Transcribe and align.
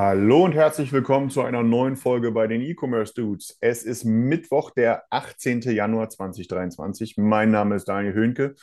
Hallo 0.00 0.44
und 0.44 0.54
herzlich 0.54 0.92
willkommen 0.92 1.28
zu 1.28 1.42
einer 1.42 1.64
neuen 1.64 1.96
Folge 1.96 2.30
bei 2.30 2.46
den 2.46 2.62
E-Commerce 2.62 3.12
Dudes. 3.14 3.58
Es 3.60 3.82
ist 3.82 4.04
Mittwoch, 4.04 4.70
der 4.70 5.02
18. 5.10 5.62
Januar 5.62 6.08
2023. 6.08 7.16
Mein 7.16 7.50
Name 7.50 7.74
ist 7.74 7.86
Daniel 7.86 8.14
Höhnke 8.14 8.54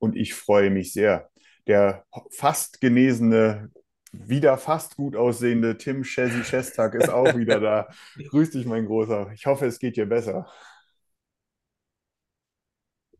und 0.00 0.16
ich 0.16 0.34
freue 0.34 0.70
mich 0.70 0.92
sehr. 0.92 1.30
Der 1.68 2.02
fast 2.32 2.80
genesene, 2.80 3.70
wieder 4.10 4.58
fast 4.58 4.96
gut 4.96 5.14
aussehende 5.14 5.78
Tim 5.78 6.02
Chessy 6.02 6.42
Shestak 6.42 6.96
ist 6.96 7.08
auch 7.08 7.36
wieder 7.36 7.60
da. 7.60 7.88
Grüß 8.30 8.50
dich, 8.50 8.66
mein 8.66 8.86
Großer. 8.86 9.30
Ich 9.32 9.46
hoffe, 9.46 9.66
es 9.66 9.78
geht 9.78 9.96
dir 9.96 10.06
besser. 10.06 10.48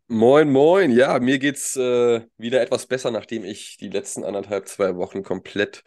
Moin, 0.06 0.50
moin. 0.52 0.90
Ja, 0.90 1.18
mir 1.18 1.38
geht's 1.38 1.76
äh, 1.76 2.20
wieder 2.36 2.60
etwas 2.60 2.86
besser, 2.86 3.10
nachdem 3.10 3.42
ich 3.42 3.78
die 3.78 3.88
letzten 3.88 4.22
anderthalb, 4.22 4.68
zwei 4.68 4.96
Wochen 4.96 5.22
komplett 5.22 5.82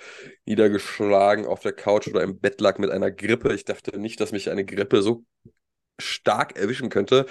niedergeschlagen 0.45 1.45
auf 1.45 1.59
der 1.59 1.73
Couch 1.73 2.07
oder 2.07 2.23
im 2.23 2.39
Bett 2.39 2.59
lag 2.59 2.79
mit 2.79 2.89
einer 2.89 3.11
Grippe. 3.11 3.53
Ich 3.53 3.63
dachte 3.63 3.99
nicht, 3.99 4.19
dass 4.19 4.31
mich 4.31 4.49
eine 4.49 4.65
Grippe 4.65 5.03
so 5.03 5.23
stark 5.99 6.57
erwischen 6.57 6.89
könnte. 6.89 7.27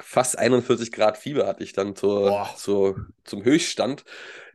Fast 0.00 0.38
41 0.38 0.92
Grad 0.92 1.18
Fieber 1.18 1.46
hatte 1.46 1.62
ich 1.62 1.74
dann 1.74 1.94
zur, 1.94 2.48
zur, 2.56 3.06
zum 3.24 3.44
Höchststand. 3.44 4.04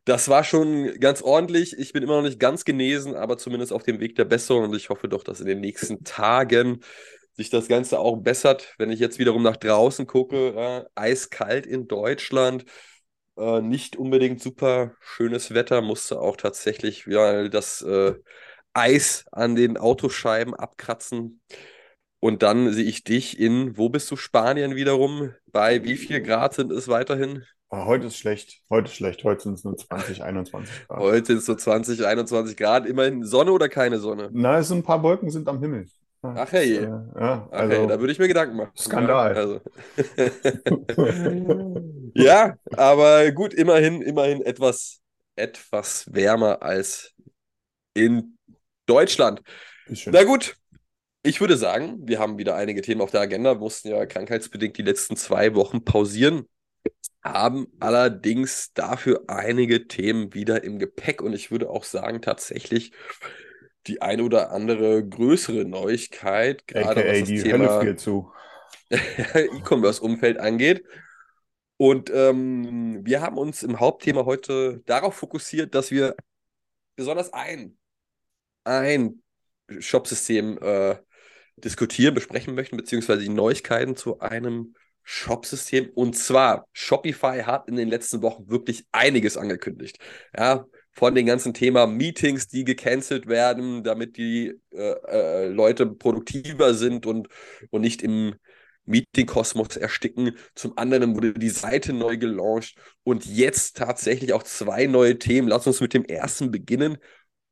Das 0.05 0.27
war 0.27 0.43
schon 0.43 0.99
ganz 0.99 1.21
ordentlich. 1.21 1.77
Ich 1.77 1.93
bin 1.93 2.01
immer 2.01 2.17
noch 2.17 2.23
nicht 2.23 2.39
ganz 2.39 2.65
genesen, 2.65 3.15
aber 3.15 3.37
zumindest 3.37 3.71
auf 3.71 3.83
dem 3.83 3.99
Weg 3.99 4.15
der 4.15 4.25
Besserung. 4.25 4.65
Und 4.65 4.75
ich 4.75 4.89
hoffe 4.89 5.07
doch, 5.07 5.23
dass 5.23 5.39
in 5.39 5.47
den 5.47 5.61
nächsten 5.61 6.03
Tagen 6.03 6.81
sich 7.35 7.49
das 7.49 7.67
Ganze 7.67 7.99
auch 7.99 8.17
bessert. 8.17 8.73
Wenn 8.77 8.91
ich 8.91 8.99
jetzt 8.99 9.19
wiederum 9.19 9.43
nach 9.43 9.57
draußen 9.57 10.07
gucke, 10.07 10.53
äh, 10.55 10.85
eiskalt 10.95 11.65
in 11.65 11.87
Deutschland, 11.87 12.65
äh, 13.37 13.61
nicht 13.61 13.95
unbedingt 13.95 14.41
super 14.41 14.93
schönes 15.01 15.53
Wetter, 15.53 15.81
musste 15.81 16.19
auch 16.19 16.37
tatsächlich 16.37 17.05
ja, 17.05 17.47
das 17.49 17.81
äh, 17.81 18.13
Eis 18.73 19.25
an 19.31 19.55
den 19.55 19.77
Autoscheiben 19.77 20.53
abkratzen. 20.53 21.41
Und 22.19 22.41
dann 22.43 22.73
sehe 22.73 22.85
ich 22.85 23.03
dich 23.03 23.39
in, 23.39 23.77
wo 23.77 23.89
bist 23.89 24.09
du, 24.09 24.15
Spanien 24.15 24.75
wiederum? 24.75 25.33
Bei 25.51 25.83
wie 25.83 25.95
viel 25.95 26.21
Grad 26.21 26.53
sind 26.55 26.71
es 26.71 26.87
weiterhin? 26.87 27.43
Ah, 27.69 27.85
Heute 27.85 28.07
ist 28.07 28.17
schlecht. 28.17 28.61
Heute 28.69 28.87
ist 28.87 28.95
schlecht. 28.95 29.23
Heute 29.23 29.43
sind 29.43 29.53
es 29.55 29.63
nur 29.63 29.77
20, 29.77 30.23
21 30.23 30.87
Grad. 30.87 30.99
Heute 30.99 31.25
sind 31.25 31.37
es 31.37 31.45
so 31.45 31.55
20, 31.55 32.05
21 32.05 32.57
Grad. 32.57 32.85
Immerhin 32.85 33.23
Sonne 33.23 33.51
oder 33.51 33.69
keine 33.69 33.99
Sonne? 33.99 34.29
Na, 34.31 34.59
es 34.59 34.69
sind 34.69 34.79
ein 34.79 34.83
paar 34.83 35.03
Wolken 35.03 35.29
sind 35.29 35.47
am 35.47 35.59
Himmel. 35.59 35.87
Ach 36.35 36.51
hey. 36.51 36.77
Äh, 36.77 36.83
ja, 36.83 37.49
Ach, 37.51 37.51
hey, 37.51 37.77
also 37.77 37.87
da 37.87 37.99
würde 37.99 38.13
ich 38.13 38.19
mir 38.19 38.27
Gedanken 38.27 38.57
machen. 38.57 38.71
Skandal. 38.77 39.35
Ja, 39.35 39.41
also. 39.41 39.61
ja, 42.15 42.57
aber 42.75 43.31
gut, 43.31 43.53
immerhin, 43.53 44.01
immerhin 44.01 44.41
etwas, 44.41 45.01
etwas 45.35 46.13
wärmer 46.13 46.61
als 46.61 47.13
in 47.93 48.37
Deutschland. 48.85 49.41
Na 50.05 50.23
gut, 50.23 50.55
ich 51.23 51.41
würde 51.41 51.57
sagen, 51.57 52.07
wir 52.07 52.19
haben 52.19 52.37
wieder 52.37 52.55
einige 52.55 52.81
Themen 52.81 53.01
auf 53.01 53.11
der 53.11 53.21
Agenda, 53.21 53.55
mussten 53.55 53.89
ja 53.89 54.05
krankheitsbedingt 54.05 54.77
die 54.77 54.83
letzten 54.83 55.15
zwei 55.15 55.55
Wochen 55.55 55.83
pausieren, 55.83 56.47
haben 57.23 57.67
allerdings 57.79 58.73
dafür 58.73 59.23
einige 59.27 59.87
Themen 59.87 60.33
wieder 60.33 60.63
im 60.63 60.77
Gepäck 60.77 61.21
und 61.21 61.33
ich 61.33 61.49
würde 61.49 61.69
auch 61.69 61.83
sagen, 61.83 62.21
tatsächlich 62.21 62.91
die 63.87 64.01
eine 64.01 64.23
oder 64.23 64.51
andere 64.51 65.07
größere 65.07 65.65
Neuigkeit, 65.65 66.67
gerade 66.67 67.01
AKA 67.01 67.11
was 67.11 67.19
das 67.19 67.27
die 67.27 67.43
Thema. 67.43 67.81
E-Commerce-Umfeld 68.89 70.37
angeht. 70.37 70.83
Und 71.77 72.09
ähm, 72.13 73.01
wir 73.03 73.21
haben 73.21 73.37
uns 73.37 73.63
im 73.63 73.79
Hauptthema 73.79 74.25
heute 74.25 74.81
darauf 74.85 75.15
fokussiert, 75.15 75.75
dass 75.75 75.91
wir 75.91 76.15
besonders 76.95 77.33
ein, 77.33 77.77
ein 78.63 79.21
Shopsystem 79.79 80.57
äh, 80.61 80.95
diskutieren, 81.57 82.13
besprechen 82.13 82.55
möchten, 82.55 82.77
beziehungsweise 82.77 83.21
die 83.21 83.29
Neuigkeiten 83.29 83.95
zu 83.95 84.19
einem 84.19 84.75
Shopsystem. 85.03 85.89
Und 85.93 86.15
zwar, 86.15 86.67
Shopify 86.73 87.43
hat 87.43 87.67
in 87.67 87.75
den 87.75 87.89
letzten 87.89 88.21
Wochen 88.21 88.49
wirklich 88.49 88.85
einiges 88.91 89.37
angekündigt. 89.37 89.99
Ja, 90.35 90.65
von 90.95 91.13
den 91.13 91.25
ganzen 91.25 91.53
Thema 91.53 91.87
Meetings, 91.87 92.47
die 92.47 92.63
gecancelt 92.63 93.27
werden, 93.27 93.83
damit 93.83 94.17
die 94.17 94.53
äh, 94.71 94.95
äh, 95.07 95.47
Leute 95.49 95.85
produktiver 95.85 96.73
sind 96.73 97.05
und, 97.05 97.27
und 97.69 97.81
nicht 97.81 98.01
im 98.01 98.35
Meeting-Kosmos 98.85 99.77
ersticken. 99.77 100.37
Zum 100.53 100.77
anderen 100.77 101.15
wurde 101.15 101.33
die 101.33 101.49
Seite 101.49 101.91
neu 101.91 102.17
gelauncht 102.17 102.77
und 103.03 103.25
jetzt 103.25 103.77
tatsächlich 103.77 104.33
auch 104.33 104.43
zwei 104.43 104.85
neue 104.87 105.19
Themen. 105.19 105.47
Lass 105.47 105.67
uns 105.67 105.81
mit 105.81 105.93
dem 105.93 106.05
ersten 106.05 106.51
beginnen. 106.51 106.97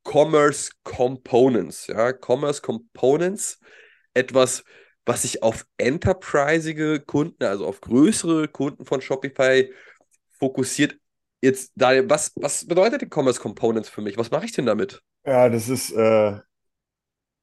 Commerce 0.04 0.70
Components. 0.82 1.86
Ja, 1.88 2.12
Commerce 2.12 2.62
Components, 2.62 3.58
etwas, 4.14 4.64
was 5.04 5.22
sich 5.22 5.42
auf 5.42 5.66
enterprisige 5.76 7.00
Kunden, 7.00 7.44
also 7.44 7.66
auf 7.66 7.80
größere 7.80 8.48
Kunden 8.48 8.86
von 8.86 9.00
Shopify 9.00 9.72
fokussiert. 10.38 10.96
Jetzt, 11.44 11.72
Daniel, 11.76 12.08
was, 12.08 12.32
was 12.36 12.66
bedeutet 12.66 13.02
die 13.02 13.08
Commerce 13.12 13.38
Components 13.38 13.90
für 13.90 14.00
mich? 14.00 14.16
Was 14.16 14.30
mache 14.30 14.46
ich 14.46 14.52
denn 14.52 14.64
damit? 14.64 15.02
Ja, 15.26 15.50
das 15.50 15.68
ist 15.68 15.92
äh, 15.92 16.38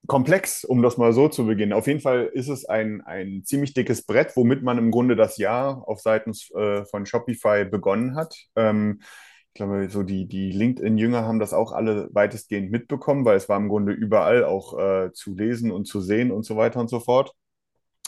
komplex, 0.07 0.63
um 0.63 0.81
das 0.81 0.97
mal 0.97 1.13
so 1.13 1.29
zu 1.29 1.45
beginnen. 1.45 1.71
Auf 1.71 1.85
jeden 1.85 1.99
Fall 1.99 2.31
ist 2.33 2.47
es 2.49 2.65
ein, 2.65 3.01
ein 3.01 3.43
ziemlich 3.45 3.75
dickes 3.75 4.03
Brett, 4.03 4.35
womit 4.35 4.63
man 4.63 4.79
im 4.79 4.89
Grunde 4.89 5.15
das 5.15 5.37
Jahr 5.37 5.87
auf 5.87 6.01
Seiten 6.01 6.31
äh, 6.55 6.83
von 6.85 7.05
Shopify 7.05 7.63
begonnen 7.65 8.15
hat. 8.15 8.35
Ähm, 8.55 9.01
ich 9.49 9.53
glaube, 9.53 9.87
so 9.91 10.01
die, 10.01 10.27
die 10.27 10.51
LinkedIn-Jünger 10.51 11.23
haben 11.23 11.39
das 11.39 11.53
auch 11.53 11.71
alle 11.71 12.09
weitestgehend 12.11 12.71
mitbekommen, 12.71 13.23
weil 13.23 13.37
es 13.37 13.49
war 13.49 13.57
im 13.57 13.69
Grunde 13.69 13.91
überall 13.91 14.45
auch 14.45 14.79
äh, 14.79 15.11
zu 15.13 15.35
lesen 15.35 15.71
und 15.71 15.85
zu 15.85 16.01
sehen 16.01 16.31
und 16.31 16.43
so 16.43 16.57
weiter 16.57 16.79
und 16.79 16.89
so 16.89 16.99
fort. 16.99 17.35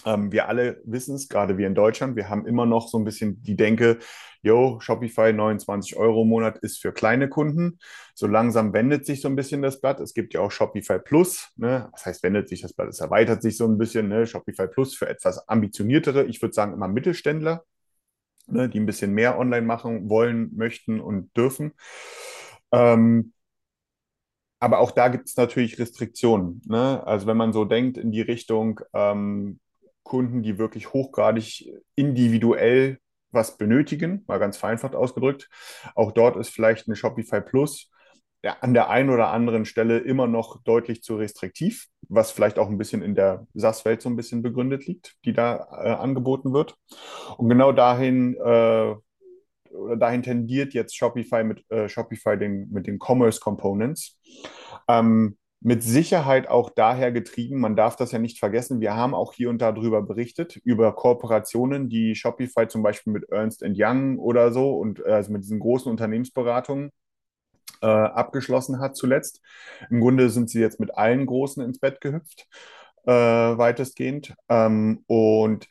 Ähm, 0.05 0.31
wir 0.31 0.47
alle 0.47 0.81
wissen 0.85 1.15
es, 1.15 1.29
gerade 1.29 1.57
wir 1.57 1.67
in 1.67 1.75
Deutschland, 1.75 2.15
wir 2.15 2.29
haben 2.29 2.45
immer 2.45 2.65
noch 2.65 2.87
so 2.87 2.97
ein 2.97 3.03
bisschen 3.03 3.41
die 3.43 3.55
Denke, 3.55 3.99
yo, 4.41 4.79
Shopify 4.79 5.33
29 5.33 5.95
Euro 5.95 6.23
im 6.23 6.29
Monat 6.29 6.57
ist 6.59 6.81
für 6.81 6.91
kleine 6.91 7.29
Kunden. 7.29 7.79
So 8.13 8.27
langsam 8.27 8.73
wendet 8.73 9.05
sich 9.05 9.21
so 9.21 9.29
ein 9.29 9.35
bisschen 9.35 9.61
das 9.61 9.79
Blatt. 9.79 9.99
Es 9.99 10.13
gibt 10.13 10.33
ja 10.33 10.41
auch 10.41 10.51
Shopify 10.51 10.99
Plus. 10.99 11.49
Ne? 11.55 11.89
Das 11.93 12.05
heißt, 12.05 12.23
wendet 12.23 12.49
sich 12.49 12.61
das 12.61 12.73
Blatt, 12.73 12.89
es 12.89 12.99
erweitert 12.99 13.41
sich 13.41 13.57
so 13.57 13.65
ein 13.65 13.77
bisschen. 13.77 14.09
Ne? 14.09 14.27
Shopify 14.27 14.67
Plus 14.67 14.95
für 14.95 15.07
etwas 15.07 15.47
ambitioniertere, 15.47 16.25
ich 16.25 16.41
würde 16.41 16.53
sagen 16.53 16.73
immer 16.73 16.87
Mittelständler, 16.89 17.63
ne? 18.47 18.69
die 18.69 18.79
ein 18.79 18.85
bisschen 18.85 19.13
mehr 19.13 19.39
online 19.39 19.65
machen 19.65 20.09
wollen, 20.09 20.51
möchten 20.55 20.99
und 20.99 21.35
dürfen. 21.37 21.73
Ähm, 22.71 23.33
aber 24.59 24.79
auch 24.79 24.91
da 24.91 25.09
gibt 25.09 25.27
es 25.27 25.35
natürlich 25.35 25.77
Restriktionen. 25.77 26.61
Ne? 26.65 27.05
Also 27.05 27.27
wenn 27.27 27.35
man 27.37 27.51
so 27.51 27.65
denkt 27.65 27.97
in 27.97 28.11
die 28.11 28.21
Richtung 28.21 28.79
ähm, 28.93 29.59
Kunden, 30.03 30.43
die 30.43 30.57
wirklich 30.57 30.93
hochgradig 30.93 31.71
individuell 31.95 32.99
was 33.31 33.57
benötigen, 33.57 34.23
mal 34.27 34.37
ganz 34.37 34.57
vereinfacht 34.57 34.95
ausgedrückt. 34.95 35.49
Auch 35.95 36.11
dort 36.11 36.35
ist 36.37 36.49
vielleicht 36.49 36.87
eine 36.87 36.95
Shopify 36.95 37.41
Plus 37.41 37.89
an 38.59 38.73
der 38.73 38.89
einen 38.89 39.09
oder 39.09 39.31
anderen 39.31 39.63
Stelle 39.63 39.99
immer 39.99 40.27
noch 40.27 40.61
deutlich 40.63 41.01
zu 41.01 41.15
restriktiv, 41.15 41.87
was 42.09 42.31
vielleicht 42.31 42.59
auch 42.59 42.69
ein 42.69 42.77
bisschen 42.77 43.01
in 43.01 43.15
der 43.15 43.47
SaaS-Welt 43.53 44.01
so 44.01 44.09
ein 44.09 44.17
bisschen 44.17 44.41
begründet 44.41 44.85
liegt, 44.85 45.15
die 45.23 45.31
da 45.31 45.67
äh, 45.71 45.91
angeboten 45.91 46.53
wird. 46.53 46.75
Und 47.37 47.47
genau 47.47 47.71
dahin 47.71 48.35
äh, 48.35 48.95
oder 49.73 49.97
dahin 49.97 50.23
tendiert 50.23 50.73
jetzt 50.73 50.95
Shopify 50.95 51.43
mit 51.43 51.63
äh, 51.71 51.89
Shopify 51.89 52.37
den, 52.37 52.69
mit 52.69 52.85
den 52.85 52.99
Commerce 52.99 53.39
Components. 53.39 54.19
Ähm, 54.87 55.37
mit 55.63 55.83
Sicherheit 55.83 56.49
auch 56.49 56.69
daher 56.69 57.11
getrieben, 57.11 57.59
man 57.59 57.75
darf 57.75 57.95
das 57.95 58.11
ja 58.11 58.19
nicht 58.19 58.39
vergessen, 58.39 58.81
wir 58.81 58.95
haben 58.95 59.13
auch 59.15 59.33
hier 59.33 59.49
und 59.49 59.61
da 59.61 59.71
drüber 59.71 60.01
berichtet, 60.01 60.57
über 60.57 60.93
Kooperationen, 60.95 61.89
die 61.89 62.15
Shopify 62.15 62.67
zum 62.67 62.83
Beispiel 62.83 63.13
mit 63.13 63.29
Ernst 63.29 63.63
Young 63.65 64.19
oder 64.19 64.51
so 64.51 64.77
und 64.77 64.99
äh, 64.99 65.11
also 65.11 65.31
mit 65.31 65.43
diesen 65.43 65.59
großen 65.59 65.89
Unternehmensberatungen 65.91 66.91
äh, 67.81 67.87
abgeschlossen 67.87 68.79
hat 68.79 68.95
zuletzt. 68.97 69.41
Im 69.89 70.01
Grunde 70.01 70.29
sind 70.29 70.49
sie 70.49 70.59
jetzt 70.59 70.79
mit 70.79 70.97
allen 70.97 71.25
Großen 71.25 71.63
ins 71.63 71.79
Bett 71.79 72.01
gehüpft, 72.01 72.47
äh, 73.05 73.11
weitestgehend. 73.11 74.35
Ähm, 74.49 75.03
und 75.07 75.67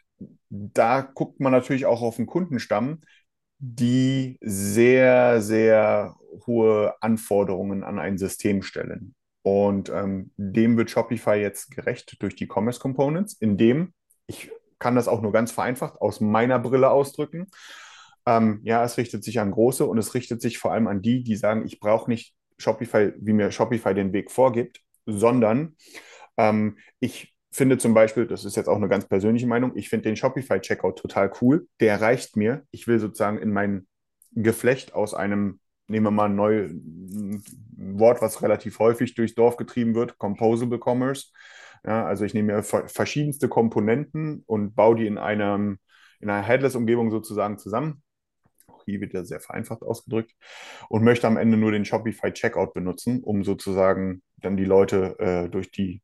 da 0.50 1.00
guckt 1.02 1.40
man 1.40 1.52
natürlich 1.52 1.86
auch 1.86 2.02
auf 2.02 2.16
den 2.16 2.26
Kundenstamm. 2.26 3.02
die 3.58 4.38
sehr, 4.42 5.42
sehr 5.42 6.16
hohe 6.46 6.94
Anforderungen 7.02 7.84
an 7.84 7.98
ein 7.98 8.18
System 8.18 8.62
stellen. 8.62 9.14
Und 9.42 9.88
ähm, 9.88 10.30
dem 10.36 10.76
wird 10.76 10.90
Shopify 10.90 11.34
jetzt 11.34 11.70
gerecht 11.70 12.22
durch 12.22 12.36
die 12.36 12.48
Commerce 12.48 12.80
Components, 12.80 13.34
indem 13.34 13.92
ich 14.26 14.50
kann 14.78 14.94
das 14.96 15.08
auch 15.08 15.22
nur 15.22 15.32
ganz 15.32 15.52
vereinfacht 15.52 16.00
aus 16.00 16.20
meiner 16.20 16.58
Brille 16.58 16.90
ausdrücken. 16.90 17.46
Ähm, 18.26 18.60
ja, 18.64 18.84
es 18.84 18.98
richtet 18.98 19.24
sich 19.24 19.40
an 19.40 19.50
Große 19.50 19.84
und 19.86 19.98
es 19.98 20.14
richtet 20.14 20.40
sich 20.40 20.58
vor 20.58 20.72
allem 20.72 20.86
an 20.86 21.02
die, 21.02 21.22
die 21.22 21.36
sagen, 21.36 21.64
ich 21.66 21.80
brauche 21.80 22.10
nicht 22.10 22.34
Shopify, 22.58 23.12
wie 23.18 23.32
mir 23.32 23.50
Shopify 23.50 23.94
den 23.94 24.12
Weg 24.12 24.30
vorgibt, 24.30 24.80
sondern 25.06 25.76
ähm, 26.36 26.78
ich 27.00 27.34
finde 27.52 27.78
zum 27.78 27.94
Beispiel, 27.94 28.26
das 28.26 28.44
ist 28.44 28.56
jetzt 28.56 28.68
auch 28.68 28.76
eine 28.76 28.88
ganz 28.88 29.06
persönliche 29.06 29.46
Meinung, 29.46 29.76
ich 29.76 29.88
finde 29.88 30.08
den 30.08 30.16
Shopify-Checkout 30.16 30.98
total 30.98 31.30
cool. 31.40 31.68
Der 31.80 32.00
reicht 32.00 32.36
mir. 32.36 32.64
Ich 32.70 32.86
will 32.86 32.98
sozusagen 32.98 33.38
in 33.38 33.52
mein 33.52 33.86
Geflecht 34.32 34.94
aus 34.94 35.14
einem, 35.14 35.60
nehmen 35.92 36.06
wir 36.06 36.10
mal 36.10 36.28
ein 36.28 36.34
neues 36.34 36.72
Wort, 37.76 38.20
was 38.20 38.42
relativ 38.42 38.78
häufig 38.78 39.14
durchs 39.14 39.34
Dorf 39.34 39.56
getrieben 39.56 39.94
wird, 39.94 40.18
Composable 40.18 40.80
Commerce. 40.82 41.28
Ja, 41.84 42.04
also 42.04 42.24
ich 42.24 42.34
nehme 42.34 42.54
mir 42.54 42.62
verschiedenste 42.62 43.48
Komponenten 43.48 44.42
und 44.46 44.74
baue 44.74 44.96
die 44.96 45.06
in, 45.06 45.18
einem, 45.18 45.78
in 46.20 46.30
einer 46.30 46.42
Headless-Umgebung 46.42 47.10
sozusagen 47.10 47.58
zusammen. 47.58 48.02
Auch 48.66 48.84
hier 48.84 49.00
wird 49.00 49.12
ja 49.12 49.24
sehr 49.24 49.40
vereinfacht 49.40 49.82
ausgedrückt. 49.82 50.32
Und 50.88 51.02
möchte 51.02 51.26
am 51.26 51.36
Ende 51.36 51.56
nur 51.56 51.72
den 51.72 51.84
Shopify 51.84 52.32
Checkout 52.32 52.72
benutzen, 52.72 53.22
um 53.22 53.44
sozusagen 53.44 54.22
dann 54.36 54.56
die 54.56 54.64
Leute 54.64 55.18
äh, 55.18 55.48
durch 55.48 55.70
die 55.70 56.02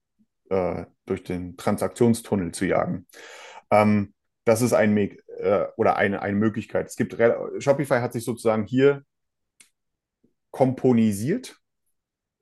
äh, 0.51 0.85
durch 1.07 1.23
den 1.23 1.57
Transaktionstunnel 1.57 2.53
zu 2.53 2.67
jagen. 2.67 3.07
Ähm, 3.71 4.15
das 4.45 4.63
ist 4.63 4.73
ein 4.73 4.97
äh, 4.97 5.67
oder 5.77 5.97
eine, 5.97 6.23
eine 6.23 6.37
Möglichkeit. 6.37 6.87
Es 6.87 6.97
gibt 6.97 7.17
Shopify 7.59 8.01
hat 8.01 8.13
sich 8.13 8.25
sozusagen 8.25 8.65
hier 8.65 9.05
komponisiert, 10.59 11.57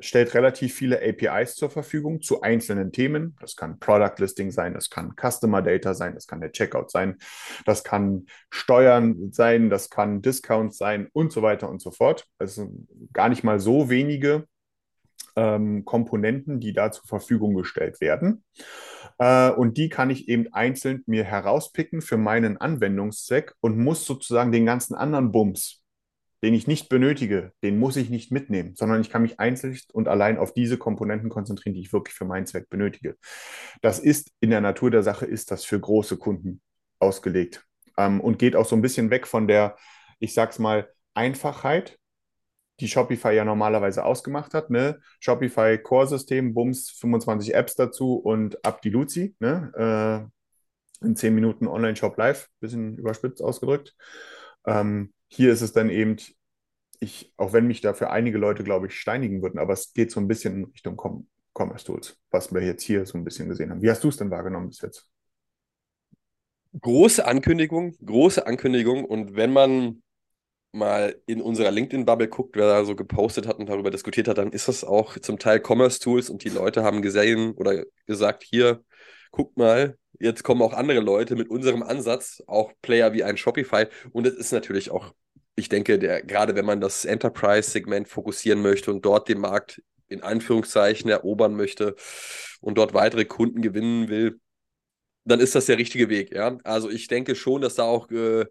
stellt 0.01 0.33
relativ 0.33 0.75
viele 0.75 1.03
APIs 1.03 1.55
zur 1.55 1.69
Verfügung 1.69 2.23
zu 2.23 2.41
einzelnen 2.41 2.91
Themen. 2.91 3.37
Das 3.43 3.57
kann 3.57 3.79
Product 3.79 4.15
Listing 4.17 4.51
sein, 4.51 4.73
das 4.73 4.89
kann 4.89 5.13
Customer 5.21 5.61
Data 5.61 5.93
sein, 5.93 6.15
das 6.15 6.27
kann 6.27 6.41
der 6.41 6.51
Checkout 6.51 6.91
sein, 6.91 7.19
das 7.67 7.85
kann 7.85 8.25
Steuern 8.49 9.33
sein, 9.33 9.69
das 9.69 9.91
kann 9.91 10.23
Discounts 10.23 10.79
sein 10.79 11.11
und 11.13 11.31
so 11.31 11.43
weiter 11.43 11.69
und 11.69 11.83
so 11.83 11.91
fort. 11.91 12.27
Also 12.39 12.73
gar 13.13 13.29
nicht 13.29 13.45
mal 13.45 13.61
so 13.61 13.91
wenige 13.91 14.47
ähm, 15.37 15.85
Komponenten, 15.85 16.59
die 16.59 16.73
da 16.73 16.91
zur 16.91 17.05
Verfügung 17.05 17.55
gestellt 17.55 18.01
werden. 18.01 18.45
Äh, 19.19 19.51
und 19.51 19.77
die 19.77 19.91
kann 19.91 20.09
ich 20.09 20.27
eben 20.31 20.51
einzeln 20.55 21.03
mir 21.05 21.25
herauspicken 21.25 22.01
für 22.01 22.17
meinen 22.17 22.57
Anwendungszweck 22.57 23.55
und 23.61 23.77
muss 23.77 24.07
sozusagen 24.07 24.53
den 24.53 24.65
ganzen 24.65 24.95
anderen 24.95 25.33
Bums, 25.33 25.83
den 26.43 26.55
ich 26.55 26.67
nicht 26.67 26.89
benötige, 26.89 27.53
den 27.63 27.79
muss 27.79 27.97
ich 27.97 28.11
nicht 28.11 28.31
mitnehmen, 28.31 28.75
sondern 28.77 29.01
ich 29.01 29.11
kann 29.11 29.23
mich 29.23 29.41
einzeln 29.41 29.79
und 29.93 30.09
allein 30.09 30.39
auf 30.39 30.53
diese 30.53 30.79
Komponenten 30.79 31.31
konzentrieren, 31.31 31.75
die 31.75 31.81
ich 31.81 31.93
wirklich 31.93 32.15
für 32.15 32.25
meinen 32.25 32.47
Zweck 32.47 32.69
benötige. 32.69 33.17
Das 33.83 33.99
ist 33.99 34.33
in 34.41 34.51
der 34.51 34.61
Natur 34.61 34.91
der 34.91 35.03
Sache, 35.03 35.27
ist 35.27 35.51
das 35.51 35.65
für 35.65 35.81
große 35.81 36.19
Kunden 36.19 36.61
ausgelegt 36.99 37.65
ähm, 37.97 38.21
und 38.21 38.39
geht 38.39 38.57
auch 38.57 38.67
so 38.67 38.77
ein 38.77 38.83
bisschen 38.83 39.11
weg 39.11 39.27
von 39.27 39.49
der, 39.49 39.77
ich 40.19 40.35
sag's 40.35 40.59
mal, 40.59 40.89
Einfachheit, 41.15 41.99
die 42.81 42.89
Shopify 42.89 43.33
ja 43.33 43.45
normalerweise 43.45 44.05
ausgemacht 44.05 44.53
hat. 44.53 44.71
Ne? 44.71 45.01
Shopify 45.21 45.79
Core-System, 45.79 46.53
Bums, 46.53 46.91
25 46.91 47.55
Apps 47.55 47.75
dazu 47.75 48.17
und 48.17 48.63
ab 48.65 48.83
die 48.83 48.91
Luzi. 48.91 49.35
Ne? 49.41 50.29
Äh, 51.01 51.07
in 51.07 51.17
10 51.17 51.35
Minuten 51.35 51.67
Online-Shop 51.67 52.17
live, 52.17 52.49
bisschen 52.61 52.97
überspitzt 52.97 53.43
ausgedrückt. 53.43 53.95
Ähm, 54.67 55.13
hier 55.29 55.53
ist 55.53 55.63
es 55.63 55.73
dann 55.73 55.91
eben, 55.91 56.17
ich, 57.01 57.33
auch 57.37 57.53
wenn 57.53 57.67
mich 57.67 57.81
dafür 57.81 58.11
einige 58.11 58.39
Leute, 58.39 58.65
glaube 58.65 58.87
ich, 58.87 58.99
steinigen 58.99 59.43
würden, 59.43 59.59
aber 59.59 59.73
es 59.73 59.93
geht 59.93 60.11
so 60.11 60.21
ein 60.21 60.29
bisschen 60.29 60.55
in 60.57 60.65
Richtung 60.65 60.97
Com 60.97 61.29
Commerce 61.57 61.87
Tools, 61.87 62.19
was 62.31 62.53
wir 62.53 62.61
jetzt 62.63 62.83
hier 62.83 63.07
so 63.07 63.17
ein 63.17 63.25
bisschen 63.25 63.49
gesehen 63.49 63.71
haben. 63.71 63.81
Wie 63.81 63.91
hast 63.91 64.05
du 64.05 64.09
es 64.09 64.19
denn 64.19 64.31
wahrgenommen 64.31 64.69
bis 64.69 64.83
jetzt? 64.83 65.11
Große 66.79 67.25
Ankündigung, 67.27 67.97
große 68.05 68.47
Ankündigung. 68.47 69.07
Und 69.07 69.37
wenn 69.37 69.55
man 69.55 70.03
mal 70.73 71.17
in 71.25 71.41
unserer 71.41 71.71
LinkedIn-Bubble 71.71 72.29
guckt, 72.29 72.57
wer 72.57 72.67
da 72.67 72.85
so 72.85 72.95
gepostet 72.95 73.47
hat 73.47 73.59
und 73.59 73.71
darüber 73.71 73.91
diskutiert 73.91 74.29
hat, 74.29 74.37
dann 74.37 74.53
ist 74.53 74.69
das 74.69 74.85
auch 74.85 75.19
zum 75.19 75.39
Teil 75.39 75.63
Commerce-Tools 75.67 76.29
und 76.29 76.45
die 76.45 76.51
Leute 76.51 76.83
haben 76.83 77.01
gesehen 77.01 77.53
oder 77.53 77.85
gesagt, 78.07 78.45
hier, 78.45 78.85
guckt 79.37 79.57
mal, 79.59 79.99
jetzt 80.19 80.43
kommen 80.45 80.63
auch 80.63 80.73
andere 80.73 81.01
Leute 81.01 81.37
mit 81.37 81.51
unserem 81.51 81.83
Ansatz, 81.83 82.43
auch 82.47 82.73
Player 82.83 83.13
wie 83.13 83.23
ein 83.23 83.37
Shopify 83.37 83.87
und 84.13 84.27
es 84.27 84.35
ist 84.35 84.53
natürlich 84.53 84.91
auch, 84.91 85.13
ich 85.57 85.69
denke, 85.69 85.99
der, 85.99 86.23
gerade 86.23 86.55
wenn 86.55 86.65
man 86.65 86.81
das 86.81 87.05
Enterprise-Segment 87.05 88.09
fokussieren 88.09 88.63
möchte 88.63 88.91
und 88.91 89.05
dort 89.05 89.29
den 89.29 89.41
Markt 89.41 89.83
in 90.09 90.23
Anführungszeichen 90.23 91.11
erobern 91.11 91.55
möchte 91.55 91.97
und 92.61 92.79
dort 92.79 92.95
weitere 92.95 93.27
Kunden 93.27 93.61
gewinnen 93.61 94.09
will, 94.09 94.41
dann 95.25 95.41
ist 95.41 95.55
das 95.55 95.67
der 95.67 95.79
richtige 95.79 96.09
Weg, 96.09 96.35
ja. 96.35 96.57
Also 96.65 96.89
ich 96.91 97.09
denke 97.09 97.35
schon, 97.35 97.61
dass 97.61 97.75
da 97.75 97.83
auch 97.83 98.11
äh, 98.11 98.47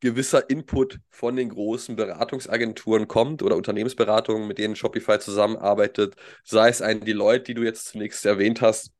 gewisser 0.00 0.50
Input 0.50 0.98
von 1.10 1.36
den 1.36 1.48
großen 1.50 1.96
Beratungsagenturen 1.96 3.08
kommt 3.08 3.42
oder 3.42 3.56
Unternehmensberatungen, 3.56 4.46
mit 4.46 4.58
denen 4.58 4.76
Shopify 4.76 5.18
zusammenarbeitet, 5.18 6.16
sei 6.44 6.68
es 6.68 6.82
ein 6.82 7.00
Deloitte, 7.00 7.44
die 7.44 7.54
du 7.54 7.62
jetzt 7.62 7.86
zunächst 7.86 8.26
erwähnt 8.26 8.60
hast. 8.60 8.95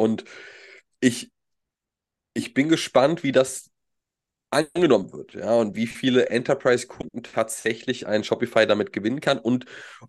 Und 0.00 0.24
ich, 1.00 1.30
ich 2.32 2.54
bin 2.54 2.70
gespannt, 2.70 3.22
wie 3.22 3.32
das 3.32 3.70
angenommen 4.48 5.12
wird, 5.12 5.34
ja, 5.34 5.54
und 5.56 5.76
wie 5.76 5.86
viele 5.86 6.30
Enterprise-Kunden 6.30 7.22
tatsächlich 7.22 8.06
ein 8.06 8.24
Shopify 8.24 8.66
damit 8.66 8.94
gewinnen 8.94 9.20
kann 9.20 9.38
und 9.38 9.66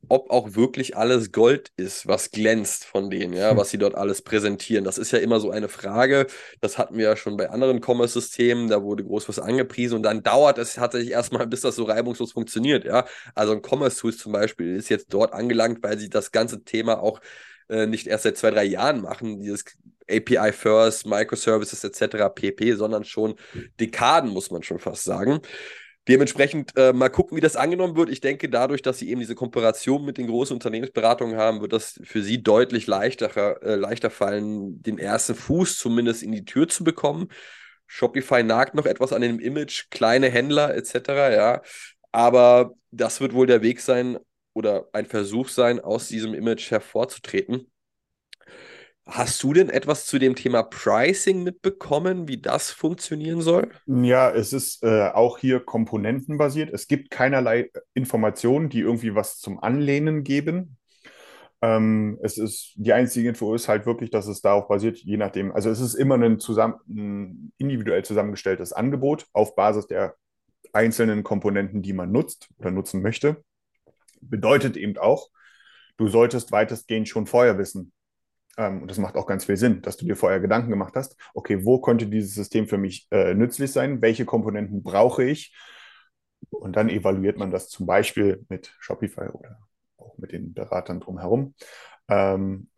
ob 0.08 0.32
auch 0.32 0.56
wirklich 0.56 0.96
alles 0.96 1.34
Gold 1.34 1.74
ist, 1.76 2.08
was 2.08 2.32
glänzt 2.32 2.86
von 2.86 3.10
denen, 3.10 3.34
ja, 3.34 3.52
hm. 3.52 3.58
was 3.58 3.70
sie 3.70 3.78
dort 3.78 3.96
alles 3.96 4.22
präsentieren. 4.22 4.86
Das 4.86 4.98
ist 4.98 5.12
ja 5.12 5.20
immer 5.20 5.42
so 5.42 5.52
eine 5.52 5.68
Frage. 5.68 6.26
Das 6.62 6.78
hatten 6.78 6.98
wir 6.98 7.04
ja 7.04 7.18
schon 7.18 7.36
bei 7.36 7.50
anderen 7.50 7.82
Commerce-Systemen, 7.84 8.70
da 8.70 8.82
wurde 8.82 9.04
groß 9.04 9.28
was 9.28 9.40
angepriesen 9.40 9.98
und 9.98 10.04
dann 10.04 10.24
dauert 10.24 10.58
es 10.58 10.76
tatsächlich 10.76 11.12
erstmal, 11.12 11.48
bis 11.48 11.62
das 11.62 11.76
so 11.76 11.84
reibungslos 11.84 12.32
funktioniert, 12.32 12.86
ja. 12.86 13.06
Also 13.36 13.52
ein 13.52 13.62
Commerce-Tools 13.62 14.18
zum 14.20 14.32
Beispiel 14.32 14.74
ist 14.78 14.88
jetzt 14.88 15.14
dort 15.14 15.34
angelangt, 15.34 15.84
weil 15.84 16.00
sie 16.00 16.10
das 16.10 16.32
ganze 16.32 16.64
Thema 16.64 17.04
auch 17.04 17.20
äh, 17.72 17.88
nicht 17.88 18.08
erst 18.08 18.24
seit 18.24 18.38
zwei, 18.38 18.52
drei 18.52 18.66
Jahren 18.66 19.02
machen, 19.02 19.40
dieses 19.40 19.66
API 20.10 20.52
First, 20.52 21.06
Microservices 21.06 21.84
etc. 21.84 22.30
pp, 22.34 22.74
sondern 22.74 23.06
schon 23.06 23.36
Dekaden, 23.80 24.30
muss 24.30 24.52
man 24.52 24.62
schon 24.62 24.80
fast 24.80 25.04
sagen. 25.04 25.40
Dementsprechend 26.08 26.76
äh, 26.78 26.94
mal 26.94 27.10
gucken, 27.10 27.38
wie 27.38 27.42
das 27.42 27.56
angenommen 27.56 27.96
wird. 27.96 28.10
Ich 28.10 28.22
denke, 28.22 28.50
dadurch, 28.50 28.82
dass 28.82 28.98
sie 28.98 29.10
eben 29.10 29.20
diese 29.20 29.36
Kooperation 29.36 30.04
mit 30.04 30.18
den 30.18 30.28
großen 30.28 30.56
Unternehmensberatungen 30.56 31.38
haben, 31.38 31.62
wird 31.62 31.74
das 31.74 32.00
für 32.04 32.24
sie 32.24 32.42
deutlich 32.42 32.88
leichter, 32.88 33.62
äh, 33.62 33.76
leichter 33.76 34.10
fallen, 34.10 34.82
den 34.82 34.98
ersten 34.98 35.36
Fuß 35.36 35.78
zumindest 35.78 36.24
in 36.24 36.32
die 36.32 36.44
Tür 36.44 36.68
zu 36.68 36.84
bekommen. 36.84 37.28
Shopify 37.86 38.42
nagt 38.42 38.74
noch 38.74 38.88
etwas 38.88 39.14
an 39.14 39.22
dem 39.22 39.40
Image, 39.40 39.90
kleine 39.92 40.30
Händler 40.30 40.76
etc. 40.76 40.96
Ja, 41.34 41.62
aber 42.12 42.74
das 42.90 43.22
wird 43.22 43.34
wohl 43.34 43.46
der 43.46 43.62
Weg 43.62 43.80
sein 43.80 44.18
oder 44.54 44.88
ein 44.94 45.06
Versuch 45.06 45.50
sein, 45.50 45.80
aus 45.80 46.08
diesem 46.08 46.34
Image 46.34 46.72
hervorzutreten. 46.72 47.72
Hast 49.08 49.42
du 49.42 49.52
denn 49.52 49.70
etwas 49.70 50.06
zu 50.06 50.20
dem 50.20 50.36
Thema 50.36 50.62
Pricing 50.64 51.44
mitbekommen, 51.44 52.28
wie 52.28 52.40
das 52.40 52.70
funktionieren 52.70 53.42
soll? 53.42 53.72
Ja, 53.88 54.30
es 54.30 54.54
ist 54.54 54.84
äh, 54.84 55.10
auch 55.10 55.40
hier 55.40 55.60
komponentenbasiert. 55.60 56.70
Es 56.72 56.88
gibt 56.88 57.10
keinerlei 57.10 57.72
Informationen, 57.94 58.70
die 58.70 58.80
irgendwie 58.80 59.16
was 59.16 59.40
zum 59.40 59.62
Anlehnen 59.62 60.24
geben. 60.24 60.78
Ähm, 61.64 62.20
es 62.22 62.38
ist, 62.38 62.74
die 62.76 62.94
einzige 62.94 63.30
Info 63.30 63.54
ist 63.54 63.68
halt 63.68 63.86
wirklich, 63.86 64.12
dass 64.12 64.28
es 64.28 64.42
darauf 64.42 64.68
basiert, 64.68 64.98
je 64.98 65.18
nachdem. 65.18 65.52
Also 65.52 65.70
es 65.70 65.80
ist 65.80 65.96
immer 65.96 66.16
ein, 66.16 66.40
zusammen, 66.40 66.76
ein 66.88 67.54
individuell 67.58 68.04
zusammengestelltes 68.04 68.72
Angebot 68.72 69.26
auf 69.34 69.56
Basis 69.56 69.88
der 69.88 70.16
einzelnen 70.74 71.24
Komponenten, 71.24 71.82
die 71.82 71.94
man 71.94 72.12
nutzt 72.12 72.50
oder 72.58 72.72
nutzen 72.72 73.02
möchte. 73.02 73.44
Bedeutet 74.22 74.78
eben 74.78 74.98
auch, 74.98 75.30
du 75.98 76.08
solltest 76.08 76.52
weitestgehend 76.52 77.08
schon 77.10 77.28
vorher 77.28 77.58
wissen, 77.58 77.92
ähm, 78.58 78.82
und 78.82 78.92
das 78.92 78.98
macht 78.98 79.16
auch 79.16 79.28
ganz 79.28 79.46
viel 79.46 79.58
Sinn, 79.58 79.82
dass 79.82 79.98
du 79.98 80.06
dir 80.06 80.16
vorher 80.16 80.40
Gedanken 80.40 80.70
gemacht 80.70 80.94
hast, 80.96 81.16
okay, 81.34 81.64
wo 81.66 81.80
könnte 81.80 82.08
dieses 82.08 82.34
System 82.34 82.68
für 82.68 82.78
mich 82.78 83.08
äh, 83.12 83.34
nützlich 83.34 83.72
sein? 83.72 84.02
Welche 84.02 84.26
Komponenten 84.26 84.84
brauche 84.84 85.24
ich? 85.24 85.56
Und 86.50 86.76
dann 86.76 86.90
evaluiert 86.90 87.38
man 87.38 87.52
das 87.52 87.70
zum 87.70 87.86
Beispiel 87.86 88.46
mit 88.50 88.76
Shopify 88.80 89.30
oder 89.30 89.60
auch 89.98 90.18
mit 90.18 90.32
den 90.32 90.54
Beratern 90.54 91.00
drumherum. 91.00 91.54
Ähm, 92.10 92.70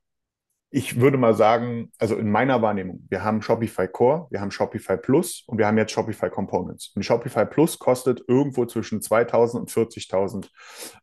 ich 0.76 1.00
würde 1.00 1.18
mal 1.18 1.36
sagen, 1.36 1.92
also 2.00 2.16
in 2.16 2.32
meiner 2.32 2.62
Wahrnehmung, 2.62 3.06
wir 3.10 3.24
haben 3.24 3.42
Shopify 3.42 3.88
Core, 3.88 4.28
wir 4.32 4.42
haben 4.42 4.52
Shopify 4.52 4.98
Plus 4.98 5.44
und 5.46 5.58
wir 5.60 5.68
haben 5.68 5.78
jetzt 5.78 5.92
Shopify 5.92 6.30
Components. 6.30 6.92
Und 6.96 7.04
Shopify 7.04 7.46
Plus 7.46 7.78
kostet 7.78 8.24
irgendwo 8.28 8.66
zwischen 8.66 9.00
2.000 9.00 9.60
und 9.60 9.70
40.000 9.70 10.50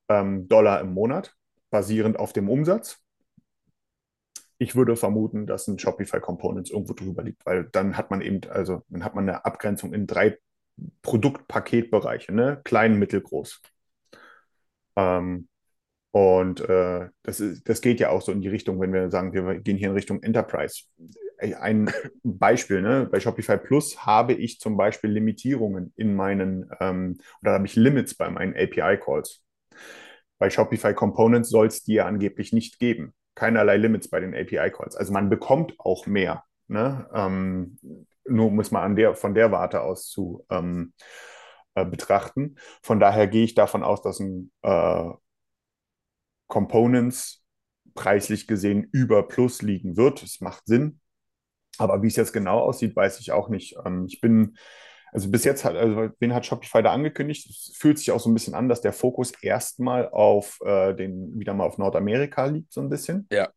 ähm, 0.09 0.49
Dollar 0.49 0.81
im 0.81 0.93
Monat, 0.93 1.35
basierend 1.71 2.19
auf 2.19 2.33
dem 2.33 2.49
Umsatz 2.49 3.01
ich 4.61 4.77
würde 4.77 4.95
vermuten, 4.95 5.47
dass 5.47 5.67
ein 5.69 5.79
Shopify 5.79 6.21
Components 6.21 6.71
irgendwo 6.71 6.93
drüber 6.93 7.23
liegt, 7.23 7.47
weil 7.47 7.65
dann 7.73 7.97
hat 7.97 8.11
man 8.11 8.21
eben, 8.21 8.43
also 8.51 8.83
dann 8.91 9.05
hat 9.05 9.15
man 9.15 9.27
eine 9.27 9.47
Abgrenzung 9.47 9.95
in 9.95 10.07
drei 10.07 10.37
Produktpaketbereiche, 11.01 12.31
ne? 12.33 12.61
Klein, 12.63 12.99
mittelgroß. 12.99 13.63
Ähm, 14.97 15.49
und 16.13 16.61
äh, 16.61 17.09
das 17.23 17.41
ist, 17.41 17.69
das 17.69 17.81
geht 17.81 18.01
ja 18.01 18.11
auch 18.11 18.23
so 18.23 18.33
in 18.33 18.41
die 18.41 18.49
Richtung, 18.49 18.81
wenn 18.81 18.93
wir 18.93 19.11
sagen, 19.11 19.33
wir 19.33 19.61
gehen 19.61 19.77
hier 19.77 19.89
in 19.89 19.95
Richtung 19.95 20.23
Enterprise. 20.23 20.85
Ein 21.39 21.91
Beispiel, 22.23 22.83
ne? 22.83 23.09
Bei 23.11 23.21
Shopify 23.21 23.57
Plus 23.57 24.05
habe 24.05 24.33
ich 24.33 24.59
zum 24.59 24.77
Beispiel 24.77 25.11
Limitierungen 25.11 25.93
in 25.97 26.15
meinen, 26.15 26.71
ähm, 26.81 27.19
oder 27.43 27.53
habe 27.53 27.67
ich 27.67 27.77
Limits 27.77 28.15
bei 28.15 28.29
meinen 28.29 28.55
API-Calls. 28.55 29.43
Bei 30.39 30.51
Shopify 30.51 30.95
Components 30.95 31.51
soll 31.51 31.69
es 31.69 31.85
die 31.85 31.95
ja 31.95 32.07
angeblich 32.07 32.53
nicht 32.53 32.79
geben. 32.79 33.15
Keinerlei 33.37 33.77
Limits 33.77 34.09
bei 34.09 34.21
den 34.21 34.35
API-Calls. 34.35 34.97
Also 34.97 35.13
man 35.13 35.31
bekommt 35.31 35.75
auch 35.79 36.07
mehr. 36.07 36.45
Ne? 36.67 37.09
Ähm, 37.15 37.79
nur 38.27 38.51
muss 38.51 38.71
man 38.71 38.83
an 38.83 38.97
der, 38.97 39.15
von 39.15 39.35
der 39.35 39.53
Warte 39.53 39.83
aus 39.83 40.09
zu 40.09 40.45
ähm, 40.51 40.93
äh, 41.75 41.85
betrachten. 41.85 42.57
Von 42.83 43.01
daher 43.01 43.29
gehe 43.29 43.45
ich 43.45 43.55
davon 43.55 43.83
aus, 43.83 44.03
dass 44.03 44.21
ein 44.21 44.51
äh, 44.63 45.11
Components 46.51 47.43
preislich 47.95 48.47
gesehen 48.47 48.89
über 48.93 49.27
Plus 49.27 49.63
liegen 49.63 49.97
wird. 49.97 50.23
Es 50.23 50.41
macht 50.41 50.67
Sinn. 50.67 51.01
Aber 51.79 52.03
wie 52.03 52.09
es 52.09 52.17
jetzt 52.17 52.33
genau 52.33 52.59
aussieht, 52.61 52.95
weiß 52.95 53.21
ich 53.21 53.33
auch 53.33 53.49
nicht. 53.49 53.77
Ähm, 53.87 54.05
ich 54.07 54.21
bin, 54.21 54.57
also 55.13 55.31
bis 55.31 55.45
jetzt 55.45 55.65
hat, 55.65 55.77
also 55.77 56.11
wen 56.19 56.35
hat 56.35 56.45
Shopify 56.45 56.83
da 56.83 56.93
angekündigt? 56.93 57.49
Es 57.49 57.75
fühlt 57.77 57.99
sich 57.99 58.11
auch 58.11 58.21
so 58.21 58.29
ein 58.29 58.35
bisschen 58.35 58.55
an, 58.55 58.69
dass 58.69 58.83
der 58.83 58.93
Fokus 58.93 59.33
erstmal 59.41 60.09
auf 60.11 60.59
äh, 60.65 60.95
den, 60.95 61.39
wieder 61.39 61.55
mal 61.55 61.65
auf 61.65 61.79
Nordamerika 61.79 62.45
liegt, 62.47 62.73
so 62.73 62.83
ein 62.83 62.91
bisschen. 62.91 63.27
Ja. 63.33 63.49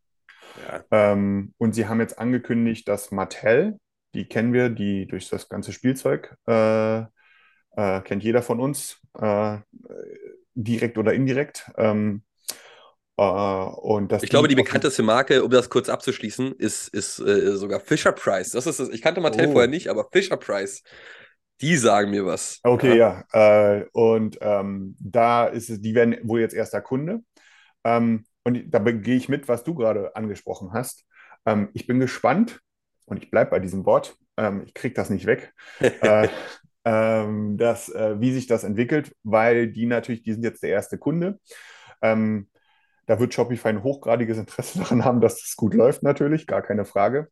ja. 0.68 0.84
Ähm, 0.92 1.54
und 1.58 1.76
sie 1.76 1.88
haben 1.88 2.00
jetzt 2.00 2.18
angekündigt, 2.18 2.88
dass 2.88 3.12
Mattel, 3.12 3.78
die 4.14 4.26
kennen 4.26 4.54
wir, 4.54 4.70
die 4.70 5.08
durch 5.08 5.30
das 5.30 5.50
ganze 5.50 5.74
Spielzeug 5.74 6.38
äh, 6.48 7.00
äh, 7.76 8.02
kennt 8.02 8.24
jeder 8.24 8.42
von 8.42 8.60
uns, 8.60 9.00
äh, 9.20 9.58
direkt 10.54 10.98
oder 10.98 11.14
indirekt. 11.14 11.72
Ähm, 11.78 12.24
äh, 12.28 12.33
und 13.16 14.12
das 14.12 14.24
ich 14.24 14.30
glaube, 14.30 14.48
die 14.48 14.56
bekannteste 14.56 15.04
Marke, 15.04 15.44
um 15.44 15.52
das 15.52 15.70
kurz 15.70 15.88
abzuschließen, 15.88 16.54
ist, 16.54 16.88
ist 16.90 17.20
äh, 17.20 17.56
sogar 17.56 17.80
Fisher 17.80 18.12
Price. 18.12 18.52
Das 18.52 18.66
ist 18.66 18.80
das, 18.80 18.90
ich 18.90 19.02
kannte 19.02 19.22
Mattel 19.22 19.48
oh. 19.48 19.52
vorher 19.52 19.70
nicht, 19.70 19.90
aber 19.90 20.08
Fisher 20.12 20.38
Price, 20.38 20.84
die 21.62 21.78
sagen 21.78 22.12
mir 22.12 22.26
was. 22.26 22.60
Okay, 22.64 22.98
ja. 22.98 23.24
ja. 23.34 23.74
Äh, 23.76 23.86
und 23.92 24.38
ähm, 24.42 24.96
da 25.00 25.46
ist 25.46 25.70
es, 25.70 25.82
die 25.82 25.94
werden 25.94 26.18
wohl 26.24 26.40
jetzt 26.40 26.56
erster 26.56 26.82
Kunde. 26.82 27.22
Ähm, 27.84 28.26
und 28.44 28.74
da 28.74 28.80
gehe 28.80 29.16
ich 29.16 29.30
mit, 29.30 29.48
was 29.48 29.64
du 29.64 29.76
gerade 29.76 30.16
angesprochen 30.16 30.74
hast. 30.74 31.06
Ähm, 31.46 31.70
ich 31.74 31.88
bin 31.88 32.00
gespannt 32.00 32.60
und 33.06 33.22
ich 33.22 33.30
bleibe 33.30 33.52
bei 33.52 33.60
diesem 33.60 33.86
Wort. 33.86 34.16
Ähm, 34.38 34.64
ich 34.66 34.74
kriege 34.74 34.96
das 34.96 35.10
nicht 35.10 35.26
weg. 35.26 35.54
äh, 35.80 36.28
ähm, 36.86 37.58
dass, 37.58 37.90
äh, 37.90 38.20
wie 38.20 38.34
sich 38.34 38.48
das 38.48 38.64
entwickelt, 38.64 39.16
weil 39.24 39.68
die 39.68 39.86
natürlich, 39.86 40.24
die 40.24 40.34
sind 40.34 40.44
jetzt 40.44 40.64
der 40.64 40.72
erste 40.72 40.98
Kunde. 40.98 41.40
Ähm, 42.02 42.50
da 43.06 43.20
wird 43.20 43.34
Shopify 43.34 43.70
ein 43.70 43.84
hochgradiges 43.84 44.38
Interesse 44.38 44.80
daran 44.84 45.06
haben, 45.06 45.22
dass 45.22 45.42
das 45.42 45.56
gut 45.56 45.74
läuft, 45.74 46.04
natürlich, 46.04 46.48
gar 46.48 46.62
keine 46.62 46.86
Frage. 46.86 47.30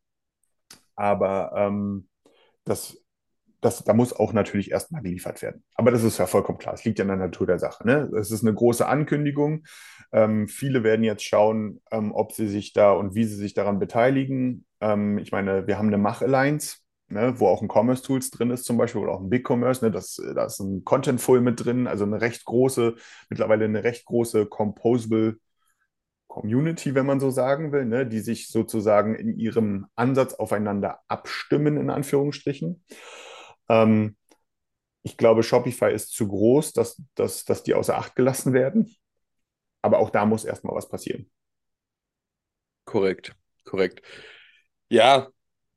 Aber 0.94 1.52
ähm, 1.56 2.08
das, 2.64 2.98
das, 3.60 3.84
da 3.84 3.94
muss 3.94 4.12
auch 4.12 4.32
natürlich 4.32 4.70
erstmal 4.70 5.02
geliefert 5.02 5.40
werden. 5.40 5.64
Aber 5.74 5.90
das 5.90 6.02
ist 6.02 6.18
ja 6.18 6.26
vollkommen 6.26 6.58
klar. 6.58 6.74
Es 6.74 6.84
liegt 6.84 6.98
ja 6.98 7.04
in 7.04 7.08
der 7.08 7.16
Natur 7.16 7.46
der 7.46 7.58
Sache. 7.58 7.86
Ne? 7.86 8.10
Es 8.18 8.30
ist 8.30 8.42
eine 8.42 8.54
große 8.54 8.86
Ankündigung. 8.86 9.64
Ähm, 10.12 10.48
viele 10.48 10.84
werden 10.84 11.04
jetzt 11.04 11.24
schauen, 11.24 11.80
ähm, 11.90 12.12
ob 12.12 12.32
sie 12.32 12.48
sich 12.48 12.72
da 12.72 12.92
und 12.92 13.14
wie 13.14 13.24
sie 13.24 13.36
sich 13.36 13.54
daran 13.54 13.78
beteiligen. 13.78 14.66
Ähm, 14.80 15.18
ich 15.18 15.32
meine, 15.32 15.66
wir 15.66 15.78
haben 15.78 15.88
eine 15.88 15.98
Mach-Alliance, 15.98 16.78
ne, 17.08 17.38
wo 17.38 17.46
auch 17.46 17.62
ein 17.62 17.68
Commerce-Tools 17.68 18.30
drin 18.30 18.50
ist, 18.50 18.64
zum 18.64 18.76
Beispiel, 18.76 19.00
oder 19.00 19.12
auch 19.12 19.20
ein 19.20 19.30
Big-Commerce. 19.30 19.84
Ne, 19.84 19.90
das, 19.90 20.20
da 20.34 20.44
ist 20.44 20.60
ein 20.60 20.84
Content-Full 20.84 21.40
mit 21.40 21.64
drin, 21.64 21.86
also 21.86 22.04
eine 22.04 22.20
recht 22.20 22.44
große, 22.44 22.96
mittlerweile 23.30 23.64
eine 23.64 23.84
recht 23.84 24.04
große 24.04 24.46
Composable 24.46 25.38
Community, 26.32 26.94
wenn 26.94 27.04
man 27.04 27.20
so 27.20 27.30
sagen 27.30 27.72
will, 27.72 27.84
ne, 27.84 28.06
die 28.06 28.20
sich 28.20 28.48
sozusagen 28.48 29.14
in 29.14 29.38
ihrem 29.38 29.86
Ansatz 29.96 30.32
aufeinander 30.32 31.00
abstimmen, 31.06 31.76
in 31.76 31.90
Anführungsstrichen. 31.90 32.82
Ähm, 33.68 34.16
ich 35.02 35.18
glaube, 35.18 35.42
Shopify 35.42 35.92
ist 35.92 36.12
zu 36.12 36.28
groß, 36.28 36.72
dass, 36.72 37.02
dass, 37.16 37.44
dass 37.44 37.64
die 37.64 37.74
außer 37.74 37.98
Acht 37.98 38.16
gelassen 38.16 38.54
werden. 38.54 38.96
Aber 39.82 39.98
auch 39.98 40.08
da 40.08 40.24
muss 40.24 40.46
erstmal 40.46 40.74
was 40.74 40.88
passieren. 40.88 41.30
Korrekt, 42.86 43.34
korrekt. 43.64 44.00
Ja, 44.88 45.28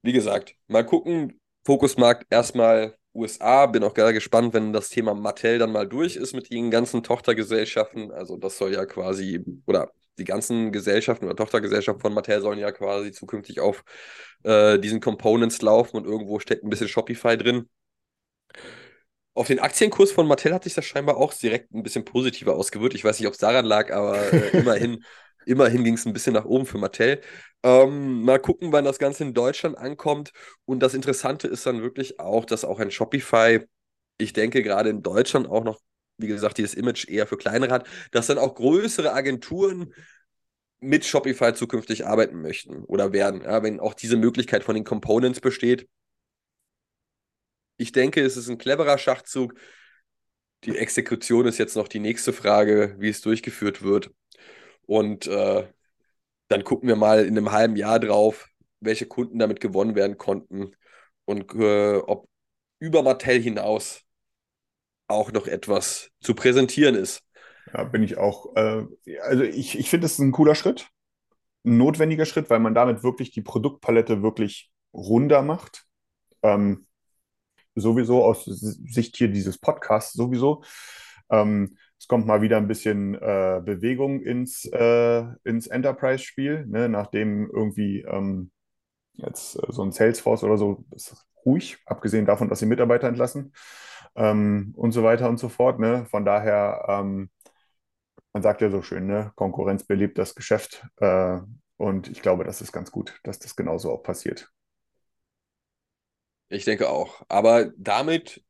wie 0.04 0.14
gesagt, 0.14 0.56
mal 0.68 0.86
gucken. 0.86 1.38
Fokusmarkt 1.66 2.28
erstmal 2.30 2.96
USA. 3.14 3.66
Bin 3.66 3.84
auch 3.84 3.94
gerne 3.94 4.14
gespannt, 4.14 4.54
wenn 4.54 4.72
das 4.72 4.88
Thema 4.88 5.14
Mattel 5.16 5.60
dann 5.60 5.74
mal 5.74 5.88
durch 5.88 6.16
ist 6.16 6.34
mit 6.34 6.50
ihren 6.50 6.72
ganzen 6.72 7.04
Tochtergesellschaften. 7.04 8.12
Also 8.12 8.38
das 8.38 8.58
soll 8.58 8.74
ja 8.74 8.86
quasi, 8.86 9.44
oder 9.66 9.92
die 10.17 10.24
ganzen 10.24 10.72
Gesellschaften 10.72 11.25
oder 11.25 11.36
Tochtergesellschaften 11.36 12.01
von 12.01 12.13
Mattel 12.13 12.41
sollen 12.41 12.60
ja 12.60 12.72
quasi 12.72 13.12
zukünftig 13.12 13.60
auf 13.60 13.84
äh, 14.43 14.79
diesen 14.79 15.00
Components 15.01 15.62
laufen 15.62 15.98
und 15.98 16.05
irgendwo 16.05 16.39
steckt 16.39 16.63
ein 16.63 16.69
bisschen 16.69 16.88
Shopify 16.88 17.38
drin. 17.38 17.69
Auf 19.34 19.48
den 19.48 19.60
Aktienkurs 19.60 20.12
von 20.12 20.27
Mattel 20.27 20.53
hat 20.53 20.63
sich 20.63 20.74
das 20.74 20.86
scheinbar 20.86 21.17
auch 21.17 21.34
direkt 21.34 21.74
ein 21.74 21.84
bisschen 21.84 22.05
positiver 22.05 22.55
ausgewirkt. 22.55 22.95
Ich 22.95 23.03
weiß 23.03 23.19
nicht, 23.19 23.27
ob 23.27 23.34
es 23.34 23.39
daran 23.39 23.65
lag, 23.65 23.91
aber 23.91 24.17
äh, 24.31 24.50
immerhin, 24.57 25.03
immerhin 25.45 25.84
ging 25.84 25.95
es 25.95 26.05
ein 26.05 26.13
bisschen 26.13 26.34
nach 26.34 26.45
oben 26.45 26.65
für 26.65 26.77
Mattel. 26.77 27.22
Ähm, 27.63 28.22
mal 28.24 28.39
gucken, 28.39 28.72
wann 28.72 28.86
das 28.86 29.00
Ganze 29.00 29.24
in 29.24 29.34
Deutschland 29.34 29.77
ankommt. 29.77 30.31
Und 30.63 30.79
das 30.79 30.93
Interessante 30.93 31.48
ist 31.50 31.65
dann 31.65 31.81
wirklich 31.81 32.19
auch, 32.19 32.45
dass 32.45 32.63
auch 32.63 32.79
ein 32.79 32.91
Shopify, 32.91 33.60
ich 34.17 34.31
denke, 34.34 34.63
gerade 34.63 34.89
in 34.89 35.01
Deutschland 35.03 35.50
auch 35.50 35.63
noch 35.65 35.81
wie 36.17 36.27
gesagt, 36.27 36.57
dieses 36.57 36.74
Image 36.74 37.07
eher 37.07 37.27
für 37.27 37.38
kleinere 37.38 37.74
hat, 37.74 37.88
dass 38.12 38.27
dann 38.27 38.38
auch 38.38 38.55
größere 38.55 39.13
Agenturen 39.13 39.93
mit 40.79 41.05
Shopify 41.05 41.53
zukünftig 41.53 42.05
arbeiten 42.05 42.41
möchten 42.41 42.84
oder 42.84 43.13
werden, 43.13 43.41
ja, 43.41 43.63
wenn 43.63 43.79
auch 43.79 43.93
diese 43.93 44.17
Möglichkeit 44.17 44.63
von 44.63 44.75
den 44.75 44.84
Components 44.84 45.39
besteht. 45.39 45.88
Ich 47.77 47.91
denke, 47.91 48.22
es 48.22 48.38
ist 48.38 48.50
ein 48.50 48.57
cleverer 48.57 48.98
Schachzug. 48.98 49.55
Die 50.63 50.77
Exekution 50.77 51.45
ist 51.45 51.57
jetzt 51.57 51.75
noch 51.75 51.88
die 51.88 52.00
nächste 52.00 52.34
Frage, 52.34 52.95
wie 53.00 53.10
es 53.10 53.22
durchgeführt 53.22 53.81
wird. 53.84 54.12
Und 54.86 55.27
äh, 55.27 55.67
dann 56.48 56.63
gucken 56.63 56.88
wir 56.88 56.95
mal 56.95 57.25
in 57.25 57.38
einem 57.38 57.51
halben 57.51 57.75
Jahr 57.75 58.00
drauf, 58.00 58.48
welche 58.79 59.07
Kunden 59.07 59.39
damit 59.39 59.60
gewonnen 59.60 59.95
werden 59.95 60.17
konnten 60.17 60.72
und 61.25 61.53
äh, 61.55 61.98
ob 61.98 62.29
über 62.79 63.03
Mattel 63.03 63.41
hinaus 63.41 64.05
auch 65.08 65.32
noch 65.32 65.48
etwas 65.48 66.12
zu 66.22 66.34
präsentieren 66.34 66.96
ist. 66.96 67.22
Ja, 67.74 67.84
bin 67.84 68.04
ich 68.04 68.18
auch. 68.18 68.56
Äh, 68.56 68.86
also 69.22 69.44
ich, 69.44 69.78
ich 69.78 69.90
finde, 69.90 70.06
es 70.06 70.14
ist 70.14 70.20
ein 70.20 70.32
cooler 70.32 70.56
Schritt, 70.56 70.90
ein 71.66 71.78
notwendiger 71.78 72.26
Schritt, 72.26 72.50
weil 72.50 72.60
man 72.60 72.76
damit 72.76 73.04
wirklich 73.04 73.32
die 73.32 73.42
Produktpalette 73.42 74.22
wirklich 74.22 74.72
runder 74.94 75.42
macht. 75.42 75.86
Ähm, 76.44 76.88
sowieso 77.76 78.24
aus 78.24 78.46
Sicht 78.46 79.18
hier 79.18 79.28
dieses 79.28 79.58
Podcasts 79.58 80.14
sowieso. 80.14 80.64
Ähm, 81.30 81.78
es 82.00 82.08
kommt 82.08 82.28
mal 82.28 82.42
wieder 82.42 82.58
ein 82.58 82.68
bisschen 82.68 83.16
äh, 83.16 83.62
Bewegung 83.64 84.22
ins, 84.22 84.66
äh, 84.66 85.24
ins 85.44 85.68
Enterprise-Spiel, 85.68 86.66
ne? 86.68 86.88
nachdem 86.88 87.50
irgendwie 87.52 88.02
ähm, 88.02 88.52
jetzt 89.14 89.56
äh, 89.56 89.72
so 89.72 89.84
ein 89.84 89.92
Salesforce 89.92 90.44
oder 90.44 90.58
so 90.58 90.86
ist 90.92 91.26
ruhig, 91.46 91.78
abgesehen 91.86 92.26
davon, 92.26 92.50
dass 92.50 92.60
sie 92.60 92.66
Mitarbeiter 92.66 93.08
entlassen 93.08 93.54
ähm, 94.15 94.74
und 94.75 94.91
so 94.91 95.03
weiter 95.03 95.29
und 95.29 95.38
so 95.38 95.50
fort. 95.50 95.79
Ne? 95.79 96.05
Von 96.05 96.25
daher, 96.25 96.86
ähm, 96.88 97.29
man 98.34 98.43
sagt 98.43 98.62
ja 98.62 98.69
so 98.69 98.81
schön, 98.81 99.07
ne? 99.07 99.31
Konkurrenz 99.36 99.84
belebt 99.84 100.17
das 100.17 100.36
Geschäft. 100.36 100.86
Äh, 100.98 101.39
und 101.77 102.10
ich 102.10 102.22
glaube, 102.22 102.43
das 102.43 102.62
ist 102.62 102.72
ganz 102.72 102.91
gut, 102.91 103.19
dass 103.24 103.39
das 103.39 103.55
genauso 103.55 103.91
auch 103.91 104.03
passiert. 104.03 104.50
Ich 106.50 106.65
denke 106.65 106.89
auch. 106.89 107.24
Aber 107.27 107.72
damit 107.77 108.43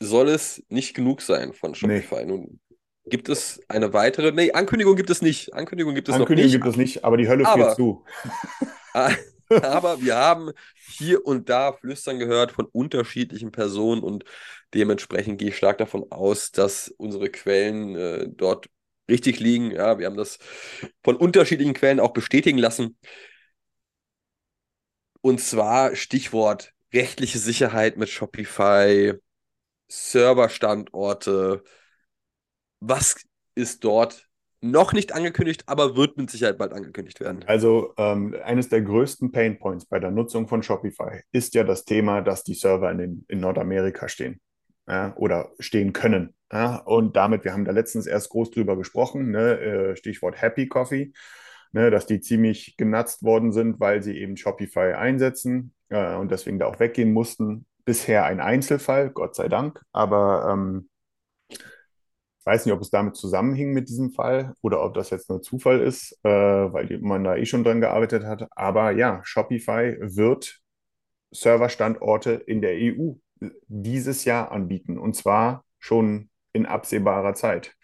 soll 0.00 0.28
es 0.28 0.62
nicht 0.68 0.94
genug 0.94 1.22
sein 1.22 1.52
von 1.52 1.74
Shopify. 1.74 2.24
Nee. 2.24 2.26
Nun 2.26 2.60
gibt 3.06 3.28
es 3.28 3.60
eine 3.68 3.92
weitere. 3.92 4.32
Nee, 4.32 4.52
Ankündigung 4.52 4.96
gibt 4.96 5.10
es 5.10 5.22
nicht. 5.22 5.54
Ankündigung 5.54 5.94
gibt 5.94 6.08
es 6.08 6.14
Ankündigung 6.14 6.48
noch 6.48 6.54
nicht. 6.54 6.62
gibt 6.62 6.66
es 6.66 6.76
nicht, 6.76 7.04
aber 7.04 7.16
die 7.16 7.28
Hölle 7.28 7.46
aber, 7.46 7.74
friert 7.74 7.76
zu. 7.76 8.04
aber 9.48 10.02
wir 10.02 10.16
haben 10.16 10.50
hier 10.88 11.24
und 11.24 11.48
da 11.48 11.72
Flüstern 11.72 12.18
gehört 12.18 12.52
von 12.52 12.66
unterschiedlichen 12.66 13.52
Personen 13.52 14.02
und 14.02 14.24
dementsprechend 14.74 15.38
gehe 15.38 15.48
ich 15.48 15.56
stark 15.56 15.78
davon 15.78 16.10
aus, 16.10 16.52
dass 16.52 16.88
unsere 16.98 17.30
Quellen 17.30 17.96
äh, 17.96 18.28
dort 18.28 18.68
richtig 19.08 19.40
liegen. 19.40 19.70
Ja, 19.70 19.98
wir 19.98 20.06
haben 20.06 20.16
das 20.16 20.38
von 21.02 21.16
unterschiedlichen 21.16 21.74
Quellen 21.74 22.00
auch 22.00 22.12
bestätigen 22.12 22.58
lassen. 22.58 22.98
Und 25.20 25.40
zwar 25.40 25.96
Stichwort 25.96 26.72
rechtliche 26.92 27.38
Sicherheit 27.38 27.96
mit 27.96 28.08
Shopify, 28.08 29.14
Serverstandorte. 29.88 31.62
Was 32.80 33.24
ist 33.54 33.84
dort 33.84 34.26
noch 34.60 34.92
nicht 34.92 35.12
angekündigt, 35.12 35.64
aber 35.66 35.96
wird 35.96 36.16
mit 36.16 36.30
Sicherheit 36.30 36.58
bald 36.58 36.72
angekündigt 36.72 37.20
werden. 37.20 37.44
Also 37.46 37.94
ähm, 37.98 38.36
eines 38.44 38.68
der 38.68 38.82
größten 38.82 39.30
Painpoints 39.30 39.86
bei 39.86 39.98
der 39.98 40.10
Nutzung 40.10 40.48
von 40.48 40.62
Shopify 40.62 41.20
ist 41.30 41.54
ja 41.54 41.64
das 41.64 41.84
Thema, 41.84 42.22
dass 42.22 42.42
die 42.42 42.54
Server 42.54 42.90
in, 42.90 42.98
den, 42.98 43.24
in 43.28 43.40
Nordamerika 43.40 44.08
stehen. 44.08 44.40
Ja, 44.88 45.14
oder 45.16 45.52
stehen 45.58 45.92
können. 45.92 46.34
Ja, 46.52 46.76
und 46.76 47.16
damit, 47.16 47.44
wir 47.44 47.52
haben 47.52 47.64
da 47.64 47.72
letztens 47.72 48.06
erst 48.06 48.30
groß 48.30 48.52
drüber 48.52 48.76
gesprochen, 48.76 49.30
ne, 49.32 49.58
äh, 49.58 49.96
Stichwort 49.96 50.40
Happy 50.40 50.68
Coffee, 50.68 51.12
ne, 51.72 51.90
dass 51.90 52.06
die 52.06 52.20
ziemlich 52.20 52.76
genutzt 52.76 53.22
worden 53.24 53.52
sind, 53.52 53.80
weil 53.80 54.02
sie 54.02 54.16
eben 54.18 54.36
Shopify 54.36 54.92
einsetzen 54.94 55.74
äh, 55.88 56.14
und 56.14 56.30
deswegen 56.30 56.58
da 56.58 56.66
auch 56.66 56.78
weggehen 56.78 57.12
mussten. 57.12 57.66
Bisher 57.84 58.24
ein 58.24 58.40
Einzelfall, 58.40 59.10
Gott 59.10 59.34
sei 59.36 59.48
Dank, 59.48 59.80
aber 59.92 60.48
ähm, 60.52 60.88
ich 61.48 61.58
weiß 62.46 62.64
nicht, 62.64 62.74
ob 62.74 62.80
es 62.80 62.90
damit 62.90 63.16
zusammenhing 63.16 63.72
mit 63.72 63.88
diesem 63.88 64.12
Fall 64.12 64.54
oder 64.62 64.84
ob 64.84 64.94
das 64.94 65.10
jetzt 65.10 65.28
nur 65.28 65.42
Zufall 65.42 65.80
ist, 65.80 66.16
äh, 66.22 66.28
weil 66.28 66.98
man 67.00 67.24
da 67.24 67.36
eh 67.36 67.44
schon 67.44 67.64
dran 67.64 67.80
gearbeitet 67.80 68.24
hat. 68.24 68.46
Aber 68.52 68.92
ja, 68.92 69.20
Shopify 69.24 69.96
wird 70.00 70.60
Serverstandorte 71.32 72.32
in 72.32 72.60
der 72.60 72.76
EU 72.80 73.14
dieses 73.40 74.24
Jahr 74.24 74.50
anbieten 74.50 74.98
und 74.98 75.14
zwar 75.14 75.64
schon 75.78 76.30
in 76.52 76.66
absehbarer 76.66 77.34
Zeit. 77.34 77.74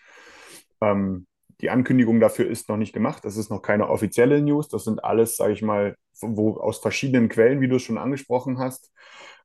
Ähm, 0.80 1.26
die 1.60 1.70
Ankündigung 1.70 2.18
dafür 2.20 2.48
ist 2.48 2.68
noch 2.68 2.76
nicht 2.76 2.92
gemacht. 2.92 3.24
Das 3.24 3.36
ist 3.36 3.50
noch 3.50 3.62
keine 3.62 3.88
offizielle 3.88 4.42
News. 4.42 4.68
Das 4.68 4.84
sind 4.84 5.04
alles, 5.04 5.36
sage 5.36 5.52
ich 5.52 5.62
mal, 5.62 5.96
wo 6.20 6.56
aus 6.56 6.78
verschiedenen 6.78 7.28
Quellen, 7.28 7.60
wie 7.60 7.68
du 7.68 7.76
es 7.76 7.82
schon 7.82 7.98
angesprochen 7.98 8.58
hast, 8.58 8.92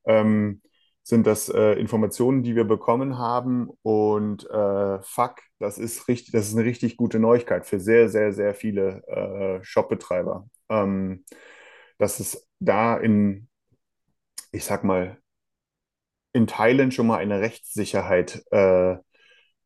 ähm, 0.05 0.61
sind 1.03 1.27
das 1.27 1.47
äh, 1.49 1.73
Informationen, 1.73 2.43
die 2.43 2.55
wir 2.55 2.65
bekommen 2.65 3.17
haben. 3.17 3.69
Und 3.83 4.49
äh, 4.49 4.99
fuck, 5.01 5.35
das 5.59 5.77
ist 5.77 6.07
richtig, 6.07 6.33
das 6.33 6.47
ist 6.47 6.55
eine 6.55 6.65
richtig 6.65 6.97
gute 6.97 7.19
Neuigkeit 7.19 7.65
für 7.65 7.79
sehr, 7.79 8.09
sehr, 8.09 8.33
sehr 8.33 8.55
viele 8.55 9.03
äh, 9.07 9.63
Shopbetreiber. 9.63 10.47
Ähm, 10.69 11.23
dass 11.99 12.19
es 12.19 12.47
da 12.59 12.97
in, 12.97 13.47
ich 14.51 14.65
sag 14.65 14.83
mal, 14.83 15.17
in 16.33 16.47
Teilen 16.47 16.91
schon 16.91 17.07
mal 17.07 17.17
eine 17.17 17.41
Rechtssicherheit 17.41 18.43
äh, 18.51 18.95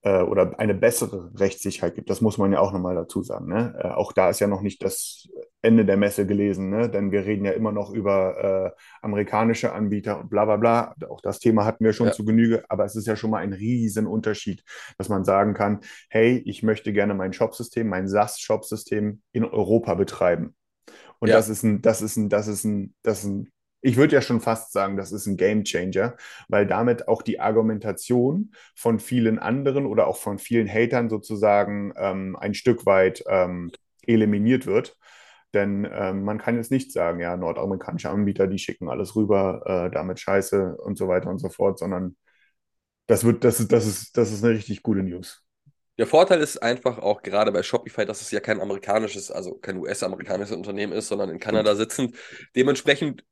äh, 0.04 0.22
oder 0.22 0.60
eine 0.60 0.74
bessere 0.74 1.32
Rechtssicherheit 1.40 1.96
gibt. 1.96 2.10
Das 2.10 2.22
muss 2.22 2.38
man 2.38 2.52
ja 2.52 2.60
auch 2.60 2.74
nochmal 2.74 2.96
dazu 2.96 3.24
sagen. 3.24 3.48
Ne? 3.48 3.76
Äh, 3.78 3.88
auch 3.90 4.14
da 4.14 4.30
ist 4.30 4.40
ja 4.40 4.48
noch 4.48 4.62
nicht 4.62 4.84
das 4.84 5.28
Ende 5.62 5.86
der 5.86 5.98
Messe 5.98 6.26
gelesen, 6.26 6.70
ne? 6.70 6.90
denn 6.90 7.12
wir 7.12 7.26
reden 7.26 7.46
ja 7.46 7.52
immer 7.52 7.72
noch 7.72 7.92
über 7.92 8.74
äh, 8.76 8.82
amerikanische 9.02 9.74
Anbieter 9.74 10.20
und 10.20 10.30
bla 10.30 10.46
bla 10.46 10.58
bla. 10.58 10.96
Auch 11.10 11.22
das 11.22 11.40
Thema 11.40 11.66
hatten 11.66 11.86
wir 11.86 11.94
schon 11.94 12.08
Ja. 12.08 12.14
zu 12.14 12.26
Genüge, 12.26 12.64
aber 12.70 12.86
es 12.86 12.96
ist 12.96 13.06
ja 13.06 13.16
schon 13.16 13.30
mal 13.30 13.40
ein 13.40 13.54
Riesenunterschied, 13.54 14.64
dass 14.98 15.10
man 15.10 15.24
sagen 15.24 15.54
kann, 15.54 15.82
hey, 16.10 16.42
ich 16.46 16.64
möchte 16.64 16.94
gerne 16.94 17.14
mein 17.14 17.34
Shopsystem, 17.34 17.88
mein 17.88 18.08
SaaS-Shopsystem 18.08 19.22
in 19.34 19.46
Europa 19.46 19.94
betreiben. 19.94 20.56
Und 21.20 21.30
Ja. 21.30 21.36
das 21.36 21.48
ist 21.50 21.62
ein, 21.64 21.82
das 21.84 22.02
ist 22.02 22.18
ein, 22.18 22.30
das 22.30 22.48
ist 22.48 22.64
ein, 22.64 22.96
das 23.04 23.20
ist 23.20 23.26
ein, 23.30 23.52
ich 23.82 23.98
würde 23.98 24.16
ja 24.16 24.22
schon 24.22 24.42
fast 24.42 24.72
sagen, 24.72 24.96
das 24.96 25.12
ist 25.12 25.26
ein 25.26 25.38
Game 25.38 25.64
Changer, 25.64 26.16
weil 26.48 26.68
damit 26.68 27.08
auch 27.08 27.22
die 27.22 27.40
Argumentation 27.40 28.54
von 28.76 29.00
vielen 29.00 29.40
anderen 29.40 29.86
oder 29.86 30.08
auch 30.08 30.18
von 30.18 30.38
vielen 30.38 30.68
Hatern 30.68 31.10
sozusagen 31.10 31.94
ähm, 31.98 32.36
ein 32.40 32.54
Stück 32.54 32.86
weit 32.86 33.24
ähm, 33.28 33.72
eliminiert 34.06 34.66
wird. 34.66 34.98
Denn 35.54 35.88
ähm, 35.92 36.24
man 36.24 36.38
kann 36.38 36.56
jetzt 36.56 36.72
nicht 36.72 36.94
sagen, 36.94 37.20
ja, 37.20 37.36
nordamerikanische 37.36 38.10
Anbieter, 38.10 38.48
die 38.48 38.60
schicken 38.60 38.88
alles 38.88 39.16
rüber, 39.16 39.64
äh, 39.66 39.92
damit 39.94 40.20
Scheiße 40.20 40.78
und 40.78 40.98
so 40.98 41.08
weiter 41.08 41.30
und 41.30 41.40
so 41.40 41.50
fort, 41.50 41.78
sondern 41.78 42.16
das 43.08 43.26
wird, 43.26 43.44
das 43.44 43.60
ist, 43.60 43.72
das 43.72 43.86
ist, 43.86 44.16
das 44.16 44.32
ist 44.32 44.44
eine 44.44 44.54
richtig 44.54 44.84
gute 44.84 45.04
News. 45.04 45.44
Der 45.98 46.08
Vorteil 46.08 46.40
ist 46.40 46.58
einfach 46.58 47.00
auch 47.00 47.22
gerade 47.22 47.52
bei 47.52 47.64
Shopify, 47.64 48.06
dass 48.06 48.22
es 48.22 48.32
ja 48.32 48.40
kein 48.40 48.62
amerikanisches, 48.62 49.30
also 49.30 49.56
kein 49.56 49.78
US-amerikanisches 49.78 50.56
Unternehmen 50.56 50.94
ist, 50.94 51.10
sondern 51.10 51.30
in 51.30 51.40
Kanada 51.40 51.76
sitzend. 51.76 52.16
Dementsprechend 52.56 53.26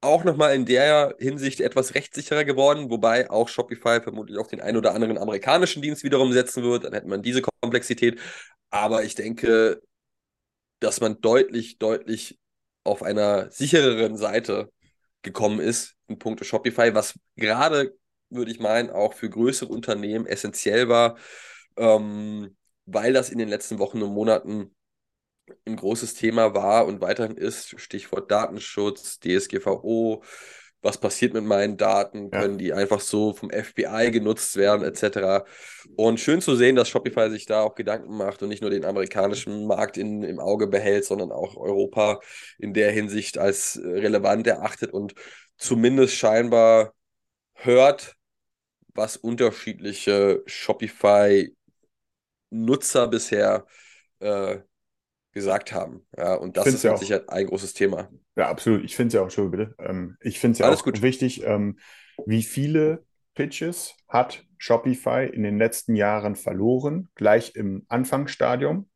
auch 0.00 0.24
nochmal 0.24 0.54
in 0.54 0.64
der 0.64 1.16
Hinsicht 1.18 1.60
etwas 1.60 1.94
rechtssicherer 1.94 2.44
geworden, 2.44 2.90
wobei 2.90 3.30
auch 3.30 3.48
Shopify 3.48 4.00
vermutlich 4.00 4.38
auch 4.38 4.46
den 4.46 4.60
einen 4.60 4.76
oder 4.76 4.94
anderen 4.94 5.18
amerikanischen 5.18 5.82
Dienst 5.82 6.04
wiederum 6.04 6.32
setzen 6.32 6.62
wird. 6.62 6.84
Dann 6.84 6.92
hätte 6.92 7.08
man 7.08 7.22
diese 7.22 7.42
Komplexität. 7.42 8.20
Aber 8.70 9.02
ich 9.04 9.14
denke, 9.14 9.82
dass 10.80 11.00
man 11.00 11.20
deutlich, 11.20 11.78
deutlich 11.78 12.38
auf 12.84 13.02
einer 13.02 13.50
sichereren 13.50 14.16
Seite 14.16 14.70
gekommen 15.22 15.60
ist 15.60 15.94
in 16.06 16.18
puncto 16.18 16.44
Shopify, 16.44 16.94
was 16.94 17.18
gerade, 17.36 17.94
würde 18.30 18.50
ich 18.50 18.60
meinen, 18.60 18.90
auch 18.90 19.14
für 19.14 19.28
größere 19.28 19.68
Unternehmen 19.70 20.26
essentiell 20.26 20.88
war, 20.88 21.16
ähm, 21.76 22.56
weil 22.86 23.12
das 23.12 23.30
in 23.30 23.38
den 23.38 23.48
letzten 23.48 23.78
Wochen 23.78 24.02
und 24.02 24.12
Monaten 24.12 24.74
ein 25.66 25.76
großes 25.76 26.14
Thema 26.14 26.54
war 26.54 26.86
und 26.86 27.00
weiterhin 27.00 27.36
ist. 27.36 27.78
Stichwort 27.80 28.30
Datenschutz, 28.30 29.18
DSGVO. 29.20 30.22
Was 30.80 30.98
passiert 30.98 31.34
mit 31.34 31.44
meinen 31.44 31.76
Daten? 31.76 32.30
Ja. 32.32 32.40
Können 32.40 32.58
die 32.58 32.72
einfach 32.72 33.00
so 33.00 33.32
vom 33.32 33.50
FBI 33.50 34.10
genutzt 34.12 34.56
werden, 34.56 34.84
etc. 34.84 35.44
Und 35.96 36.20
schön 36.20 36.40
zu 36.40 36.54
sehen, 36.54 36.76
dass 36.76 36.88
Shopify 36.88 37.30
sich 37.30 37.46
da 37.46 37.62
auch 37.62 37.74
Gedanken 37.74 38.16
macht 38.16 38.42
und 38.42 38.48
nicht 38.48 38.62
nur 38.62 38.70
den 38.70 38.84
amerikanischen 38.84 39.66
Markt 39.66 39.96
in, 39.96 40.22
im 40.22 40.38
Auge 40.38 40.68
behält, 40.68 41.04
sondern 41.04 41.32
auch 41.32 41.56
Europa 41.56 42.20
in 42.58 42.74
der 42.74 42.92
Hinsicht 42.92 43.38
als 43.38 43.74
äh, 43.76 43.88
relevant 43.88 44.46
erachtet 44.46 44.92
und 44.92 45.14
zumindest 45.56 46.14
scheinbar 46.14 46.94
hört, 47.54 48.14
was 48.94 49.16
unterschiedliche 49.16 50.44
Shopify-Nutzer 50.46 53.08
bisher 53.08 53.66
äh, 54.20 54.58
gesagt 55.32 55.72
haben. 55.72 56.06
Ja, 56.16 56.34
und 56.34 56.56
das 56.56 56.66
ist 56.66 56.82
ja 56.84 56.90
mit 56.90 56.96
auch- 56.96 57.00
Sicherheit 57.00 57.28
ein 57.28 57.46
großes 57.46 57.74
Thema. 57.74 58.08
Ja, 58.36 58.48
absolut. 58.48 58.84
Ich 58.84 58.96
finde 58.96 59.08
es 59.08 59.14
ja 59.14 59.22
auch 59.22 59.30
schon, 59.30 59.50
bitte. 59.50 59.74
Ähm, 59.78 60.16
ich 60.20 60.38
finde 60.40 60.52
es 60.54 60.58
ja 60.58 60.66
Alles 60.66 60.80
auch 60.80 60.84
gut. 60.84 61.02
wichtig, 61.02 61.44
ähm, 61.44 61.78
wie 62.26 62.42
viele 62.42 63.04
Pitches 63.34 63.94
hat 64.08 64.44
Shopify 64.58 65.26
in 65.32 65.42
den 65.44 65.58
letzten 65.58 65.94
Jahren 65.94 66.34
verloren, 66.34 67.08
gleich 67.14 67.54
im 67.54 67.84
Anfangsstadium, 67.88 68.88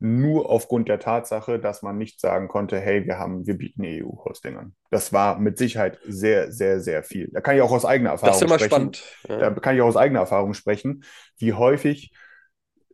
nur 0.00 0.48
aufgrund 0.48 0.88
der 0.88 1.00
Tatsache, 1.00 1.58
dass 1.58 1.82
man 1.82 1.98
nicht 1.98 2.20
sagen 2.20 2.46
konnte, 2.46 2.78
hey, 2.78 3.04
wir 3.04 3.18
haben, 3.18 3.44
wir 3.48 3.58
bieten 3.58 3.82
EU-Hosting 3.84 4.56
an. 4.56 4.74
Das 4.92 5.12
war 5.12 5.40
mit 5.40 5.58
Sicherheit 5.58 5.98
sehr, 6.06 6.52
sehr, 6.52 6.78
sehr 6.78 7.02
viel. 7.02 7.28
Da 7.32 7.40
kann 7.40 7.56
ich 7.56 7.62
auch 7.62 7.72
aus 7.72 7.84
eigener 7.84 8.12
Das 8.12 8.22
Erfahrung 8.22 8.34
ist 8.36 8.40
ja 8.42 8.46
mal 8.48 8.58
sprechen. 8.60 8.94
spannend. 8.94 9.16
Ja. 9.28 9.38
Da 9.38 9.60
kann 9.60 9.74
ich 9.74 9.82
auch 9.82 9.88
aus 9.88 9.96
eigener 9.96 10.20
Erfahrung 10.20 10.54
sprechen, 10.54 11.02
wie 11.38 11.52
häufig 11.54 12.12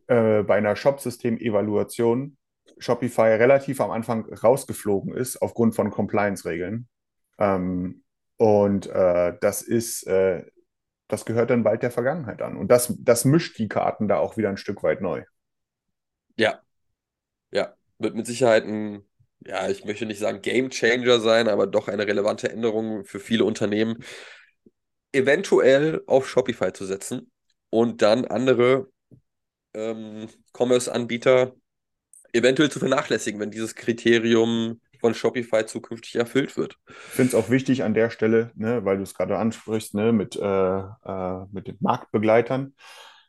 äh, 0.06 0.42
bei 0.44 0.56
einer 0.56 0.76
Shopsystem-Evaluation 0.76 2.38
Shopify 2.78 3.34
relativ 3.34 3.80
am 3.80 3.90
Anfang 3.90 4.32
rausgeflogen 4.32 5.14
ist 5.14 5.40
aufgrund 5.40 5.74
von 5.74 5.90
Compliance-Regeln. 5.90 6.88
Ähm, 7.38 8.04
und 8.36 8.86
äh, 8.86 9.36
das 9.40 9.62
ist, 9.62 10.06
äh, 10.06 10.44
das 11.08 11.24
gehört 11.24 11.50
dann 11.50 11.62
bald 11.62 11.82
der 11.82 11.90
Vergangenheit 11.90 12.42
an. 12.42 12.56
Und 12.56 12.68
das, 12.68 12.94
das 12.98 13.24
mischt 13.24 13.58
die 13.58 13.68
Karten 13.68 14.08
da 14.08 14.18
auch 14.18 14.36
wieder 14.36 14.48
ein 14.48 14.56
Stück 14.56 14.82
weit 14.82 15.00
neu. 15.00 15.24
Ja. 16.36 16.60
Ja. 17.52 17.74
Wird 17.98 18.16
mit 18.16 18.26
Sicherheit 18.26 18.64
ein, 18.64 19.04
ja, 19.40 19.68
ich 19.68 19.84
möchte 19.84 20.06
nicht 20.06 20.18
sagen 20.18 20.42
Game 20.42 20.70
Changer 20.70 21.20
sein, 21.20 21.48
aber 21.48 21.66
doch 21.66 21.88
eine 21.88 22.06
relevante 22.06 22.50
Änderung 22.50 23.04
für 23.04 23.20
viele 23.20 23.44
Unternehmen, 23.44 24.02
eventuell 25.12 26.02
auf 26.06 26.28
Shopify 26.28 26.72
zu 26.72 26.84
setzen 26.86 27.30
und 27.70 28.02
dann 28.02 28.24
andere 28.24 28.88
ähm, 29.74 30.28
Commerce-Anbieter 30.52 31.54
eventuell 32.34 32.70
zu 32.70 32.78
vernachlässigen, 32.78 33.40
wenn 33.40 33.50
dieses 33.50 33.74
Kriterium 33.74 34.80
von 35.00 35.14
Shopify 35.14 35.66
zukünftig 35.66 36.16
erfüllt 36.16 36.56
wird. 36.56 36.78
Ich 36.88 36.94
finde 37.14 37.28
es 37.28 37.34
auch 37.34 37.50
wichtig 37.50 37.84
an 37.84 37.94
der 37.94 38.10
Stelle, 38.10 38.50
ne, 38.54 38.84
weil 38.84 38.96
du 38.96 39.02
es 39.02 39.14
gerade 39.14 39.38
ansprichst, 39.38 39.94
ne, 39.94 40.12
mit, 40.12 40.36
äh, 40.36 40.78
äh, 40.78 41.44
mit 41.52 41.68
den 41.68 41.76
Marktbegleitern. 41.80 42.74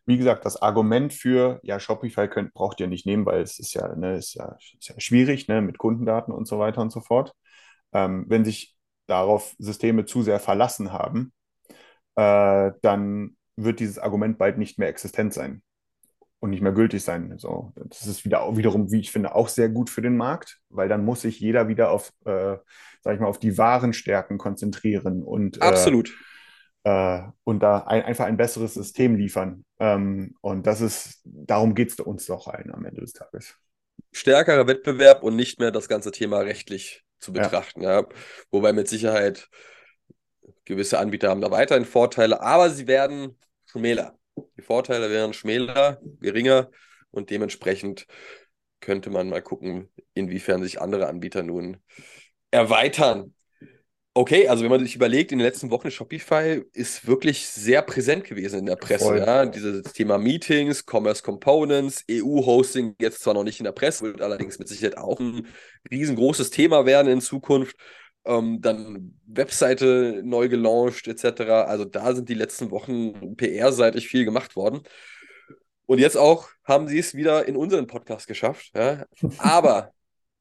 Wie 0.06 0.18
gesagt, 0.18 0.46
das 0.46 0.62
Argument 0.62 1.14
für, 1.14 1.60
ja, 1.64 1.80
Shopify 1.80 2.28
könnt, 2.28 2.54
braucht 2.54 2.80
ihr 2.80 2.88
nicht 2.88 3.06
nehmen, 3.06 3.26
weil 3.26 3.42
es 3.42 3.60
ist 3.60 3.74
ja, 3.74 3.96
ne, 3.96 4.18
ist 4.18 4.36
ja, 4.36 4.56
ist 4.80 4.90
ja 4.90 5.00
schwierig 5.00 5.48
ne, 5.48 5.62
mit 5.62 5.78
Kundendaten 5.78 6.34
und 6.34 6.48
so 6.48 6.60
weiter 6.60 6.82
und 6.82 6.92
so 6.92 7.02
fort. 7.02 7.34
Ähm, 7.94 8.26
wenn 8.28 8.46
sich 8.46 8.76
darauf 9.08 9.54
Systeme 9.60 10.06
zu 10.06 10.22
sehr 10.24 10.40
verlassen 10.40 10.94
haben, 10.94 11.34
äh, 12.16 12.72
dann 12.82 13.38
wird 13.56 13.80
dieses 13.80 14.00
Argument 14.00 14.38
bald 14.38 14.58
nicht 14.58 14.80
mehr 14.80 14.90
existent 14.90 15.34
sein 15.34 15.62
und 16.46 16.52
nicht 16.52 16.62
mehr 16.62 16.72
gültig 16.74 17.04
sein. 17.04 17.34
So, 17.38 17.74
das 17.76 18.08
ist 18.08 18.26
wieder 18.26 18.44
auch 18.44 18.58
wiederum, 18.58 18.92
wie 18.92 19.02
ich 19.02 19.12
finde, 19.12 19.36
auch 19.36 19.50
sehr 19.50 19.70
gut 19.70 19.90
für 19.90 20.02
den 20.02 20.18
Markt, 20.18 20.60
weil 20.70 20.88
dann 20.90 21.06
muss 21.06 21.22
sich 21.22 21.40
jeder 21.40 21.68
wieder 21.68 21.92
auf, 21.92 22.12
äh, 22.26 22.58
sag 23.02 23.16
ich 23.16 23.20
mal, 23.20 23.28
auf 23.28 23.40
die 23.40 23.58
wahren 23.58 23.94
Stärken 23.94 24.38
konzentrieren 24.38 25.24
und, 25.24 25.58
äh, 25.58 25.62
Absolut. 25.62 26.12
äh, 26.84 27.22
und 27.44 27.62
da 27.64 27.80
ein, 27.80 28.04
einfach 28.04 28.26
ein 28.26 28.38
besseres 28.38 28.74
System 28.76 29.16
liefern. 29.16 29.66
Ähm, 29.80 30.36
und 30.42 30.68
das 30.68 30.82
ist, 30.82 31.22
darum 31.26 31.76
geht 31.76 31.92
es 31.92 32.00
uns 32.00 32.26
doch 32.28 32.48
allen 32.48 32.74
am 32.74 32.86
Ende 32.86 33.02
des 33.02 33.14
Tages. 33.14 33.56
stärkerer 34.14 34.66
Wettbewerb 34.68 35.22
und 35.24 35.36
nicht 35.36 35.60
mehr 35.60 35.70
das 35.72 35.88
ganze 35.88 36.12
Thema 36.12 36.40
rechtlich 36.40 37.04
zu 37.20 37.32
Ja. 37.34 37.42
betrachten. 37.42 37.82
Ja. 37.82 38.08
Wobei 38.52 38.74
mit 38.74 38.88
Sicherheit 38.88 39.48
gewisse 40.66 41.00
Anbieter 41.00 41.30
haben 41.30 41.42
da 41.42 41.52
weiterhin 41.52 41.86
Vorteile, 41.86 42.42
aber 42.42 42.70
sie 42.70 42.88
werden 42.88 43.38
schmäler. 43.66 44.18
Die 44.58 44.62
Vorteile 44.62 45.10
wären 45.10 45.34
schmäler, 45.34 46.02
geringer 46.20 46.70
und 47.12 47.30
dementsprechend 47.30 48.08
könnte 48.82 49.10
man 49.10 49.30
mal 49.30 49.42
gucken, 49.42 49.90
inwiefern 50.14 50.62
sich 50.62 50.82
andere 50.82 51.08
Anbieter 51.08 51.44
nun 51.44 51.78
erweitern. 52.52 53.34
Okay, 54.18 54.48
also 54.48 54.64
wenn 54.64 54.72
man 54.72 54.80
sich 54.80 54.96
überlegt, 54.96 55.34
in 55.34 55.40
den 55.40 55.46
letzten 55.46 55.72
Wochen 55.72 55.92
Shopify 55.92 56.64
ist 56.72 57.06
wirklich 57.06 57.50
sehr 57.50 57.82
präsent 57.82 58.24
gewesen 58.24 58.60
in 58.60 58.66
der 58.66 58.78
Presse. 58.78 59.04
Voll. 59.04 59.18
Ja? 59.18 59.46
Dieses 59.46 59.84
Thema 59.92 60.18
Meetings, 60.18 60.86
Commerce 60.90 61.22
Components, 61.22 62.06
EU-Hosting, 62.10 62.96
jetzt 63.02 63.20
zwar 63.20 63.34
noch 63.34 63.44
nicht 63.44 63.60
in 63.60 63.66
der 63.66 63.74
Presse, 63.74 64.06
wird 64.06 64.22
allerdings 64.22 64.58
mit 64.58 64.70
Sicherheit 64.70 64.98
auch 64.98 65.20
ein 65.20 65.48
riesengroßes 65.92 66.50
Thema 66.50 66.86
werden 66.86 67.12
in 67.12 67.20
Zukunft. 67.20 67.76
Ähm, 68.26 68.62
dann 68.62 69.20
Webseite 69.28 70.22
neu 70.24 70.50
gelauncht, 70.50 71.08
etc. 71.08 71.42
Also 71.68 71.86
da 71.86 72.16
sind 72.16 72.30
die 72.30 72.34
letzten 72.34 72.72
Wochen 72.72 73.36
PR-seitig 73.36 74.08
viel 74.08 74.26
gemacht 74.26 74.56
worden. 74.56 74.82
Und 75.86 76.00
jetzt 76.00 76.18
auch 76.18 76.50
haben 76.64 76.88
sie 76.88 76.98
es 76.98 77.14
wieder 77.14 77.48
in 77.48 77.56
unseren 77.56 77.88
Podcast 77.88 78.28
geschafft. 78.28 78.72
Ja? 78.76 79.06
Aber 79.38 79.94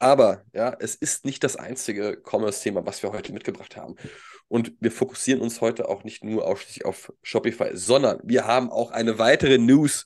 aber 0.05 0.43
ja, 0.53 0.77
es 0.81 0.95
ist 0.95 1.25
nicht 1.25 1.43
das 1.45 1.57
einzige 1.57 2.21
Commerce-Thema, 2.23 2.85
was 2.85 3.03
wir 3.03 3.13
heute 3.13 3.33
mitgebracht 3.33 3.77
haben. 3.77 3.97
Und 4.49 4.73
wir 4.81 4.93
fokussieren 4.93 5.41
uns 5.41 5.63
heute 5.63 5.89
auch 5.89 6.05
nicht 6.05 6.23
nur 6.23 6.47
ausschließlich 6.47 6.85
auf 6.85 7.11
Shopify, 7.23 7.71
sondern 7.73 8.21
wir 8.23 8.47
haben 8.47 8.71
auch 8.71 8.91
eine 8.91 9.19
weitere 9.19 9.57
News 9.57 10.05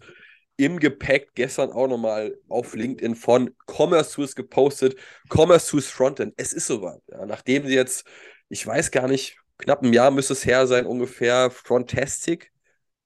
im 0.59 0.79
Gepäck. 0.79 1.31
Gestern 1.35 1.73
auch 1.73 1.89
nochmal 1.89 2.37
auf 2.49 2.75
LinkedIn 2.75 3.15
von 3.15 3.55
Commerce 3.67 4.15
Tools 4.15 4.35
gepostet. 4.35 4.99
Commerce 5.31 5.71
Tools 5.71 5.87
Frontend. 5.87 6.35
Es 6.37 6.53
ist 6.53 6.67
soweit. 6.67 7.01
Ja, 7.11 7.25
nachdem 7.25 7.67
sie 7.67 7.75
jetzt, 7.75 8.07
ich 8.51 8.67
weiß 8.67 8.91
gar 8.91 9.09
nicht, 9.09 9.39
knapp 9.57 9.83
ein 9.83 9.93
Jahr 9.95 10.11
müsste 10.11 10.35
es 10.35 10.45
her 10.45 10.67
sein, 10.67 10.85
ungefähr 10.85 11.51
Frontastic 11.51 12.53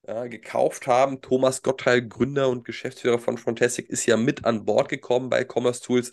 ja, 0.06 0.26
gekauft 0.26 0.88
haben. 0.88 1.20
Thomas 1.20 1.62
Gottheil, 1.62 2.02
Gründer 2.02 2.48
und 2.48 2.64
Geschäftsführer 2.64 3.20
von 3.20 3.38
Frontastic, 3.38 3.88
ist 3.88 4.06
ja 4.06 4.16
mit 4.16 4.44
an 4.44 4.64
Bord 4.64 4.88
gekommen 4.88 5.30
bei 5.30 5.44
Commerce 5.44 5.80
Tools 5.80 6.10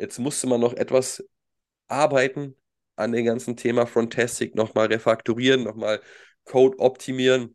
Jetzt 0.00 0.18
musste 0.18 0.46
man 0.46 0.62
noch 0.62 0.72
etwas 0.72 1.22
arbeiten 1.86 2.56
an 2.96 3.12
dem 3.12 3.26
ganzen 3.26 3.54
Thema 3.54 3.86
Frontastic, 3.86 4.54
nochmal 4.54 4.86
refakturieren, 4.86 5.62
nochmal 5.62 6.00
Code 6.44 6.78
optimieren. 6.78 7.54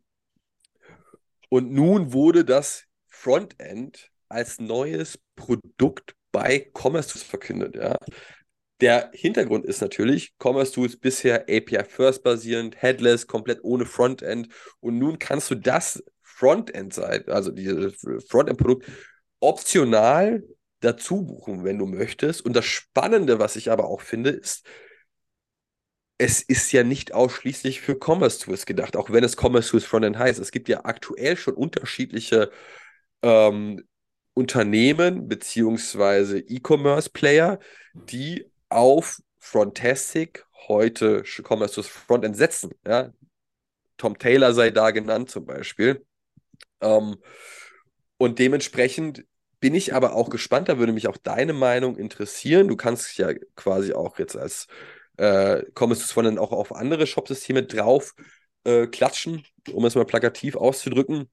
Und 1.48 1.72
nun 1.72 2.12
wurde 2.12 2.44
das 2.44 2.85
Frontend 3.22 4.10
als 4.28 4.60
neues 4.60 5.18
Produkt 5.36 6.14
bei 6.32 6.70
Commerce 6.74 7.10
Tools 7.10 7.22
verkündet. 7.24 7.76
Ja. 7.76 7.96
Der 8.80 9.10
Hintergrund 9.14 9.64
ist 9.64 9.80
natürlich, 9.80 10.34
Commerce 10.38 10.72
Tools 10.72 10.96
bisher 10.98 11.42
API 11.42 11.84
First 11.84 12.22
basierend, 12.22 12.80
headless, 12.80 13.26
komplett 13.26 13.60
ohne 13.62 13.86
Frontend. 13.86 14.48
Und 14.80 14.98
nun 14.98 15.18
kannst 15.18 15.50
du 15.50 15.54
das 15.54 16.04
Frontend-Seite, 16.22 17.32
also 17.32 17.50
dieses 17.50 18.04
Frontend-Produkt, 18.28 18.86
optional 19.40 20.42
dazu 20.80 21.22
buchen, 21.22 21.64
wenn 21.64 21.78
du 21.78 21.86
möchtest. 21.86 22.44
Und 22.44 22.54
das 22.54 22.66
Spannende, 22.66 23.38
was 23.38 23.56
ich 23.56 23.70
aber 23.70 23.86
auch 23.86 24.02
finde, 24.02 24.30
ist, 24.30 24.66
es 26.18 26.42
ist 26.42 26.72
ja 26.72 26.82
nicht 26.82 27.12
ausschließlich 27.12 27.80
für 27.80 27.98
Commerce 27.98 28.40
Tools 28.40 28.66
gedacht, 28.66 28.96
auch 28.96 29.10
wenn 29.10 29.24
es 29.24 29.36
Commerce 29.36 29.70
Tools 29.70 29.84
Frontend 29.84 30.18
heißt. 30.18 30.38
Es 30.38 30.50
gibt 30.50 30.68
ja 30.68 30.84
aktuell 30.84 31.36
schon 31.36 31.54
unterschiedliche 31.54 32.50
ähm, 33.26 33.82
Unternehmen 34.34 35.26
beziehungsweise 35.26 36.38
E-Commerce-Player, 36.38 37.58
die 37.94 38.48
auf 38.68 39.20
Frontastic 39.40 40.46
heute 40.68 41.24
Commerce 41.42 41.74
Tools 41.74 41.88
Frontend 41.88 42.36
setzen. 42.36 42.70
Ja? 42.86 43.12
Tom 43.96 44.16
Taylor 44.18 44.54
sei 44.54 44.70
da 44.70 44.92
genannt 44.92 45.30
zum 45.30 45.44
Beispiel. 45.44 46.06
Ähm, 46.80 47.16
und 48.16 48.38
dementsprechend 48.38 49.24
bin 49.58 49.74
ich 49.74 49.92
aber 49.94 50.14
auch 50.14 50.30
gespannt, 50.30 50.68
da 50.68 50.78
würde 50.78 50.92
mich 50.92 51.08
auch 51.08 51.16
deine 51.16 51.52
Meinung 51.52 51.96
interessieren. 51.96 52.68
Du 52.68 52.76
kannst 52.76 53.18
ja 53.18 53.32
quasi 53.56 53.92
auch 53.92 54.18
jetzt 54.18 54.36
als 54.36 54.68
äh, 55.16 55.62
Commerce 55.74 56.14
dann 56.22 56.38
auch 56.38 56.52
auf 56.52 56.72
andere 56.72 57.06
Shopsysteme 57.06 57.64
drauf 57.64 58.14
äh, 58.64 58.86
klatschen, 58.86 59.44
um 59.72 59.84
es 59.84 59.96
mal 59.96 60.04
plakativ 60.04 60.54
auszudrücken. 60.54 61.28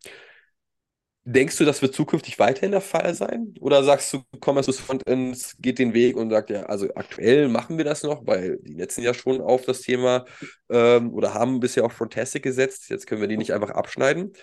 Denkst 1.26 1.58
du, 1.58 1.64
das 1.64 1.82
wird 1.82 1.96
zukünftig 1.96 2.38
weiterhin 2.38 2.72
der 2.72 2.82
Fall 2.82 3.14
sein? 3.14 3.54
Oder 3.62 3.84
sagst 3.86 4.12
du, 4.12 4.24
Commerce 4.44 4.74
Frontends 4.74 5.56
geht 5.58 5.80
den 5.80 5.94
Weg 5.94 6.18
und 6.18 6.30
sagt 6.30 6.50
ja, 6.50 6.64
also 6.64 6.94
aktuell 6.96 7.48
machen 7.48 7.78
wir 7.78 7.86
das 7.86 8.04
noch, 8.04 8.28
weil 8.28 8.58
die 8.62 8.76
setzen 8.76 9.04
ja 9.04 9.14
schon 9.14 9.40
auf 9.40 9.64
das 9.64 9.82
Thema 9.82 10.26
ähm, 10.70 11.14
oder 11.14 11.34
haben 11.34 11.62
bisher 11.62 11.86
auch 11.86 11.94
Frontastic 11.94 12.44
gesetzt, 12.44 12.90
jetzt 12.90 13.08
können 13.08 13.22
wir 13.22 13.30
die 13.30 13.38
nicht 13.38 13.54
einfach 13.54 13.70
abschneiden. 13.70 14.34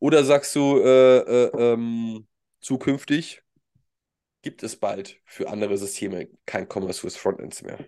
Oder 0.00 0.24
sagst 0.24 0.56
du, 0.56 0.78
äh, 0.78 1.18
äh, 1.18 1.72
ähm, 1.72 2.26
zukünftig 2.60 3.42
gibt 4.40 4.62
es 4.62 4.76
bald 4.76 5.20
für 5.26 5.50
andere 5.50 5.76
Systeme 5.76 6.28
kein 6.46 6.68
Commerce 6.72 7.04
with 7.04 7.16
Frontends 7.16 7.62
mehr. 7.62 7.78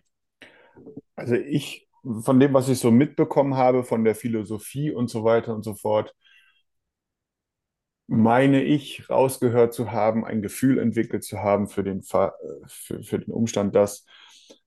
Also 1.15 1.37
ich, 1.37 1.89
von 2.23 2.39
dem, 2.39 2.53
was 2.53 2.69
ich 2.69 2.79
so 2.79 2.91
mitbekommen 2.91 3.55
habe, 3.55 3.83
von 3.85 4.05
der 4.05 4.15
Philosophie 4.15 4.91
und 4.91 5.09
so 5.09 5.25
weiter 5.25 5.55
und 5.55 5.63
so 5.63 5.75
fort, 5.75 6.15
meine 8.13 8.65
ich, 8.65 9.09
rausgehört 9.09 9.73
zu 9.73 9.93
haben, 9.93 10.25
ein 10.25 10.43
Gefühl 10.43 10.81
entwickelt 10.81 11.23
zu 11.23 11.39
haben 11.39 11.69
für 11.69 11.85
den, 11.85 12.03
für, 12.03 12.35
für 12.67 13.21
den 13.21 13.33
Umstand, 13.33 13.77
dass 13.77 14.05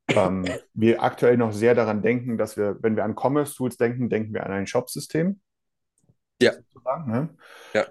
ähm, 0.07 0.45
wir 0.73 1.03
aktuell 1.03 1.35
noch 1.35 1.51
sehr 1.51 1.75
daran 1.75 2.01
denken, 2.01 2.37
dass 2.37 2.55
wir, 2.55 2.77
wenn 2.81 2.95
wir 2.95 3.03
an 3.03 3.15
Commerce 3.19 3.53
Tools 3.53 3.75
denken, 3.75 4.09
denken 4.09 4.33
wir 4.33 4.45
an 4.45 4.53
ein 4.53 4.65
Shop-System. 4.65 5.41
Ja. 6.41 6.53
Ne? 7.05 7.29
Ja. 7.73 7.85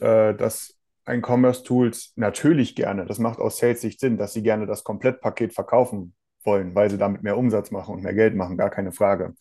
äh, 0.00 0.34
dass 0.34 0.74
ein 1.04 1.22
Commerce 1.22 1.64
Tools 1.64 2.14
natürlich 2.16 2.74
gerne, 2.74 3.04
das 3.04 3.18
macht 3.18 3.40
aus 3.40 3.58
Sales-Sicht 3.58 4.00
Sinn, 4.00 4.16
dass 4.16 4.32
sie 4.32 4.42
gerne 4.42 4.64
das 4.64 4.84
Komplettpaket 4.84 5.52
verkaufen 5.52 6.14
wollen, 6.44 6.74
weil 6.74 6.88
sie 6.88 6.96
damit 6.96 7.22
mehr 7.22 7.36
Umsatz 7.36 7.70
machen 7.72 7.94
und 7.94 8.02
mehr 8.02 8.14
Geld 8.14 8.34
machen, 8.36 8.56
gar 8.56 8.70
keine 8.70 8.92
Frage. 8.92 9.34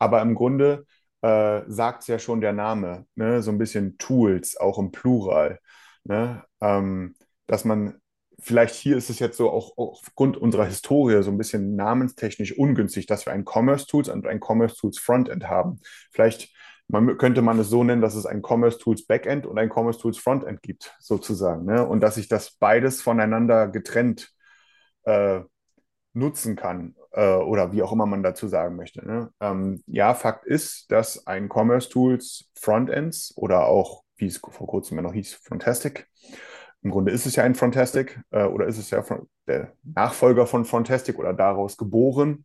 Aber 0.00 0.20
im 0.22 0.34
Grunde 0.34 0.86
äh, 1.22 1.62
sagt 1.68 2.02
es 2.02 2.08
ja 2.08 2.18
schon 2.18 2.40
der 2.40 2.52
Name, 2.52 3.06
ne? 3.14 3.42
so 3.42 3.50
ein 3.50 3.58
bisschen 3.58 3.96
Tools, 3.98 4.56
auch 4.56 4.78
im 4.78 4.92
Plural, 4.92 5.58
ne? 6.04 6.44
ähm, 6.60 7.14
dass 7.46 7.64
man 7.64 8.00
vielleicht 8.40 8.74
hier 8.74 8.96
ist 8.96 9.08
es 9.08 9.20
jetzt 9.20 9.36
so 9.36 9.50
auch 9.50 9.72
aufgrund 9.76 10.36
unserer 10.36 10.64
Historie 10.66 11.22
so 11.22 11.30
ein 11.30 11.38
bisschen 11.38 11.76
namenstechnisch 11.76 12.58
ungünstig, 12.58 13.06
dass 13.06 13.24
wir 13.24 13.32
ein 13.32 13.44
Commerce 13.44 13.86
Tools 13.86 14.08
und 14.08 14.26
ein 14.26 14.40
Commerce 14.40 14.76
Tools 14.76 14.98
Frontend 14.98 15.48
haben. 15.48 15.80
Vielleicht 16.10 16.52
man, 16.88 17.16
könnte 17.18 17.40
man 17.42 17.58
es 17.58 17.68
so 17.68 17.84
nennen, 17.84 18.02
dass 18.02 18.14
es 18.14 18.26
ein 18.26 18.42
Commerce 18.42 18.78
Tools 18.78 19.06
Backend 19.06 19.46
und 19.46 19.58
ein 19.58 19.70
Commerce 19.72 20.00
Tools 20.00 20.18
Frontend 20.18 20.62
gibt, 20.62 20.94
sozusagen. 20.98 21.64
Ne? 21.64 21.86
Und 21.86 22.00
dass 22.00 22.16
ich 22.16 22.28
das 22.28 22.56
beides 22.58 23.00
voneinander 23.00 23.68
getrennt 23.68 24.32
äh, 25.04 25.40
nutzen 26.12 26.56
kann 26.56 26.94
äh, 27.12 27.36
oder 27.36 27.72
wie 27.72 27.82
auch 27.82 27.92
immer 27.92 28.06
man 28.06 28.22
dazu 28.22 28.48
sagen 28.48 28.76
möchte. 28.76 29.06
Ne? 29.06 29.30
Ähm, 29.40 29.82
ja, 29.86 30.14
Fakt 30.14 30.46
ist, 30.46 30.90
dass 30.90 31.26
ein 31.26 31.48
Commerce 31.48 31.88
Tools 31.88 32.50
Frontends 32.54 33.32
oder 33.36 33.66
auch, 33.66 34.04
wie 34.16 34.26
es 34.26 34.38
vor 34.38 34.66
kurzem 34.66 34.98
ja 34.98 35.02
noch 35.02 35.14
hieß, 35.14 35.34
Frontastic, 35.34 36.08
im 36.82 36.90
Grunde 36.90 37.12
ist 37.12 37.26
es 37.26 37.36
ja 37.36 37.44
ein 37.44 37.54
Frontastic 37.54 38.20
äh, 38.30 38.44
oder 38.44 38.66
ist 38.66 38.78
es 38.78 38.90
ja 38.90 39.04
der 39.46 39.72
Nachfolger 39.84 40.46
von 40.46 40.64
Frontastic 40.64 41.18
oder 41.18 41.32
daraus 41.32 41.76
geboren, 41.76 42.44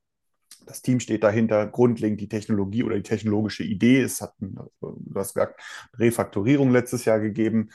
das 0.68 0.82
Team 0.82 1.00
steht 1.00 1.24
dahinter, 1.24 1.66
grundlegend 1.66 2.22
die 2.22 2.28
Technologie 2.28 2.84
oder 2.84 2.96
die 2.96 3.04
technologische 3.04 3.64
Idee. 3.64 4.02
Es 4.02 4.22
hat, 4.22 4.34
du 4.40 4.66
hast 5.16 5.34
gesagt, 5.34 5.60
Refaktorierung 5.98 6.72
letztes 6.72 7.06
Jahr 7.06 7.20
gegeben. 7.20 7.70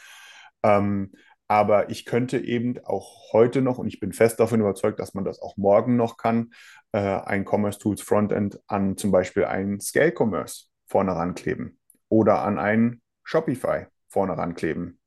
Ähm, 0.63 1.13
aber 1.53 1.91
ich 1.91 2.07
könnte 2.07 2.39
eben 2.39 2.79
auch 2.85 3.33
heute 3.33 3.61
noch, 3.61 3.79
und 3.79 3.87
ich 3.87 4.01
bin 4.01 4.13
fest 4.13 4.41
davon 4.41 4.61
überzeugt, 4.61 4.99
dass 4.99 5.13
man 5.13 5.25
das 5.25 5.41
auch 5.41 5.57
morgen 5.57 5.97
noch 5.97 6.17
kann, 6.17 6.53
äh, 6.93 6.99
ein 6.99 7.45
Commerce 7.45 7.79
Tools 7.79 8.01
Frontend 8.01 8.59
an 8.67 8.97
zum 8.97 9.11
Beispiel 9.11 9.45
ein 9.45 9.79
Scale 9.81 10.15
Commerce 10.17 10.67
vorne 10.87 11.15
rankleben 11.15 11.79
oder 12.09 12.43
an 12.43 12.59
ein 12.59 13.03
Shopify 13.25 13.87
vorne 14.09 14.37
rankleben. 14.37 14.99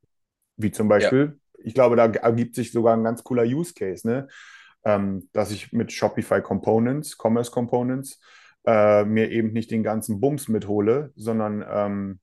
Wie 0.57 0.71
zum 0.71 0.87
Beispiel, 0.87 1.39
ja. 1.57 1.63
ich 1.65 1.73
glaube, 1.73 1.95
da 1.95 2.05
ergibt 2.05 2.55
sich 2.55 2.71
sogar 2.71 2.95
ein 2.95 3.03
ganz 3.03 3.23
cooler 3.23 3.43
Use 3.43 3.73
Case. 3.73 4.07
Ne? 4.07 4.27
ähm, 4.85 5.27
dass 5.33 5.51
ich 5.51 5.73
mit 5.73 5.91
Shopify 5.91 6.41
Components, 6.41 7.17
Commerce 7.17 7.51
Components, 7.51 8.21
äh, 8.65 9.03
mir 9.03 9.31
eben 9.31 9.51
nicht 9.51 9.71
den 9.71 9.83
ganzen 9.83 10.21
Bums 10.21 10.47
mithole, 10.47 11.11
sondern 11.15 11.65
ähm, 11.67 12.19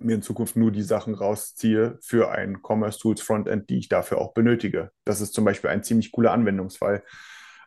mir 0.00 0.16
in 0.16 0.22
Zukunft 0.22 0.56
nur 0.56 0.70
die 0.70 0.82
Sachen 0.82 1.14
rausziehe 1.14 1.98
für 2.02 2.30
ein 2.30 2.58
Commerce 2.62 2.98
Tools 2.98 3.20
Frontend, 3.22 3.70
die 3.70 3.78
ich 3.78 3.88
dafür 3.88 4.18
auch 4.18 4.34
benötige. 4.34 4.90
Das 5.04 5.20
ist 5.20 5.34
zum 5.34 5.44
Beispiel 5.44 5.70
ein 5.70 5.82
ziemlich 5.84 6.12
cooler 6.12 6.32
Anwendungsfall, 6.32 7.02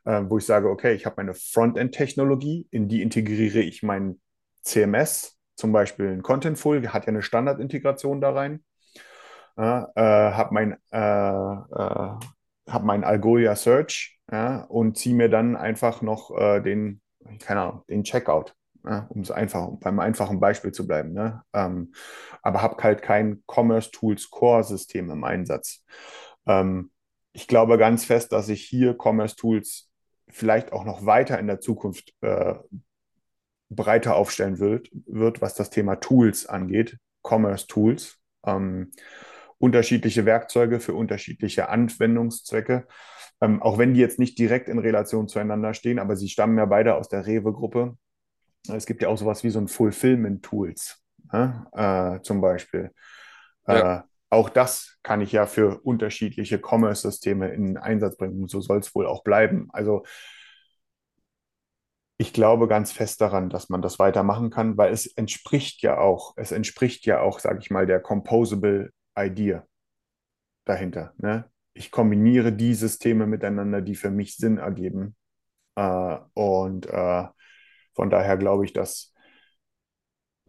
äh, 0.05 0.23
wo 0.27 0.37
ich 0.37 0.45
sage, 0.45 0.69
okay, 0.69 0.93
ich 0.93 1.05
habe 1.05 1.15
meine 1.17 1.33
Frontend-Technologie, 1.33 2.67
in 2.71 2.87
die 2.87 3.01
integriere 3.01 3.59
ich 3.59 3.83
mein 3.83 4.19
CMS, 4.63 5.37
zum 5.55 5.71
Beispiel 5.71 6.07
ein 6.09 6.23
Contentful, 6.23 6.87
hat 6.89 7.05
ja 7.05 7.09
eine 7.09 7.21
Standardintegration 7.21 8.21
da 8.21 8.31
rein. 8.31 8.63
äh, 9.57 9.63
habe 9.95 10.53
mein, 10.53 10.73
äh, 10.91 10.97
äh, 10.97 12.19
hab 12.67 12.83
mein 12.83 13.03
Algolia 13.03 13.55
Search 13.55 14.19
ja, 14.31 14.63
und 14.65 14.97
ziehe 14.97 15.15
mir 15.15 15.29
dann 15.29 15.55
einfach 15.55 16.01
noch 16.01 16.31
äh, 16.37 16.61
den, 16.61 17.01
keine 17.39 17.61
Ahnung, 17.61 17.83
den 17.89 18.03
Checkout, 18.03 18.55
ja, 18.87 19.07
um 19.09 19.21
es 19.21 19.31
einfach, 19.31 19.69
beim 19.79 19.99
einfachen 19.99 20.39
Beispiel 20.39 20.71
zu 20.71 20.87
bleiben. 20.87 21.13
Ne? 21.13 21.41
Ähm, 21.53 21.93
aber 22.41 22.61
habe 22.61 22.81
halt 22.83 23.01
kein 23.01 23.43
Commerce 23.47 23.91
Tools 23.91 24.29
Core 24.29 24.63
System 24.63 25.09
im 25.09 25.23
Einsatz. 25.23 25.83
Ähm, 26.45 26.91
ich 27.33 27.47
glaube 27.47 27.77
ganz 27.77 28.05
fest, 28.05 28.31
dass 28.31 28.49
ich 28.49 28.63
hier 28.63 28.95
Commerce 28.97 29.35
Tools 29.35 29.89
vielleicht 30.29 30.73
auch 30.73 30.85
noch 30.85 31.05
weiter 31.05 31.39
in 31.39 31.47
der 31.47 31.59
Zukunft 31.59 32.13
äh, 32.21 32.55
breiter 33.69 34.15
aufstellen 34.15 34.59
wird, 34.59 34.89
wird, 35.05 35.41
was 35.41 35.53
das 35.53 35.69
Thema 35.69 35.97
Tools 35.97 36.45
angeht, 36.45 36.97
Commerce-Tools. 37.23 38.17
Ähm, 38.45 38.91
unterschiedliche 39.59 40.25
Werkzeuge 40.25 40.79
für 40.79 40.93
unterschiedliche 40.93 41.69
Anwendungszwecke. 41.69 42.87
Ähm, 43.41 43.61
auch 43.61 43.77
wenn 43.77 43.93
die 43.93 43.99
jetzt 43.99 44.19
nicht 44.19 44.37
direkt 44.39 44.69
in 44.69 44.79
Relation 44.79 45.27
zueinander 45.27 45.73
stehen, 45.73 45.99
aber 45.99 46.15
sie 46.15 46.29
stammen 46.29 46.57
ja 46.57 46.65
beide 46.65 46.95
aus 46.95 47.09
der 47.09 47.25
Rewe-Gruppe. 47.25 47.97
Es 48.69 48.85
gibt 48.85 49.01
ja 49.01 49.09
auch 49.09 49.17
sowas 49.17 49.43
wie 49.43 49.49
so 49.49 49.59
ein 49.59 49.67
Fulfillment-Tools, 49.67 51.01
äh, 51.31 52.21
zum 52.21 52.41
Beispiel. 52.41 52.91
Ja. 53.67 53.99
Äh, 53.99 54.01
auch 54.29 54.49
das 54.49 54.97
kann 55.03 55.21
ich 55.21 55.31
ja 55.31 55.45
für 55.45 55.79
unterschiedliche 55.81 56.59
Commerce-Systeme 56.59 57.49
in 57.49 57.77
Einsatz 57.77 58.17
bringen. 58.17 58.41
Und 58.41 58.49
so 58.49 58.59
soll 58.61 58.79
es 58.79 58.93
wohl 58.93 59.05
auch 59.05 59.23
bleiben. 59.23 59.69
Also 59.71 60.03
ich 62.17 62.33
glaube 62.33 62.67
ganz 62.67 62.91
fest 62.91 63.21
daran, 63.21 63.49
dass 63.49 63.69
man 63.69 63.81
das 63.81 63.99
weitermachen 63.99 64.49
kann, 64.49 64.75
weil 64.75 64.91
es 64.91 65.05
entspricht 65.05 65.81
ja 65.81 65.99
auch, 65.99 66.33
es 66.35 66.51
entspricht 66.51 67.05
ja 67.05 67.21
auch, 67.21 67.39
sage 67.39 67.59
ich 67.61 67.69
mal, 67.69 67.85
der 67.85 67.99
Composable 67.99 68.91
Idea 69.17 69.65
dahinter. 70.65 71.13
Ne? 71.17 71.45
Ich 71.73 71.91
kombiniere 71.91 72.51
die 72.51 72.73
Systeme 72.73 73.27
miteinander, 73.27 73.81
die 73.81 73.95
für 73.95 74.09
mich 74.09 74.35
Sinn 74.35 74.57
ergeben. 74.57 75.15
Äh, 75.75 76.17
und 76.33 76.87
äh, 76.87 77.27
von 77.97 78.09
daher 78.09 78.37
glaube 78.37 78.63
ich, 78.63 78.71
dass 78.71 79.13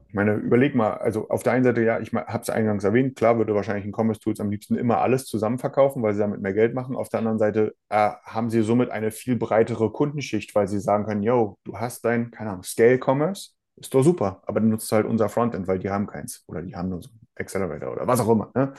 ich 0.08 0.14
meine, 0.14 0.36
überleg 0.36 0.74
mal, 0.74 0.94
also 0.94 1.28
auf 1.28 1.42
der 1.42 1.52
einen 1.52 1.64
Seite, 1.64 1.82
ja, 1.82 2.00
ich 2.00 2.14
habe 2.14 2.40
es 2.40 2.48
eingangs 2.48 2.82
erwähnt, 2.82 3.14
klar 3.14 3.36
würde 3.36 3.54
wahrscheinlich 3.54 3.84
ein 3.84 3.92
Commerce 3.92 4.20
Tools 4.20 4.40
am 4.40 4.50
liebsten 4.50 4.74
immer 4.76 4.98
alles 5.02 5.26
zusammen 5.26 5.58
verkaufen, 5.58 6.02
weil 6.02 6.14
sie 6.14 6.20
damit 6.20 6.40
mehr 6.40 6.54
Geld 6.54 6.72
machen. 6.72 6.96
Auf 6.96 7.10
der 7.10 7.18
anderen 7.18 7.38
Seite 7.38 7.74
äh, 7.90 8.12
haben 8.22 8.48
sie 8.48 8.62
somit 8.62 8.88
eine 8.88 9.10
viel 9.10 9.36
breitere 9.36 9.92
Kundenschicht, 9.92 10.54
weil 10.54 10.66
sie 10.66 10.80
sagen 10.80 11.04
können, 11.04 11.22
yo, 11.22 11.58
du 11.64 11.76
hast 11.78 12.06
dein, 12.06 12.30
keine 12.30 12.50
Ahnung, 12.50 12.62
Scale 12.62 12.98
Commerce, 12.98 13.50
ist 13.76 13.92
doch 13.92 14.02
super, 14.02 14.42
aber 14.46 14.60
dann 14.60 14.70
nutzt 14.70 14.90
halt 14.92 15.04
unser 15.04 15.28
Frontend, 15.28 15.68
weil 15.68 15.78
die 15.78 15.90
haben 15.90 16.06
keins 16.06 16.42
oder 16.46 16.62
die 16.62 16.74
haben 16.74 16.88
nur 16.88 17.02
so 17.02 17.10
Accelerator 17.34 17.92
oder 17.92 18.06
was 18.06 18.20
auch 18.20 18.30
immer. 18.30 18.50
Ne? 18.54 18.72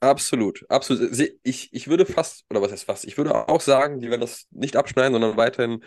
Absolut, 0.00 0.64
absolut. 0.70 1.10
Ich, 1.42 1.72
ich 1.74 1.88
würde 1.88 2.06
fast, 2.06 2.46
oder 2.48 2.62
was 2.62 2.72
heißt 2.72 2.84
fast, 2.84 3.04
ich 3.04 3.18
würde 3.18 3.48
auch 3.48 3.60
sagen, 3.60 4.00
die 4.00 4.08
werden 4.08 4.22
das 4.22 4.46
nicht 4.50 4.76
abschneiden, 4.76 5.12
sondern 5.12 5.36
weiterhin 5.36 5.84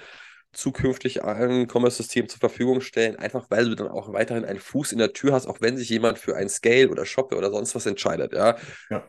zukünftig 0.54 1.24
allen 1.24 1.68
Commerce-Systemen 1.68 2.30
zur 2.30 2.40
Verfügung 2.40 2.82
stellen, 2.82 3.16
einfach 3.16 3.46
weil 3.50 3.66
du 3.66 3.76
dann 3.76 3.88
auch 3.88 4.14
weiterhin 4.14 4.46
einen 4.46 4.60
Fuß 4.60 4.92
in 4.92 4.98
der 4.98 5.14
Tür 5.14 5.34
hast, 5.34 5.48
auch 5.48 5.62
wenn 5.62 5.78
sich 5.78 5.90
jemand 5.90 6.20
für 6.20 6.36
ein 6.36 6.50
Scale 6.50 6.90
oder 6.90 7.06
Shopware 7.06 7.38
oder 7.38 7.52
sonst 7.52 7.74
was 7.76 7.86
entscheidet, 7.86 8.34
ja. 8.34 8.58
ja. 8.90 9.08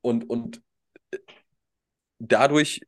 Und, 0.00 0.28
und 0.28 0.62
äh, 1.10 1.18
dadurch 2.18 2.80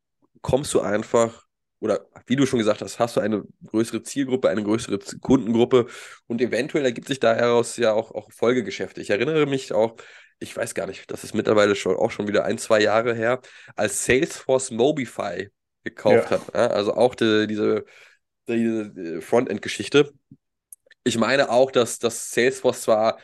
kommst 0.43 0.75
du 0.75 0.81
einfach, 0.81 1.47
oder 1.81 2.07
wie 2.27 2.37
du 2.37 2.47
schon 2.47 2.59
gesagt 2.59 2.83
hast, 2.83 2.99
hast 2.99 3.17
du 3.17 3.21
eine 3.21 3.45
größere 3.67 4.03
Zielgruppe, 4.03 4.49
eine 4.49 4.65
größere 4.65 4.99
Kundengruppe 5.21 5.87
und 6.27 6.41
eventuell 6.41 6.85
ergibt 6.85 7.09
sich 7.09 7.21
daraus 7.21 7.77
ja 7.77 7.93
auch, 7.93 8.11
auch 8.13 8.31
Folgegeschäfte. 8.33 9.01
Ich 9.01 9.11
erinnere 9.11 9.47
mich 9.47 9.73
auch, 9.73 9.97
ich 10.41 10.57
weiß 10.57 10.75
gar 10.75 10.87
nicht, 10.87 11.11
das 11.11 11.23
ist 11.23 11.35
mittlerweile 11.35 11.77
schon 11.77 11.97
auch 11.97 12.11
schon 12.11 12.27
wieder 12.27 12.45
ein, 12.45 12.59
zwei 12.59 12.81
Jahre 12.81 13.15
her, 13.15 13.41
als 13.77 14.05
Salesforce 14.05 14.71
Mobify 14.71 15.51
gekauft 15.85 16.31
ja. 16.31 16.39
hat. 16.39 16.55
Ja? 16.55 16.67
Also 16.69 16.95
auch 16.95 17.15
die, 17.15 17.47
diese, 17.47 17.85
diese 18.49 19.21
Frontend-Geschichte. 19.23 20.13
Ich 21.05 21.17
meine 21.19 21.51
auch, 21.51 21.71
dass, 21.71 21.99
dass 21.99 22.31
Salesforce 22.31 22.83
zwar 22.83 23.19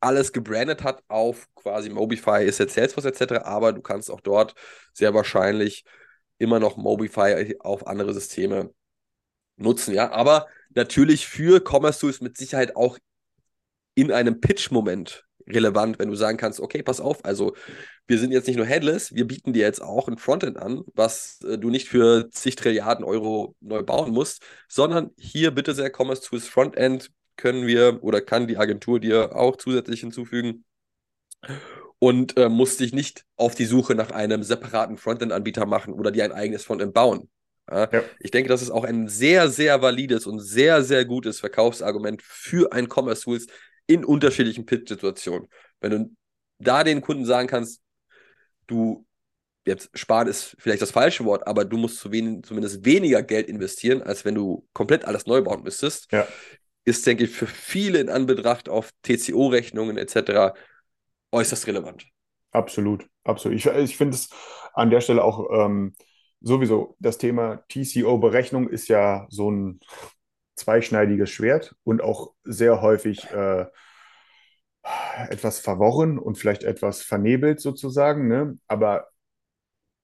alles 0.00 0.32
gebrandet 0.32 0.82
hat 0.82 1.02
auf 1.08 1.46
quasi 1.54 1.90
Mobify 1.90 2.44
ist 2.44 2.58
jetzt 2.58 2.74
Salesforce 2.74 3.04
etc., 3.04 3.44
aber 3.44 3.72
du 3.72 3.82
kannst 3.82 4.10
auch 4.10 4.20
dort 4.20 4.54
sehr 4.94 5.12
wahrscheinlich 5.14 5.84
immer 6.38 6.58
noch 6.58 6.76
Mobify 6.78 7.56
auf 7.60 7.86
andere 7.86 8.14
Systeme 8.14 8.72
nutzen, 9.56 9.94
ja. 9.94 10.10
Aber 10.10 10.46
natürlich 10.70 11.26
für 11.26 11.62
Commerce 11.62 12.00
Tools 12.00 12.20
mit 12.22 12.36
Sicherheit 12.36 12.76
auch 12.76 12.98
in 13.94 14.10
einem 14.10 14.40
Pitch-Moment 14.40 15.26
relevant, 15.46 15.98
wenn 15.98 16.08
du 16.08 16.14
sagen 16.14 16.38
kannst, 16.38 16.60
okay, 16.60 16.82
pass 16.82 17.00
auf, 17.00 17.24
also 17.24 17.54
wir 18.06 18.18
sind 18.18 18.32
jetzt 18.32 18.46
nicht 18.46 18.56
nur 18.56 18.66
headless, 18.66 19.14
wir 19.14 19.26
bieten 19.26 19.52
dir 19.52 19.62
jetzt 19.62 19.82
auch 19.82 20.08
ein 20.08 20.18
Frontend 20.18 20.58
an, 20.58 20.82
was 20.94 21.40
äh, 21.42 21.58
du 21.58 21.70
nicht 21.70 21.88
für 21.88 22.30
zig 22.30 22.56
Trilliarden 22.56 23.04
Euro 23.04 23.54
neu 23.60 23.82
bauen 23.82 24.12
musst, 24.12 24.42
sondern 24.68 25.10
hier 25.18 25.50
bitte 25.52 25.74
sehr 25.74 25.92
Commerce 25.94 26.22
Tools 26.22 26.48
Frontend 26.48 27.10
können 27.36 27.66
wir 27.66 28.02
oder 28.02 28.20
kann 28.20 28.48
die 28.48 28.58
Agentur 28.58 29.00
dir 29.00 29.34
auch 29.34 29.56
zusätzlich 29.56 30.00
hinzufügen 30.00 30.64
und 31.98 32.36
äh, 32.36 32.48
musst 32.48 32.80
dich 32.80 32.92
nicht 32.92 33.24
auf 33.36 33.54
die 33.54 33.66
Suche 33.66 33.94
nach 33.94 34.10
einem 34.10 34.42
separaten 34.42 34.96
Frontend-Anbieter 34.96 35.66
machen 35.66 35.94
oder 35.94 36.10
dir 36.10 36.24
ein 36.24 36.32
eigenes 36.32 36.64
Frontend 36.64 36.94
bauen. 36.94 37.28
Ja? 37.70 37.88
Ich 38.18 38.30
denke, 38.30 38.48
das 38.48 38.62
ist 38.62 38.70
auch 38.70 38.84
ein 38.84 39.08
sehr, 39.08 39.48
sehr 39.48 39.80
valides 39.82 40.26
und 40.26 40.40
sehr, 40.40 40.82
sehr 40.82 41.04
gutes 41.04 41.40
Verkaufsargument 41.40 42.22
für 42.22 42.72
ein 42.72 42.88
Commerce 42.88 43.22
Tools, 43.22 43.46
in 43.90 44.04
unterschiedlichen 44.04 44.66
Pitch-Situationen. 44.66 45.48
Wenn 45.80 45.90
du 45.90 46.16
da 46.58 46.84
den 46.84 47.00
Kunden 47.00 47.24
sagen 47.24 47.48
kannst, 47.48 47.82
du, 48.68 49.04
jetzt 49.66 49.90
sparen 49.94 50.28
ist 50.28 50.54
vielleicht 50.60 50.80
das 50.80 50.92
falsche 50.92 51.24
Wort, 51.24 51.44
aber 51.48 51.64
du 51.64 51.76
musst 51.76 51.98
zu 51.98 52.12
wen, 52.12 52.44
zumindest 52.44 52.84
weniger 52.84 53.22
Geld 53.24 53.48
investieren, 53.48 54.00
als 54.00 54.24
wenn 54.24 54.36
du 54.36 54.64
komplett 54.72 55.04
alles 55.04 55.26
neu 55.26 55.42
bauen 55.42 55.64
müsstest, 55.64 56.12
ja. 56.12 56.24
ist, 56.84 57.04
denke 57.04 57.24
ich, 57.24 57.30
für 57.30 57.48
viele 57.48 57.98
in 57.98 58.08
Anbetracht 58.08 58.68
auf 58.68 58.92
TCO-Rechnungen 59.02 59.98
etc. 59.98 60.54
äußerst 61.32 61.66
relevant. 61.66 62.06
Absolut, 62.52 63.08
absolut. 63.24 63.58
Ich, 63.58 63.66
ich 63.66 63.96
finde 63.96 64.14
es 64.14 64.28
an 64.72 64.90
der 64.90 65.00
Stelle 65.00 65.24
auch 65.24 65.50
ähm, 65.52 65.94
sowieso, 66.40 66.94
das 67.00 67.18
Thema 67.18 67.64
TCO-Berechnung 67.68 68.68
ist 68.68 68.86
ja 68.86 69.26
so 69.30 69.50
ein 69.50 69.80
zweischneidiges 70.60 71.30
Schwert 71.30 71.74
und 71.84 72.02
auch 72.02 72.32
sehr 72.44 72.80
häufig 72.80 73.30
äh, 73.30 73.66
etwas 75.28 75.60
verworren 75.60 76.18
und 76.18 76.38
vielleicht 76.38 76.64
etwas 76.64 77.02
vernebelt 77.02 77.60
sozusagen. 77.60 78.28
Ne? 78.28 78.58
Aber 78.66 79.08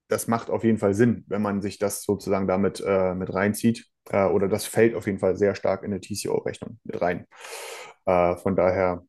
das 0.08 0.28
macht 0.28 0.50
auf 0.50 0.64
jeden 0.64 0.78
Fall 0.78 0.94
Sinn, 0.94 1.24
wenn 1.28 1.42
man 1.42 1.60
sich 1.62 1.78
das 1.78 2.02
sozusagen 2.02 2.46
damit 2.46 2.82
äh, 2.84 3.14
mit 3.14 3.32
reinzieht. 3.32 3.86
Äh, 4.10 4.26
oder 4.26 4.48
das 4.48 4.66
fällt 4.66 4.94
auf 4.94 5.06
jeden 5.06 5.18
Fall 5.18 5.36
sehr 5.36 5.54
stark 5.54 5.82
in 5.82 5.92
eine 5.92 6.00
TCO-Rechnung 6.00 6.78
mit 6.84 7.00
rein. 7.00 7.26
Äh, 8.04 8.36
von 8.36 8.56
daher, 8.56 9.04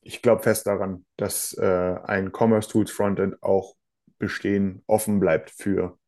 ich 0.00 0.22
glaube 0.22 0.42
fest 0.42 0.66
daran, 0.66 1.04
dass 1.16 1.52
äh, 1.54 1.96
ein 2.04 2.32
Commerce 2.32 2.68
Tools 2.68 2.90
Frontend 2.90 3.42
auch 3.42 3.74
bestehen, 4.18 4.82
offen 4.86 5.20
bleibt 5.20 5.50
für 5.50 5.98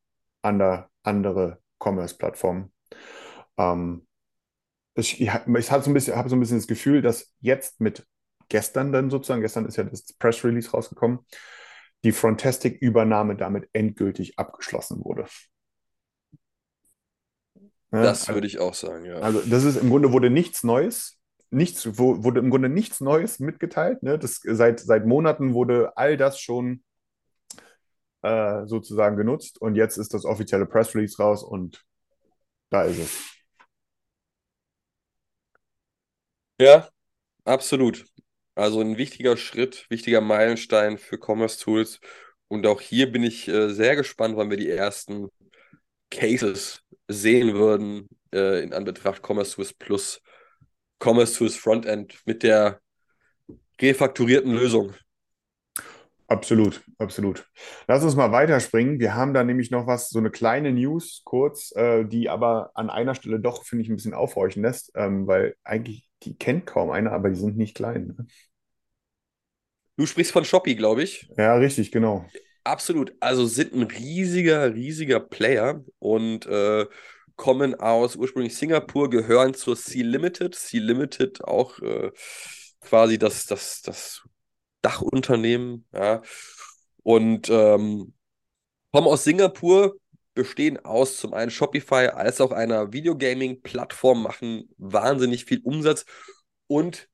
andere, 0.42 0.88
andere 1.02 1.60
Commerce-Plattformen. 1.78 2.73
Ähm, 3.58 4.06
ich, 4.94 5.20
ich, 5.20 5.28
ich 5.28 5.70
habe 5.70 5.82
so, 5.84 5.90
ein 5.90 5.94
bisschen, 5.94 6.16
hab 6.16 6.28
so 6.28 6.36
ein 6.36 6.40
bisschen 6.40 6.58
das 6.58 6.66
Gefühl, 6.66 7.02
dass 7.02 7.32
jetzt 7.40 7.80
mit 7.80 8.06
gestern 8.48 8.92
dann 8.92 9.10
sozusagen, 9.10 9.40
gestern 9.40 9.66
ist 9.66 9.76
ja 9.76 9.84
das 9.84 10.12
Press 10.14 10.44
Release 10.44 10.70
rausgekommen, 10.70 11.20
die 12.04 12.12
Frontastic-Übernahme 12.12 13.36
damit 13.36 13.68
endgültig 13.72 14.38
abgeschlossen 14.38 15.04
wurde. 15.04 15.26
Ja, 17.92 18.02
das 18.02 18.28
würde 18.28 18.46
ich 18.46 18.58
auch 18.58 18.74
sagen, 18.74 19.04
ja. 19.04 19.18
Also 19.18 19.40
das 19.40 19.64
ist 19.64 19.76
im 19.76 19.88
Grunde 19.88 20.12
wurde 20.12 20.28
nichts 20.28 20.64
Neues, 20.64 21.18
nichts, 21.50 21.96
wurde 21.96 22.40
im 22.40 22.50
Grunde 22.50 22.68
nichts 22.68 23.00
Neues 23.00 23.38
mitgeteilt. 23.38 24.02
Ne? 24.02 24.18
Das, 24.18 24.40
seit, 24.42 24.80
seit 24.80 25.06
Monaten 25.06 25.54
wurde 25.54 25.96
all 25.96 26.16
das 26.16 26.40
schon 26.40 26.82
äh, 28.22 28.66
sozusagen 28.66 29.16
genutzt 29.16 29.60
und 29.60 29.76
jetzt 29.76 29.96
ist 29.96 30.12
das 30.12 30.24
offizielle 30.24 30.66
Press 30.66 30.94
Release 30.94 31.22
raus 31.22 31.42
und 31.42 31.84
da 32.70 32.82
ist 32.82 32.98
es. 32.98 33.33
Ja, 36.60 36.88
absolut. 37.44 38.06
Also 38.54 38.80
ein 38.80 38.98
wichtiger 38.98 39.36
Schritt, 39.36 39.86
wichtiger 39.90 40.20
Meilenstein 40.20 40.98
für 40.98 41.18
Commerce 41.18 41.58
Tools. 41.60 42.00
Und 42.48 42.66
auch 42.66 42.80
hier 42.80 43.10
bin 43.12 43.24
ich 43.24 43.48
äh, 43.48 43.70
sehr 43.70 43.96
gespannt, 43.96 44.36
wann 44.36 44.50
wir 44.50 44.56
die 44.56 44.70
ersten 44.70 45.28
Cases 46.10 46.82
sehen 47.08 47.54
würden 47.54 48.08
äh, 48.34 48.62
in 48.62 48.74
Anbetracht 48.74 49.22
Commerce 49.26 49.54
Tools 49.56 49.74
Plus, 49.74 50.22
Commerce 51.02 51.38
Tools 51.38 51.56
Frontend 51.56 52.20
mit 52.26 52.42
der 52.42 52.80
refakturierten 53.80 54.52
Lösung. 54.52 54.94
Absolut, 56.26 56.82
absolut. 56.98 57.46
Lass 57.86 58.02
uns 58.02 58.16
mal 58.16 58.32
weiterspringen. 58.32 58.98
Wir 58.98 59.14
haben 59.14 59.34
da 59.34 59.44
nämlich 59.44 59.70
noch 59.70 59.86
was, 59.86 60.08
so 60.08 60.18
eine 60.18 60.30
kleine 60.30 60.72
News 60.72 61.20
kurz, 61.24 61.70
äh, 61.76 62.04
die 62.04 62.30
aber 62.30 62.70
an 62.74 62.88
einer 62.88 63.14
Stelle 63.14 63.40
doch, 63.40 63.64
finde 63.64 63.84
ich, 63.84 63.90
ein 63.90 63.96
bisschen 63.96 64.14
aufhorchen 64.14 64.62
lässt, 64.62 64.90
ähm, 64.94 65.26
weil 65.26 65.54
eigentlich 65.64 66.08
die 66.24 66.36
kennt 66.36 66.66
kaum 66.66 66.90
einer, 66.90 67.12
aber 67.12 67.28
die 67.30 67.36
sind 67.36 67.56
nicht 67.56 67.74
klein. 67.74 68.14
Ne? 68.16 68.26
Du 69.96 70.06
sprichst 70.06 70.32
von 70.32 70.44
Shopee, 70.44 70.74
glaube 70.74 71.02
ich. 71.02 71.28
Ja, 71.36 71.54
richtig, 71.56 71.92
genau. 71.92 72.26
Absolut. 72.64 73.12
Also 73.20 73.46
sind 73.46 73.74
ein 73.74 73.82
riesiger, 73.82 74.74
riesiger 74.74 75.20
Player 75.20 75.84
und 75.98 76.46
äh, 76.46 76.86
kommen 77.36 77.74
aus 77.74 78.16
ursprünglich 78.16 78.56
Singapur, 78.56 79.10
gehören 79.10 79.54
zur 79.54 79.76
Sea 79.76 80.04
Limited. 80.04 80.54
Sea 80.54 80.80
Limited 80.80 81.44
auch 81.44 81.78
äh, 81.80 82.10
quasi 82.80 83.18
das, 83.18 83.46
das, 83.46 83.82
das 83.82 84.22
Dachunternehmen, 84.82 85.86
ja. 85.92 86.22
Und 87.02 87.50
ähm, 87.50 88.14
kommen 88.92 89.06
aus 89.08 89.24
Singapur, 89.24 89.96
bestehen 90.34 90.84
aus 90.84 91.16
zum 91.16 91.32
einen 91.32 91.50
Shopify 91.50 92.08
als 92.08 92.40
auch 92.40 92.52
einer 92.52 92.92
Videogaming-Plattform, 92.92 94.22
machen 94.22 94.68
wahnsinnig 94.76 95.44
viel 95.44 95.60
Umsatz 95.62 96.04
und 96.66 97.08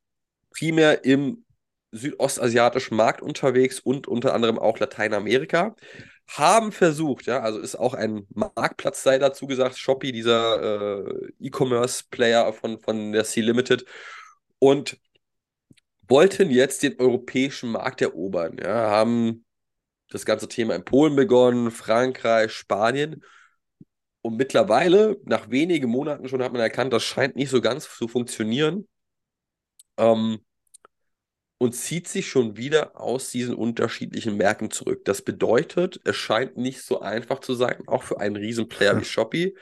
primär 0.50 1.04
im 1.04 1.44
südostasiatischen 1.92 2.96
Markt 2.96 3.20
unterwegs 3.20 3.80
und 3.80 4.06
unter 4.06 4.34
anderem 4.34 4.58
auch 4.58 4.78
Lateinamerika. 4.78 5.74
Haben 6.28 6.70
versucht, 6.70 7.26
ja, 7.26 7.40
also 7.40 7.58
ist 7.58 7.74
auch 7.74 7.94
ein 7.94 8.26
Marktplatz, 8.30 9.02
sei 9.02 9.18
dazu 9.18 9.48
gesagt, 9.48 9.76
Shopee, 9.76 10.12
dieser 10.12 11.08
äh, 11.08 11.32
E-Commerce-Player 11.40 12.52
von, 12.52 12.78
von 12.78 13.12
der 13.12 13.24
C-Limited, 13.24 13.84
und 14.60 14.98
wollten 16.06 16.50
jetzt 16.50 16.82
den 16.82 17.00
europäischen 17.00 17.72
Markt 17.72 18.02
erobern. 18.02 18.58
Ja, 18.62 18.90
haben 18.90 19.44
das 20.10 20.24
ganze 20.24 20.48
Thema 20.48 20.74
in 20.74 20.84
Polen 20.84 21.16
begonnen, 21.16 21.70
Frankreich, 21.70 22.52
Spanien. 22.52 23.22
Und 24.22 24.36
mittlerweile, 24.36 25.16
nach 25.24 25.50
wenigen 25.50 25.88
Monaten 25.88 26.28
schon, 26.28 26.42
hat 26.42 26.52
man 26.52 26.60
erkannt, 26.60 26.92
das 26.92 27.02
scheint 27.04 27.36
nicht 27.36 27.50
so 27.50 27.60
ganz 27.60 27.88
zu 27.96 28.08
funktionieren. 28.08 28.86
Ähm, 29.96 30.40
und 31.62 31.74
zieht 31.74 32.08
sich 32.08 32.28
schon 32.28 32.56
wieder 32.56 32.98
aus 32.98 33.30
diesen 33.30 33.54
unterschiedlichen 33.54 34.36
Märkten 34.36 34.70
zurück. 34.70 35.04
Das 35.04 35.20
bedeutet, 35.22 36.00
es 36.04 36.16
scheint 36.16 36.56
nicht 36.56 36.82
so 36.82 37.00
einfach 37.00 37.40
zu 37.40 37.54
sein, 37.54 37.82
auch 37.86 38.02
für 38.02 38.18
einen 38.18 38.36
Riesenplayer 38.36 38.98
wie 38.98 39.04
Shopee, 39.04 39.54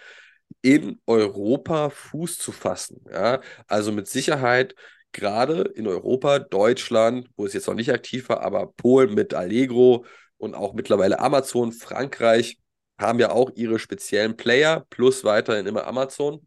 in 0.63 1.01
Europa 1.07 1.91
Fuß 1.91 2.39
zu 2.39 2.53
fassen. 2.53 3.05
Ja? 3.11 3.41
Also 3.67 3.93
mit 3.93 4.07
Sicherheit 4.09 4.75
gerade 5.13 5.63
in 5.63 5.89
Europa, 5.89 6.39
Deutschland, 6.39 7.29
wo 7.37 7.47
es 7.47 7.53
jetzt 7.53 7.67
noch 7.67 7.75
nicht 7.75 7.93
aktiv 7.93 8.29
war, 8.29 8.43
aber 8.43 8.73
Polen 8.73 9.15
mit 9.15 9.35
Allegro 9.35 10.05
und 10.39 10.55
auch 10.55 10.73
mittlerweile 10.73 11.19
Amazon, 11.19 11.73
Frankreich 11.73 12.59
haben 12.99 13.19
ja 13.19 13.31
auch 13.31 13.51
ihre 13.55 13.79
speziellen 13.79 14.37
Player, 14.37 14.87
plus 14.91 15.25
weiterhin 15.25 15.67
immer 15.67 15.87
Amazon. 15.87 16.47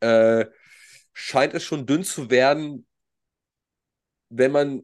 Äh, 0.00 0.46
scheint 1.12 1.54
es 1.54 1.64
schon 1.64 1.86
dünn 1.86 2.04
zu 2.04 2.30
werden, 2.30 2.86
wenn 4.28 4.52
man 4.52 4.82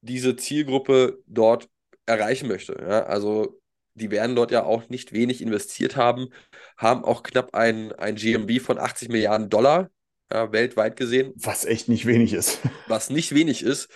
diese 0.00 0.36
Zielgruppe 0.36 1.18
dort 1.26 1.68
erreichen 2.06 2.48
möchte. 2.48 2.76
Ja? 2.80 3.04
Also 3.04 3.60
die 3.94 4.10
werden 4.10 4.36
dort 4.36 4.50
ja 4.50 4.64
auch 4.64 4.88
nicht 4.88 5.12
wenig 5.12 5.40
investiert 5.40 5.96
haben, 5.96 6.28
haben 6.76 7.04
auch 7.04 7.22
knapp 7.22 7.54
ein, 7.54 7.92
ein 7.92 8.16
GMB 8.16 8.60
von 8.60 8.78
80 8.78 9.08
Milliarden 9.08 9.48
Dollar 9.48 9.90
ja, 10.30 10.52
weltweit 10.52 10.96
gesehen. 10.96 11.32
Was 11.36 11.64
echt 11.64 11.88
nicht 11.88 12.06
wenig 12.06 12.32
ist. 12.32 12.60
Was 12.88 13.10
nicht 13.10 13.34
wenig 13.34 13.62
ist. 13.62 13.88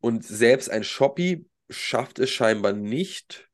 Und 0.00 0.24
selbst 0.24 0.70
ein 0.70 0.84
Shopee 0.84 1.46
schafft 1.68 2.18
es 2.18 2.30
scheinbar 2.30 2.72
nicht, 2.72 3.48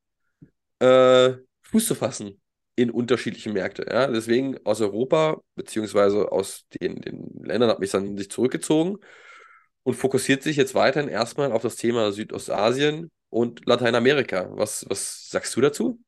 äh, 0.78 1.34
Fuß 1.62 1.86
zu 1.86 1.94
fassen 1.94 2.40
in 2.76 2.90
unterschiedliche 2.90 3.50
Märkte. 3.50 3.86
Ja? 3.88 4.06
Deswegen 4.06 4.58
aus 4.64 4.80
Europa, 4.80 5.40
beziehungsweise 5.54 6.30
aus 6.32 6.66
den, 6.80 7.00
den 7.00 7.30
Ländern 7.42 7.70
hat 7.70 7.80
mich 7.80 7.90
dann 7.90 8.16
sich 8.16 8.30
zurückgezogen 8.30 8.98
und 9.82 9.94
fokussiert 9.94 10.42
sich 10.42 10.56
jetzt 10.56 10.74
weiterhin 10.74 11.08
erstmal 11.08 11.52
auf 11.52 11.62
das 11.62 11.76
Thema 11.76 12.12
Südostasien 12.12 13.10
und 13.30 13.66
Lateinamerika. 13.66 14.48
Was, 14.52 14.86
was 14.88 15.28
sagst 15.28 15.54
du 15.56 15.60
dazu? 15.60 16.00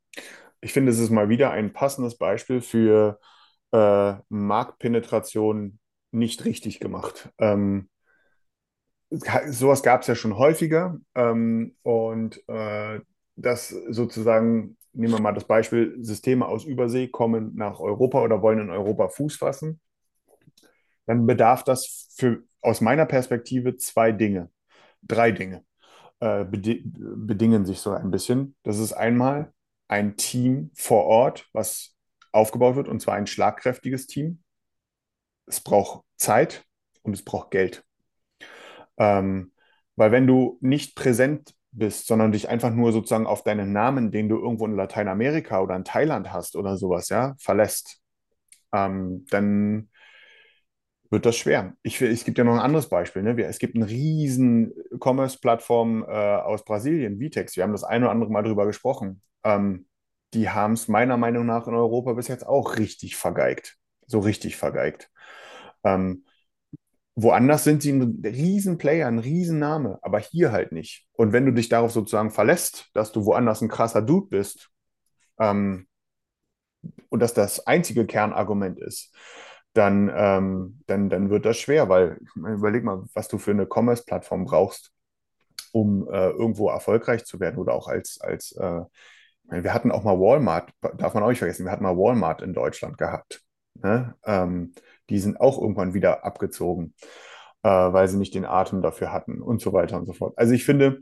Ich 0.61 0.73
finde, 0.73 0.93
es 0.93 0.99
ist 0.99 1.11
mal 1.11 1.29
wieder 1.29 1.51
ein 1.51 1.73
passendes 1.73 2.17
Beispiel 2.17 2.61
für 2.61 3.21
äh, 3.73 4.15
Marktpenetration 4.29 5.79
nicht 6.11 6.45
richtig 6.45 6.81
gemacht. 6.81 7.31
Ähm, 7.39 7.89
sowas 9.49 9.83
gab 9.83 10.03
es 10.03 10.07
ja 10.07 10.15
schon 10.15 10.37
häufiger 10.37 10.99
ähm, 11.15 11.75
und 11.83 12.43
äh, 12.49 13.01
das 13.37 13.69
sozusagen, 13.69 14.77
nehmen 14.93 15.13
wir 15.15 15.21
mal 15.21 15.33
das 15.33 15.45
Beispiel, 15.45 15.97
Systeme 16.01 16.47
aus 16.47 16.65
Übersee 16.65 17.09
kommen 17.09 17.55
nach 17.57 17.81
Europa 17.81 18.23
oder 18.23 18.43
wollen 18.43 18.61
in 18.61 18.71
Europa 18.71 19.09
Fuß 19.09 19.37
fassen, 19.37 19.81
dann 21.07 21.27
bedarf 21.27 21.65
das 21.65 22.09
für, 22.17 22.43
aus 22.61 22.81
meiner 22.81 23.07
Perspektive 23.07 23.77
zwei 23.77 24.13
Dinge, 24.13 24.51
drei 25.03 25.33
Dinge 25.33 25.65
äh, 26.21 26.45
bedi 26.45 26.83
bedingen 26.85 27.67
sich 27.67 27.81
so 27.81 27.91
ein 27.93 28.11
bisschen. 28.11 28.57
Das 28.63 28.79
ist 28.79 28.93
einmal 28.93 29.53
ein 29.89 30.17
Team 30.17 30.71
vor 30.75 31.05
Ort, 31.05 31.49
was 31.53 31.95
aufgebaut 32.33 32.77
wird, 32.77 32.89
und 32.89 33.01
zwar 33.01 33.15
ein 33.15 33.27
schlagkräftiges 33.27 34.07
Team, 34.07 34.43
es 35.47 35.61
braucht 35.61 36.05
Zeit 36.17 36.65
und 37.03 37.13
es 37.13 37.25
braucht 37.25 37.51
Geld. 37.51 37.85
Ähm, 38.99 39.53
weil 39.97 40.13
wenn 40.13 40.27
du 40.27 40.59
nicht 40.61 40.97
präsent 40.97 41.55
bist, 41.73 42.07
sondern 42.07 42.33
dich 42.33 42.49
einfach 42.49 42.71
nur 42.71 42.93
sozusagen 42.93 43.27
auf 43.27 43.43
deinen 43.43 43.73
Namen, 43.73 44.11
den 44.11 44.29
du 44.29 44.39
irgendwo 44.39 44.67
in 44.67 44.77
Lateinamerika 44.77 45.61
oder 45.61 45.77
in 45.77 45.85
Thailand 45.85 46.33
hast 46.33 46.57
oder 46.57 46.77
sowas, 46.77 47.09
ja, 47.09 47.35
verlässt, 47.39 48.01
ähm, 48.73 49.27
dann 49.31 49.89
wird 51.11 51.27
das 51.27 51.37
schwer. 51.37 51.75
Ich, 51.83 52.01
es 52.03 52.25
gibt 52.25 52.39
ja 52.39 52.45
noch 52.45 52.55
ein 52.55 52.61
anderes 52.61 52.89
Beispiel. 52.89 53.23
Ne? 53.23 53.41
Es 53.45 53.59
gibt 53.59 53.77
eine 53.77 53.89
riesen 53.89 54.73
Commerce-Plattform 54.99 56.03
äh, 56.03 56.07
aus 56.07 56.65
Brasilien, 56.65 57.21
Vitex. 57.21 57.57
Wir 57.57 57.63
haben 57.63 57.73
das 57.73 57.85
eine 57.85 58.07
oder 58.07 58.13
andere 58.13 58.31
Mal 58.31 58.43
drüber 58.43 58.67
gesprochen. 58.67 59.23
Ähm, 59.45 59.87
die 60.35 60.51
haben 60.51 60.73
es 60.73 60.89
meiner 60.89 61.17
Meinung 61.17 61.47
nach 61.47 61.69
in 61.69 61.75
Europa 61.75 62.15
bis 62.15 62.29
jetzt 62.29 62.47
auch 62.47 62.79
richtig 62.79 63.17
vergeigt. 63.17 63.77
So 64.07 64.19
richtig 64.19 64.57
vergeigt. 64.57 65.11
Ähm, 65.85 66.25
woanders 67.17 67.65
sind 67.65 67.83
sie 67.83 67.93
ein 67.93 68.23
Riesenplayer, 68.25 69.07
ein 69.07 69.19
Riesenname, 69.19 69.99
aber 70.03 70.19
hier 70.19 70.53
halt 70.53 70.73
nicht. 70.73 71.07
Und 71.13 71.33
wenn 71.33 71.47
du 71.47 71.53
dich 71.53 71.69
darauf 71.69 71.93
sozusagen 71.93 72.31
verlässt, 72.31 72.91
dass 72.95 73.13
du 73.13 73.25
woanders 73.25 73.61
ein 73.61 73.69
krasser 73.69 74.03
Dude 74.03 74.29
bist 74.29 74.71
ähm, 75.39 75.87
und 77.09 77.21
dass 77.21 77.35
das 77.35 77.67
einzige 77.67 78.07
Kernargument 78.07 78.81
ist, 78.81 79.15
dann, 79.75 80.11
ähm, 80.15 80.81
dann, 80.87 81.09
dann 81.09 81.31
wird 81.31 81.45
das 81.45 81.59
schwer, 81.59 81.89
weil 81.89 82.19
überleg 82.37 82.85
mal, 82.85 83.05
was 83.13 83.29
du 83.29 83.39
für 83.39 83.51
eine 83.51 83.67
Commerce-Plattform 83.67 84.45
brauchst, 84.45 84.93
um 85.73 86.09
äh, 86.09 86.31
irgendwo 86.31 86.69
erfolgreich 86.69 87.25
zu 87.25 87.41
werden 87.41 87.59
oder 87.59 87.75
auch 87.75 87.89
als, 87.89 88.21
als 88.21 88.53
äh, 88.53 88.83
wir 89.51 89.75
hatten 89.75 89.91
auch 89.91 90.05
mal 90.05 90.19
Walmart, 90.19 90.71
darf 90.97 91.15
man 91.15 91.23
auch 91.23 91.29
nicht 91.29 91.39
vergessen, 91.39 91.65
wir 91.65 91.73
hatten 91.73 91.83
mal 91.83 91.97
Walmart 91.97 92.41
in 92.41 92.55
Deutschland 92.55 92.99
gehabt. 92.99 93.43
Ne? 93.75 94.15
Ähm, 94.25 94.73
die 95.11 95.19
sind 95.19 95.41
auch 95.41 95.61
irgendwann 95.61 95.95
wieder 95.95 96.25
abgezogen, 96.25 96.95
äh, 97.63 97.69
weil 97.69 98.09
sie 98.09 98.19
nicht 98.19 98.35
den 98.35 98.45
Atem 98.45 98.83
dafür 98.83 99.13
hatten 99.13 99.43
und 99.43 99.61
so 99.61 99.73
weiter 99.73 99.97
und 99.97 100.07
so 100.07 100.13
fort. 100.13 100.35
Also 100.37 100.53
ich 100.53 100.65
finde, 100.65 101.01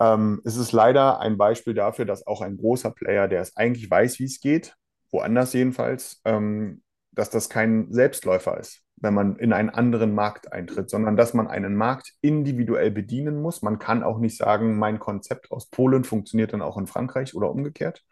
ähm, 0.00 0.40
es 0.44 0.56
ist 0.56 0.72
leider 0.72 1.20
ein 1.20 1.38
Beispiel 1.38 1.74
dafür, 1.74 2.04
dass 2.04 2.26
auch 2.26 2.40
ein 2.40 2.56
großer 2.56 2.90
Player, 2.90 3.28
der 3.28 3.40
es 3.40 3.56
eigentlich 3.56 3.90
weiß, 3.90 4.18
wie 4.18 4.24
es 4.24 4.40
geht, 4.40 4.74
woanders 5.10 5.52
jedenfalls, 5.52 6.20
ähm, 6.24 6.82
dass 7.12 7.30
das 7.30 7.48
kein 7.48 7.92
Selbstläufer 7.92 8.58
ist, 8.58 8.82
wenn 8.96 9.14
man 9.14 9.36
in 9.36 9.52
einen 9.52 9.70
anderen 9.70 10.14
Markt 10.14 10.52
eintritt, 10.52 10.88
sondern 10.90 11.16
dass 11.16 11.34
man 11.34 11.46
einen 11.46 11.76
Markt 11.76 12.14
individuell 12.22 12.90
bedienen 12.90 13.40
muss. 13.40 13.62
Man 13.62 13.78
kann 13.78 14.02
auch 14.02 14.18
nicht 14.18 14.36
sagen, 14.36 14.78
mein 14.78 14.98
Konzept 14.98 15.52
aus 15.52 15.68
Polen 15.68 16.04
funktioniert 16.04 16.52
dann 16.52 16.62
auch 16.62 16.78
in 16.78 16.86
Frankreich 16.86 17.34
oder 17.34 17.50
umgekehrt. 17.50 18.02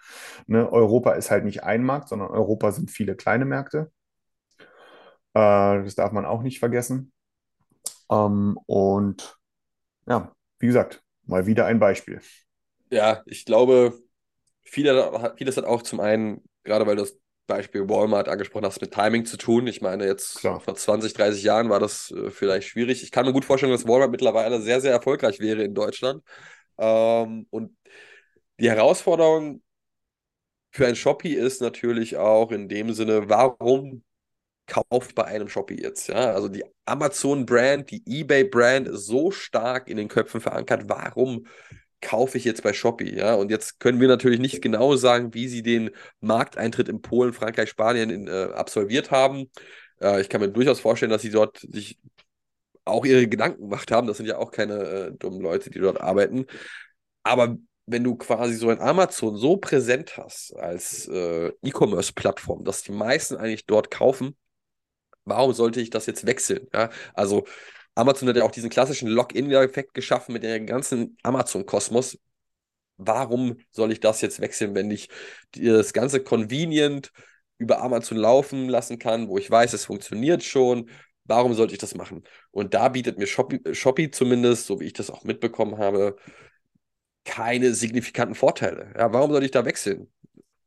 Ne? 0.46 0.70
Europa 0.70 1.12
ist 1.12 1.30
halt 1.30 1.44
nicht 1.44 1.64
ein 1.64 1.82
Markt, 1.82 2.08
sondern 2.08 2.28
Europa 2.28 2.72
sind 2.72 2.90
viele 2.90 3.16
kleine 3.16 3.46
Märkte. 3.46 3.90
Äh, 5.34 5.84
das 5.84 5.94
darf 5.94 6.12
man 6.12 6.24
auch 6.24 6.42
nicht 6.42 6.58
vergessen. 6.58 7.12
Ähm, 8.10 8.58
und 8.66 9.38
ja, 10.08 10.32
wie 10.60 10.66
gesagt, 10.68 11.02
mal 11.26 11.46
wieder 11.46 11.66
ein 11.66 11.80
Beispiel. 11.80 12.20
Ja, 12.90 13.22
ich 13.26 13.44
glaube, 13.44 13.98
viele, 14.62 15.34
vieles 15.36 15.56
hat 15.56 15.64
auch 15.64 15.82
zum 15.82 16.00
einen, 16.00 16.42
gerade 16.64 16.86
weil 16.86 16.96
du 16.96 17.02
das 17.02 17.18
Beispiel 17.46 17.88
Walmart 17.88 18.28
angesprochen 18.28 18.66
hast, 18.66 18.80
mit 18.80 18.92
Timing 18.92 19.26
zu 19.26 19.36
tun. 19.36 19.66
Ich 19.66 19.80
meine, 19.82 20.06
jetzt 20.06 20.40
Klar. 20.40 20.60
vor 20.60 20.74
20, 20.76 21.14
30 21.14 21.42
Jahren 21.44 21.70
war 21.70 21.80
das 21.80 22.10
äh, 22.12 22.30
vielleicht 22.30 22.68
schwierig. 22.68 23.02
Ich 23.02 23.10
kann 23.12 23.26
mir 23.26 23.32
gut 23.32 23.44
vorstellen, 23.44 23.72
dass 23.72 23.86
Walmart 23.88 24.10
mittlerweile 24.10 24.60
sehr, 24.62 24.80
sehr 24.80 24.92
erfolgreich 24.92 25.40
wäre 25.40 25.62
in 25.64 25.74
Deutschland. 25.74 26.22
Ähm, 26.78 27.46
und 27.50 27.76
die 28.60 28.70
Herausforderung 28.70 29.62
für 30.70 30.86
ein 30.86 30.96
Shopee 30.96 31.34
ist 31.34 31.60
natürlich 31.60 32.16
auch 32.16 32.50
in 32.52 32.68
dem 32.68 32.92
Sinne, 32.92 33.28
warum 33.28 34.02
kauft 34.70 35.14
bei 35.14 35.24
einem 35.24 35.48
Shopee 35.48 35.80
jetzt. 35.80 36.08
Ja? 36.08 36.32
Also 36.32 36.48
die 36.48 36.64
Amazon-Brand, 36.86 37.90
die 37.90 38.02
eBay-Brand 38.06 38.88
so 38.92 39.30
stark 39.30 39.88
in 39.88 39.96
den 39.96 40.08
Köpfen 40.08 40.40
verankert. 40.40 40.84
Warum 40.86 41.46
kaufe 42.00 42.38
ich 42.38 42.44
jetzt 42.44 42.62
bei 42.62 42.72
Shopee? 42.72 43.14
Ja? 43.14 43.34
Und 43.34 43.50
jetzt 43.50 43.80
können 43.80 44.00
wir 44.00 44.08
natürlich 44.08 44.40
nicht 44.40 44.62
genau 44.62 44.96
sagen, 44.96 45.34
wie 45.34 45.48
sie 45.48 45.62
den 45.62 45.90
Markteintritt 46.20 46.88
in 46.88 47.02
Polen, 47.02 47.32
Frankreich, 47.32 47.68
Spanien 47.68 48.10
in, 48.10 48.28
äh, 48.28 48.48
absolviert 48.54 49.10
haben. 49.10 49.50
Äh, 50.00 50.20
ich 50.20 50.28
kann 50.28 50.40
mir 50.40 50.48
durchaus 50.50 50.80
vorstellen, 50.80 51.10
dass 51.10 51.22
sie 51.22 51.30
dort 51.30 51.58
sich 51.58 51.98
auch 52.84 53.04
ihre 53.04 53.26
Gedanken 53.26 53.62
gemacht 53.62 53.90
haben. 53.90 54.06
Das 54.06 54.16
sind 54.16 54.26
ja 54.26 54.38
auch 54.38 54.52
keine 54.52 54.74
äh, 54.74 55.12
dummen 55.12 55.40
Leute, 55.40 55.70
die 55.70 55.80
dort 55.80 56.00
arbeiten. 56.00 56.46
Aber 57.22 57.56
wenn 57.86 58.04
du 58.04 58.14
quasi 58.14 58.54
so 58.54 58.68
ein 58.68 58.80
Amazon 58.80 59.36
so 59.36 59.56
präsent 59.56 60.16
hast 60.16 60.54
als 60.56 61.08
äh, 61.08 61.48
E-Commerce-Plattform, 61.62 62.64
dass 62.64 62.82
die 62.82 62.92
meisten 62.92 63.36
eigentlich 63.36 63.66
dort 63.66 63.90
kaufen, 63.90 64.36
warum 65.30 65.52
sollte 65.52 65.80
ich 65.80 65.90
das 65.90 66.06
jetzt 66.06 66.26
wechseln? 66.26 66.66
Ja, 66.74 66.90
also 67.14 67.46
Amazon 67.94 68.28
hat 68.28 68.36
ja 68.36 68.44
auch 68.44 68.50
diesen 68.50 68.70
klassischen 68.70 69.08
Login-Effekt 69.08 69.94
geschaffen 69.94 70.32
mit 70.32 70.42
dem 70.42 70.66
ganzen 70.66 71.16
Amazon-Kosmos. 71.22 72.18
warum 72.98 73.58
soll 73.70 73.92
ich 73.92 74.00
das 74.00 74.20
jetzt 74.20 74.40
wechseln, 74.40 74.74
wenn 74.74 74.90
ich 74.90 75.08
das 75.52 75.92
Ganze 75.92 76.22
convenient 76.22 77.12
über 77.58 77.82
Amazon 77.82 78.18
laufen 78.18 78.68
lassen 78.68 78.98
kann, 78.98 79.28
wo 79.28 79.38
ich 79.38 79.50
weiß, 79.50 79.72
es 79.74 79.84
funktioniert 79.86 80.42
schon. 80.44 80.90
Warum 81.24 81.54
sollte 81.54 81.74
ich 81.74 81.78
das 81.80 81.94
machen? 81.94 82.24
Und 82.50 82.74
da 82.74 82.88
bietet 82.88 83.18
mir 83.18 83.26
Shopee, 83.26 83.74
Shopee 83.74 84.10
zumindest, 84.10 84.66
so 84.66 84.80
wie 84.80 84.86
ich 84.86 84.94
das 84.94 85.10
auch 85.10 85.24
mitbekommen 85.24 85.78
habe, 85.78 86.16
keine 87.24 87.74
signifikanten 87.74 88.34
Vorteile. 88.34 88.92
Ja, 88.96 89.12
warum 89.12 89.32
soll 89.32 89.44
ich 89.44 89.50
da 89.50 89.64
wechseln? 89.64 90.08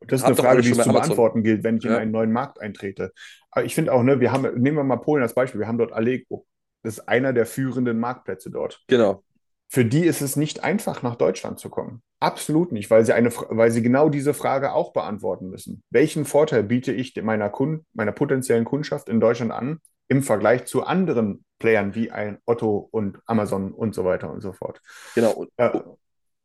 Das 0.08 0.22
ist 0.22 0.24
Hab 0.24 0.32
eine 0.34 0.36
Frage, 0.38 0.62
die 0.62 0.70
es 0.72 0.78
zu 0.78 0.84
Amazon. 0.84 1.01
beantworten 1.01 1.43
gilt, 1.43 1.64
wenn 1.64 1.78
ich 1.78 1.86
in 1.86 1.91
Ja. 1.91 1.97
einen 1.97 2.12
neuen 2.12 2.32
Markt 2.32 2.60
eintrete. 2.62 3.12
Aber 3.51 3.66
ich 3.66 3.76
finde 3.76 3.93
auch, 3.93 4.04
ne, 4.04 4.20
wir 4.20 4.32
haben, 4.32 4.43
nehmen 4.62 4.78
wir 4.78 4.84
mal 4.84 4.97
Polen 4.97 5.24
als 5.24 5.34
Beispiel, 5.34 5.60
wir 5.60 5.68
haben 5.68 5.78
dort 5.78 5.93
Allegro. 5.93 6.45
Das 6.84 6.95
ist 6.97 7.08
einer 7.08 7.34
der 7.34 7.45
führenden 7.45 7.99
Marktplätze 7.99 8.51
dort. 8.51 8.82
Genau. 8.88 9.24
Für 9.70 9.86
die 9.86 10.06
ist 10.06 10.22
es 10.22 10.36
nicht 10.36 10.64
einfach, 10.64 11.01
nach 11.01 11.16
Deutschland 11.16 11.60
zu 11.60 11.70
kommen. 11.70 12.04
Absolut 12.20 12.72
nicht, 12.72 12.91
weil 12.91 13.06
sie, 13.06 13.14
eine, 13.14 13.32
weil 13.49 13.72
sie 13.72 13.82
genau 13.82 14.10
diese 14.10 14.34
Frage 14.34 14.74
auch 14.74 14.93
beantworten 14.93 15.49
müssen. 15.49 15.82
Welchen 15.89 16.26
Vorteil 16.26 16.64
biete 16.64 16.91
ich 16.93 17.16
meiner, 17.24 17.49
Kund, 17.49 17.84
meiner 17.93 18.12
potenziellen 18.12 18.66
Kundschaft 18.66 19.10
in 19.10 19.20
Deutschland 19.20 19.51
an 19.51 19.80
im 20.10 20.22
Vergleich 20.22 20.66
zu 20.66 20.84
anderen 20.84 21.43
Playern 21.60 21.95
wie 21.95 22.12
ein 22.12 22.38
Otto 22.45 22.88
und 22.91 23.20
Amazon 23.26 23.72
und 23.74 23.95
so 23.95 24.06
weiter 24.06 24.30
und 24.32 24.41
so 24.41 24.54
fort? 24.54 24.80
Genau. 25.16 25.45
Äh, 25.58 25.72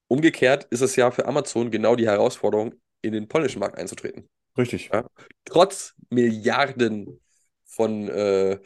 umgekehrt 0.08 0.64
ist 0.70 0.80
es 0.80 0.96
ja 0.96 1.10
für 1.10 1.26
Amazon 1.26 1.70
genau 1.70 1.96
die 1.96 2.06
Herausforderung, 2.06 2.74
in 3.02 3.12
den 3.12 3.28
polnischen 3.28 3.60
Markt 3.60 3.78
einzutreten. 3.78 4.28
richtig. 4.56 4.90
Ja. 4.92 5.06
Trotz 5.44 5.94
Milliarden 6.10 7.20
von, 7.64 8.08
äh, 8.08 8.58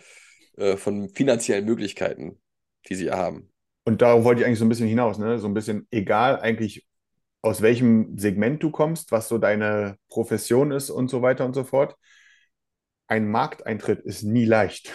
äh, 0.56 0.76
von 0.76 1.08
finanziellen 1.08 1.64
Möglichkeiten, 1.64 2.40
die 2.88 2.94
sie 2.94 3.10
haben. 3.10 3.50
Und 3.84 4.00
darauf 4.00 4.24
wollte 4.24 4.40
ich 4.40 4.46
eigentlich 4.46 4.58
so 4.58 4.64
ein 4.64 4.68
bisschen 4.68 4.88
hinaus, 4.88 5.18
ne? 5.18 5.38
So 5.38 5.48
ein 5.48 5.54
bisschen 5.54 5.86
egal 5.90 6.40
eigentlich, 6.40 6.86
aus 7.42 7.60
welchem 7.60 8.16
Segment 8.16 8.62
du 8.62 8.70
kommst, 8.70 9.10
was 9.10 9.28
so 9.28 9.38
deine 9.38 9.96
Profession 10.08 10.70
ist 10.70 10.90
und 10.90 11.08
so 11.08 11.22
weiter 11.22 11.44
und 11.44 11.54
so 11.54 11.64
fort. 11.64 11.96
Ein 13.08 13.28
Markteintritt 13.28 14.00
ist 14.00 14.22
nie 14.22 14.44
leicht. 14.44 14.92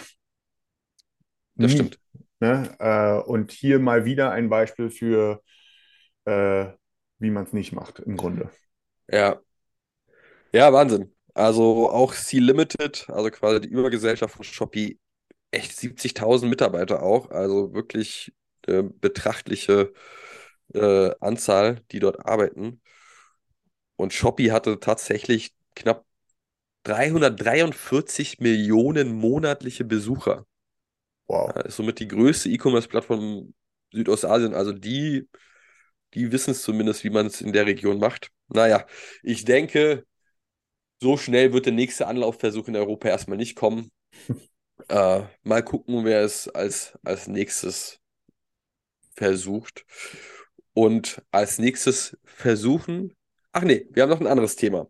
Das 1.56 1.72
Nie, 1.72 1.76
stimmt. 1.76 2.00
Ne? 2.40 2.74
Äh, 2.78 3.28
und 3.28 3.52
hier 3.52 3.78
mal 3.78 4.04
wieder 4.04 4.30
ein 4.30 4.48
Beispiel 4.48 4.90
für, 4.90 5.42
äh, 6.24 6.66
wie 7.18 7.30
man 7.30 7.44
es 7.44 7.52
nicht 7.52 7.72
macht, 7.72 7.98
im 7.98 8.16
Grunde. 8.16 8.50
Ja. 9.12 9.40
Ja, 10.52 10.72
Wahnsinn. 10.72 11.12
Also 11.34 11.90
auch 11.90 12.12
Sea 12.14 12.40
Limited, 12.40 13.06
also 13.10 13.30
quasi 13.30 13.60
die 13.60 13.68
Übergesellschaft 13.68 14.34
von 14.34 14.44
Shopee, 14.44 14.98
echt 15.50 15.76
70.000 15.76 16.50
Mitarbeiter 16.50 17.02
auch. 17.02 17.30
Also 17.30 17.72
wirklich 17.74 18.32
äh, 18.66 18.82
betrachtliche 18.82 19.92
äh, 20.74 21.10
Anzahl, 21.20 21.82
die 21.92 22.00
dort 22.00 22.26
arbeiten. 22.26 22.80
Und 23.96 24.12
Shopee 24.12 24.52
hatte 24.52 24.80
tatsächlich 24.80 25.54
knapp 25.74 26.04
343 26.84 28.40
Millionen 28.40 29.12
monatliche 29.12 29.84
Besucher. 29.84 30.46
Wow. 31.28 31.52
Ja, 31.56 31.62
ist 31.62 31.76
somit 31.76 32.00
die 32.00 32.08
größte 32.08 32.50
E-Commerce-Plattform 32.50 33.54
Südostasien. 33.92 34.54
Also 34.54 34.72
die, 34.72 35.28
die 36.14 36.32
wissen 36.32 36.52
es 36.52 36.62
zumindest, 36.62 37.04
wie 37.04 37.10
man 37.10 37.26
es 37.26 37.40
in 37.40 37.52
der 37.52 37.66
Region 37.66 37.98
macht. 37.98 38.30
Naja, 38.48 38.86
ich 39.22 39.44
denke, 39.44 40.04
so 41.00 41.16
schnell 41.16 41.52
wird 41.52 41.66
der 41.66 41.72
nächste 41.72 42.06
Anlaufversuch 42.06 42.68
in 42.68 42.76
Europa 42.76 43.08
erstmal 43.08 43.38
nicht 43.38 43.56
kommen. 43.56 43.90
Äh, 44.88 45.24
mal 45.42 45.62
gucken, 45.62 46.04
wer 46.04 46.22
es 46.22 46.48
als, 46.48 46.96
als 47.02 47.26
nächstes 47.26 47.98
versucht. 49.16 49.84
Und 50.72 51.20
als 51.32 51.58
nächstes 51.58 52.16
versuchen. 52.24 53.14
Ach 53.52 53.62
nee, 53.64 53.86
wir 53.90 54.04
haben 54.04 54.10
noch 54.10 54.20
ein 54.20 54.28
anderes 54.28 54.56
Thema. 54.56 54.88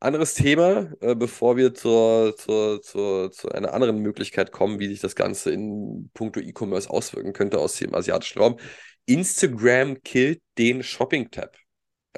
Anderes 0.00 0.34
Thema, 0.34 0.92
äh, 1.00 1.14
bevor 1.14 1.56
wir 1.56 1.74
zur, 1.74 2.34
zur, 2.36 2.80
zur, 2.82 3.30
zu 3.30 3.50
einer 3.50 3.74
anderen 3.74 3.98
Möglichkeit 3.98 4.50
kommen, 4.50 4.78
wie 4.80 4.88
sich 4.88 5.00
das 5.00 5.14
Ganze 5.14 5.50
in 5.52 6.10
puncto 6.14 6.40
E-Commerce 6.40 6.88
auswirken 6.88 7.32
könnte 7.32 7.58
aus 7.58 7.76
dem 7.76 7.94
asiatischen 7.94 8.38
Raum. 8.40 8.58
Instagram 9.06 10.02
killt 10.02 10.40
den 10.56 10.82
Shopping-Tab. 10.82 11.56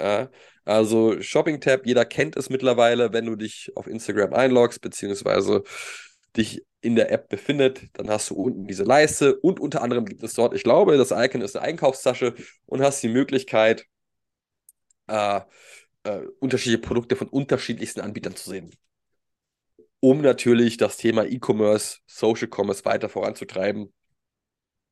Ja, 0.01 0.31
also 0.65 1.21
Shopping-Tab, 1.21 1.85
jeder 1.85 2.05
kennt 2.05 2.35
es 2.35 2.49
mittlerweile, 2.49 3.13
wenn 3.13 3.25
du 3.27 3.35
dich 3.35 3.71
auf 3.75 3.85
Instagram 3.85 4.33
einloggst, 4.33 4.81
beziehungsweise 4.81 5.63
dich 6.35 6.65
in 6.81 6.95
der 6.95 7.11
App 7.11 7.29
befindet, 7.29 7.83
dann 7.93 8.09
hast 8.09 8.31
du 8.31 8.35
unten 8.35 8.65
diese 8.65 8.83
Leiste 8.83 9.35
und 9.39 9.59
unter 9.59 9.83
anderem 9.83 10.05
gibt 10.05 10.23
es 10.23 10.33
dort, 10.33 10.55
ich 10.55 10.63
glaube, 10.63 10.97
das 10.97 11.11
Icon 11.11 11.41
ist 11.41 11.55
eine 11.55 11.67
Einkaufstasche 11.67 12.33
und 12.65 12.81
hast 12.81 13.03
die 13.03 13.09
Möglichkeit, 13.09 13.85
äh, 15.07 15.41
äh, 16.03 16.21
unterschiedliche 16.39 16.81
Produkte 16.81 17.15
von 17.15 17.27
unterschiedlichsten 17.27 18.01
Anbietern 18.01 18.35
zu 18.35 18.49
sehen. 18.49 18.71
Um 19.99 20.21
natürlich 20.21 20.77
das 20.77 20.97
Thema 20.97 21.25
E-Commerce, 21.25 21.99
Social 22.07 22.47
Commerce 22.51 22.83
weiter 22.85 23.07
voranzutreiben, 23.07 23.93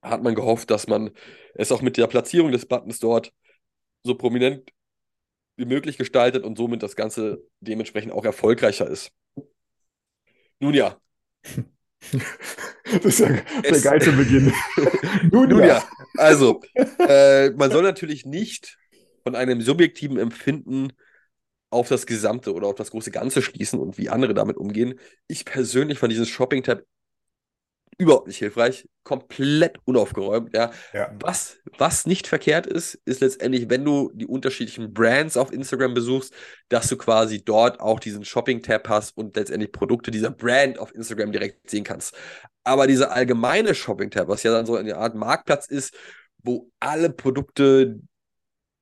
hat 0.04 0.22
man 0.22 0.36
gehofft, 0.36 0.70
dass 0.70 0.86
man 0.86 1.10
es 1.56 1.72
auch 1.72 1.82
mit 1.82 1.98
der 1.98 2.06
Platzierung 2.06 2.52
des 2.52 2.68
Buttons 2.68 3.00
dort 3.00 3.34
so 4.04 4.14
prominent 4.16 4.70
wie 5.60 5.66
möglich 5.66 5.98
gestaltet 5.98 6.44
und 6.44 6.58
somit 6.58 6.82
das 6.82 6.96
Ganze 6.96 7.44
dementsprechend 7.60 8.12
auch 8.14 8.26
erfolgreicher 8.26 8.88
ist. 8.88 9.12
Nun 10.60 10.74
ja, 10.74 10.98
Das 12.86 13.06
ist 13.06 13.20
ja 13.20 13.30
der 13.62 13.82
geilste 13.82 14.12
Beginn. 14.12 14.54
Nun, 15.32 15.50
Nun 15.50 15.60
ja. 15.60 15.68
ja, 15.68 15.90
also, 16.18 16.62
äh, 16.98 17.52
man 17.52 17.72
soll 17.72 17.84
natürlich 17.84 18.26
nicht 18.26 18.78
von 19.24 19.36
einem 19.36 19.62
subjektiven 19.62 20.18
Empfinden 20.18 20.94
auf 21.70 21.88
das 21.88 22.08
Gesamte 22.08 22.54
oder 22.54 22.68
auf 22.68 22.76
das 22.76 22.92
große 22.92 23.12
Ganze 23.12 23.42
schließen 23.42 23.80
und 23.80 23.98
wie 23.98 24.10
andere 24.10 24.34
damit 24.34 24.58
umgehen. 24.58 25.00
Ich 25.28 25.46
persönlich 25.46 26.00
fand 26.00 26.12
diesen 26.12 26.26
Shopping-Tab 26.26 26.82
überhaupt 28.00 28.28
nicht 28.28 28.38
hilfreich, 28.38 28.88
komplett 29.04 29.78
unaufgeräumt, 29.84 30.54
ja. 30.56 30.72
Ja. 30.94 31.14
Was, 31.20 31.58
was 31.78 32.06
nicht 32.06 32.28
verkehrt 32.28 32.66
ist, 32.66 32.96
ist 33.06 33.20
letztendlich, 33.20 33.70
wenn 33.70 33.84
du 33.84 34.10
die 34.14 34.26
unterschiedlichen 34.26 34.94
Brands 34.94 35.36
auf 35.36 35.52
Instagram 35.52 35.94
besuchst, 35.94 36.34
dass 36.70 36.88
du 36.88 36.96
quasi 36.96 37.44
dort 37.44 37.82
auch 37.82 38.00
diesen 38.00 38.24
Shopping-Tab 38.24 38.88
hast 38.88 39.18
und 39.18 39.36
letztendlich 39.36 39.74
Produkte 39.74 40.12
dieser 40.12 40.32
Brand 40.32 40.80
auf 40.80 40.96
Instagram 40.96 41.34
direkt 41.34 41.70
sehen 41.70 41.84
kannst. 41.84 42.16
Aber 42.64 42.88
dieser 42.88 43.12
allgemeine 43.12 43.76
Shopping-Tab, 43.76 44.30
was 44.30 44.44
ja 44.44 44.52
dann 44.54 44.66
so 44.66 44.78
eine 44.78 44.96
Art 44.96 45.16
Marktplatz 45.16 45.68
ist, 45.68 45.94
wo 46.42 46.72
alle 46.80 47.10
Produkte 47.10 48.00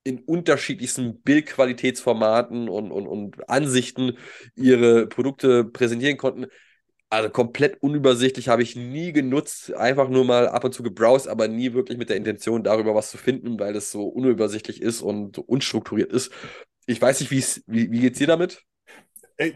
in 0.03 0.19
unterschiedlichsten 0.19 1.21
Bildqualitätsformaten 1.21 2.69
und, 2.69 2.91
und, 2.91 3.07
und 3.07 3.49
Ansichten 3.49 4.17
ihre 4.55 5.07
Produkte 5.07 5.65
präsentieren 5.65 6.17
konnten, 6.17 6.45
also 7.09 7.29
komplett 7.29 7.81
unübersichtlich 7.81 8.49
habe 8.49 8.63
ich 8.63 8.75
nie 8.75 9.13
genutzt, 9.13 9.73
einfach 9.73 10.09
nur 10.09 10.25
mal 10.25 10.47
ab 10.47 10.63
und 10.63 10.73
zu 10.73 10.83
gebrowst, 10.83 11.27
aber 11.27 11.47
nie 11.47 11.73
wirklich 11.73 11.97
mit 11.97 12.09
der 12.09 12.17
Intention, 12.17 12.63
darüber 12.63 12.95
was 12.95 13.11
zu 13.11 13.17
finden, 13.17 13.59
weil 13.59 13.75
es 13.75 13.91
so 13.91 14.07
unübersichtlich 14.07 14.81
ist 14.81 15.01
und 15.01 15.35
so 15.37 15.41
unstrukturiert 15.43 16.11
ist. 16.11 16.31
Ich 16.85 17.01
weiß 17.01 17.19
nicht, 17.21 17.31
wie, 17.31 17.91
wie 17.91 17.99
geht's 17.99 18.19
dir 18.19 18.27
damit? 18.27 18.63
Äh, 19.37 19.51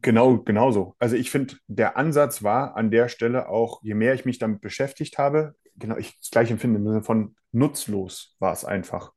Genau, 0.00 0.38
genauso. 0.38 0.94
Also 0.98 1.16
ich 1.16 1.30
finde, 1.30 1.56
der 1.66 1.96
Ansatz 1.96 2.42
war 2.42 2.76
an 2.76 2.90
der 2.90 3.08
Stelle 3.08 3.48
auch, 3.48 3.82
je 3.82 3.94
mehr 3.94 4.14
ich 4.14 4.24
mich 4.24 4.38
damit 4.38 4.60
beschäftigt 4.60 5.18
habe, 5.18 5.54
genau, 5.76 5.96
ich 5.96 6.18
das 6.20 6.30
gleiche 6.30 6.52
empfinde 6.52 6.78
im 6.78 6.86
Sinne 6.86 7.02
von 7.02 7.36
nutzlos 7.52 8.36
war 8.38 8.52
es 8.52 8.64
einfach. 8.64 9.12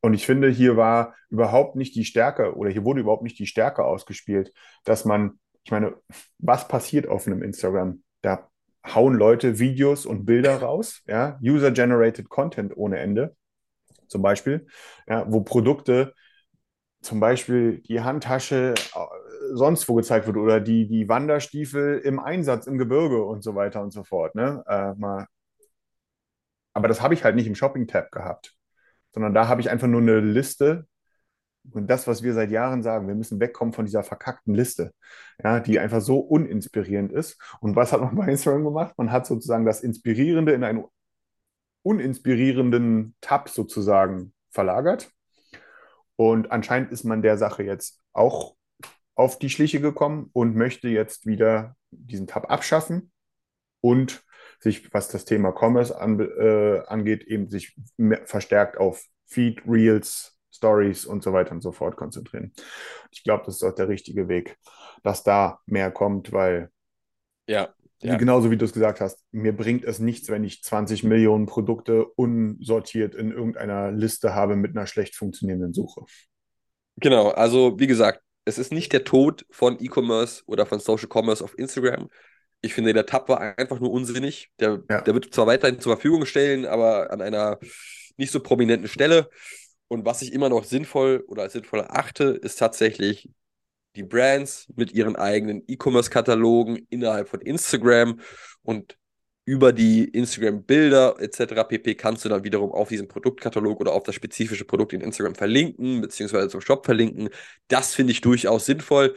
Und 0.00 0.14
ich 0.14 0.26
finde, 0.26 0.48
hier 0.50 0.76
war 0.76 1.14
überhaupt 1.30 1.76
nicht 1.76 1.94
die 1.96 2.04
Stärke 2.04 2.54
oder 2.56 2.70
hier 2.70 2.84
wurde 2.84 3.00
überhaupt 3.00 3.22
nicht 3.22 3.38
die 3.38 3.46
Stärke 3.46 3.84
ausgespielt, 3.84 4.52
dass 4.84 5.04
man, 5.04 5.38
ich 5.66 5.72
meine, 5.72 5.96
was 6.38 6.68
passiert 6.68 7.08
auf 7.08 7.26
einem 7.26 7.42
Instagram? 7.42 8.04
Da 8.22 8.48
hauen 8.86 9.14
Leute 9.14 9.58
Videos 9.58 10.06
und 10.06 10.24
Bilder 10.24 10.56
raus, 10.62 11.02
ja, 11.08 11.40
User-Generated 11.42 12.28
Content 12.28 12.76
ohne 12.76 12.98
Ende, 13.00 13.34
zum 14.06 14.22
Beispiel, 14.22 14.68
ja, 15.08 15.24
wo 15.28 15.40
Produkte 15.40 16.14
zum 17.02 17.18
Beispiel 17.18 17.80
die 17.80 18.00
Handtasche 18.00 18.74
äh, 18.74 19.54
sonst 19.54 19.88
wo 19.88 19.94
gezeigt 19.94 20.28
wird 20.28 20.36
oder 20.36 20.60
die, 20.60 20.86
die 20.86 21.08
Wanderstiefel 21.08 21.98
im 21.98 22.20
Einsatz 22.20 22.68
im 22.68 22.78
Gebirge 22.78 23.24
und 23.24 23.42
so 23.42 23.56
weiter 23.56 23.82
und 23.82 23.92
so 23.92 24.04
fort. 24.04 24.36
Ne? 24.36 24.62
Äh, 24.68 24.94
mal. 24.94 25.26
Aber 26.74 26.86
das 26.86 27.02
habe 27.02 27.14
ich 27.14 27.24
halt 27.24 27.34
nicht 27.34 27.48
im 27.48 27.56
Shopping-Tab 27.56 28.12
gehabt, 28.12 28.54
sondern 29.12 29.34
da 29.34 29.48
habe 29.48 29.60
ich 29.60 29.68
einfach 29.68 29.88
nur 29.88 30.00
eine 30.00 30.20
Liste 30.20 30.86
und 31.72 31.88
das, 31.88 32.06
was 32.06 32.22
wir 32.22 32.34
seit 32.34 32.50
Jahren 32.50 32.82
sagen, 32.82 33.08
wir 33.08 33.14
müssen 33.14 33.40
wegkommen 33.40 33.74
von 33.74 33.84
dieser 33.84 34.02
verkackten 34.02 34.54
Liste, 34.54 34.92
ja, 35.42 35.60
die 35.60 35.78
einfach 35.78 36.00
so 36.00 36.18
uninspirierend 36.18 37.12
ist. 37.12 37.40
Und 37.60 37.76
was 37.76 37.92
hat 37.92 38.00
man 38.00 38.16
bei 38.16 38.26
Instagram 38.28 38.64
gemacht? 38.64 38.94
Man 38.96 39.12
hat 39.12 39.26
sozusagen 39.26 39.64
das 39.64 39.82
Inspirierende 39.82 40.52
in 40.52 40.64
einen 40.64 40.84
uninspirierenden 41.82 43.14
Tab 43.20 43.48
sozusagen 43.48 44.32
verlagert. 44.50 45.10
Und 46.16 46.50
anscheinend 46.50 46.90
ist 46.90 47.04
man 47.04 47.22
der 47.22 47.36
Sache 47.38 47.62
jetzt 47.62 48.00
auch 48.12 48.56
auf 49.14 49.38
die 49.38 49.50
Schliche 49.50 49.80
gekommen 49.80 50.30
und 50.32 50.56
möchte 50.56 50.88
jetzt 50.88 51.26
wieder 51.26 51.76
diesen 51.90 52.26
Tab 52.26 52.50
abschaffen 52.50 53.12
und 53.80 54.24
sich, 54.60 54.92
was 54.92 55.08
das 55.08 55.24
Thema 55.24 55.52
Commerce 55.52 55.98
an, 55.98 56.18
äh, 56.20 56.82
angeht, 56.86 57.24
eben 57.24 57.50
sich 57.50 57.76
verstärkt 58.24 58.78
auf 58.78 59.04
Feed, 59.26 59.62
Reels, 59.66 60.35
Stories 60.56 61.06
und 61.06 61.22
so 61.22 61.32
weiter 61.32 61.52
und 61.52 61.62
so 61.62 61.72
fort 61.72 61.96
konzentrieren. 61.96 62.52
Ich 63.10 63.24
glaube, 63.24 63.44
das 63.46 63.56
ist 63.56 63.62
auch 63.62 63.74
der 63.74 63.88
richtige 63.88 64.28
Weg, 64.28 64.56
dass 65.02 65.22
da 65.22 65.60
mehr 65.66 65.90
kommt, 65.90 66.32
weil 66.32 66.70
Ja, 67.46 67.74
ja. 68.02 68.16
genauso 68.16 68.50
wie 68.50 68.56
du 68.56 68.64
es 68.64 68.72
gesagt 68.72 69.00
hast, 69.00 69.24
mir 69.32 69.56
bringt 69.56 69.84
es 69.84 69.98
nichts, 69.98 70.28
wenn 70.28 70.44
ich 70.44 70.62
20 70.62 71.04
Millionen 71.04 71.46
Produkte 71.46 72.04
unsortiert 72.06 73.14
in 73.14 73.30
irgendeiner 73.32 73.92
Liste 73.92 74.34
habe 74.34 74.56
mit 74.56 74.76
einer 74.76 74.86
schlecht 74.86 75.14
funktionierenden 75.16 75.72
Suche. 75.72 76.04
Genau, 76.96 77.28
also 77.30 77.78
wie 77.78 77.86
gesagt, 77.86 78.22
es 78.44 78.58
ist 78.58 78.72
nicht 78.72 78.92
der 78.92 79.04
Tod 79.04 79.44
von 79.50 79.76
E-Commerce 79.82 80.42
oder 80.46 80.66
von 80.66 80.80
Social 80.80 81.08
Commerce 81.12 81.42
auf 81.44 81.58
Instagram. 81.58 82.08
Ich 82.62 82.74
finde, 82.74 82.94
der 82.94 83.06
Tab 83.06 83.28
war 83.28 83.58
einfach 83.58 83.80
nur 83.80 83.90
unsinnig. 83.90 84.50
Der, 84.60 84.82
Ja. 84.88 85.00
der 85.02 85.14
wird 85.14 85.32
zwar 85.34 85.46
weiterhin 85.46 85.80
zur 85.80 85.92
Verfügung 85.94 86.24
stellen, 86.26 86.64
aber 86.64 87.10
an 87.10 87.20
einer 87.20 87.58
nicht 88.16 88.32
so 88.32 88.40
prominenten 88.40 88.88
Stelle. 88.88 89.28
Und 89.88 90.04
was 90.04 90.22
ich 90.22 90.32
immer 90.32 90.48
noch 90.48 90.64
sinnvoll 90.64 91.24
oder 91.28 91.42
als 91.42 91.52
sinnvoll 91.52 91.80
erachte, 91.80 92.24
ist 92.24 92.58
tatsächlich 92.58 93.30
die 93.94 94.02
Brands 94.02 94.66
mit 94.76 94.92
ihren 94.92 95.16
eigenen 95.16 95.62
E-Commerce-Katalogen 95.66 96.86
innerhalb 96.90 97.28
von 97.28 97.40
Instagram 97.40 98.20
und 98.62 98.98
über 99.46 99.72
die 99.72 100.04
Instagram-Bilder 100.04 101.16
etc. 101.20 101.64
pp. 101.68 101.94
kannst 101.94 102.24
du 102.24 102.28
dann 102.28 102.42
wiederum 102.42 102.72
auf 102.72 102.88
diesen 102.88 103.06
Produktkatalog 103.06 103.80
oder 103.80 103.92
auf 103.92 104.02
das 104.02 104.16
spezifische 104.16 104.64
Produkt 104.64 104.92
in 104.92 105.00
Instagram 105.00 105.36
verlinken, 105.36 106.00
beziehungsweise 106.00 106.48
zum 106.48 106.60
Shop 106.60 106.84
verlinken. 106.84 107.28
Das 107.68 107.94
finde 107.94 108.12
ich 108.12 108.20
durchaus 108.20 108.66
sinnvoll. 108.66 109.14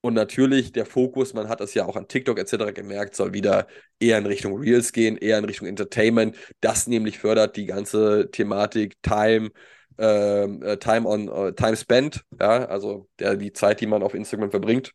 Und 0.00 0.14
natürlich 0.14 0.72
der 0.72 0.84
Fokus, 0.86 1.32
man 1.32 1.48
hat 1.48 1.60
es 1.60 1.74
ja 1.74 1.84
auch 1.86 1.96
an 1.96 2.08
TikTok 2.08 2.38
etc. 2.38 2.72
gemerkt, 2.72 3.14
soll 3.16 3.32
wieder 3.32 3.66
eher 3.98 4.18
in 4.18 4.26
Richtung 4.26 4.56
Reels 4.56 4.92
gehen, 4.92 5.16
eher 5.16 5.38
in 5.38 5.44
Richtung 5.44 5.68
Entertainment. 5.68 6.36
Das 6.60 6.86
nämlich 6.86 7.18
fördert 7.18 7.56
die 7.56 7.66
ganze 7.66 8.30
Thematik 8.30 9.00
Time, 9.02 9.50
äh, 9.98 10.76
Time 10.78 11.08
on 11.08 11.28
äh, 11.28 11.52
Time 11.52 11.76
Spent, 11.76 12.24
ja, 12.40 12.64
also 12.66 13.08
der, 13.18 13.36
die 13.36 13.52
Zeit, 13.52 13.80
die 13.80 13.86
man 13.86 14.02
auf 14.02 14.14
Instagram 14.14 14.50
verbringt. 14.50 14.92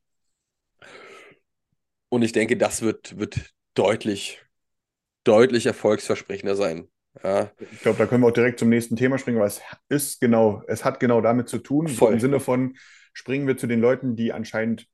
Und 2.09 2.23
ich 2.23 2.33
denke, 2.33 2.57
das 2.57 2.81
wird, 2.81 3.17
wird 3.17 3.51
deutlich, 3.73 4.43
deutlich 5.23 5.65
erfolgsversprechender 5.65 6.55
sein. 6.55 6.87
Ja, 7.23 7.51
Ich 7.71 7.81
glaube, 7.81 7.97
da 7.97 8.05
können 8.05 8.23
wir 8.23 8.27
auch 8.27 8.33
direkt 8.33 8.59
zum 8.59 8.69
nächsten 8.69 8.95
Thema 8.95 9.17
springen, 9.17 9.39
weil 9.39 9.47
es 9.47 9.61
ist 9.89 10.21
genau, 10.21 10.63
es 10.67 10.85
hat 10.85 10.99
genau 10.99 11.21
damit 11.21 11.49
zu 11.49 11.57
tun, 11.57 11.87
so 11.87 12.09
im 12.09 12.19
Sinne 12.19 12.39
von 12.39 12.77
springen 13.13 13.47
wir 13.47 13.57
zu 13.57 13.67
den 13.67 13.81
Leuten, 13.81 14.15
die 14.15 14.31
anscheinend 14.31 14.87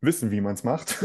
wissen, 0.00 0.30
wie 0.30 0.40
man 0.40 0.54
es 0.54 0.64
macht. 0.64 1.04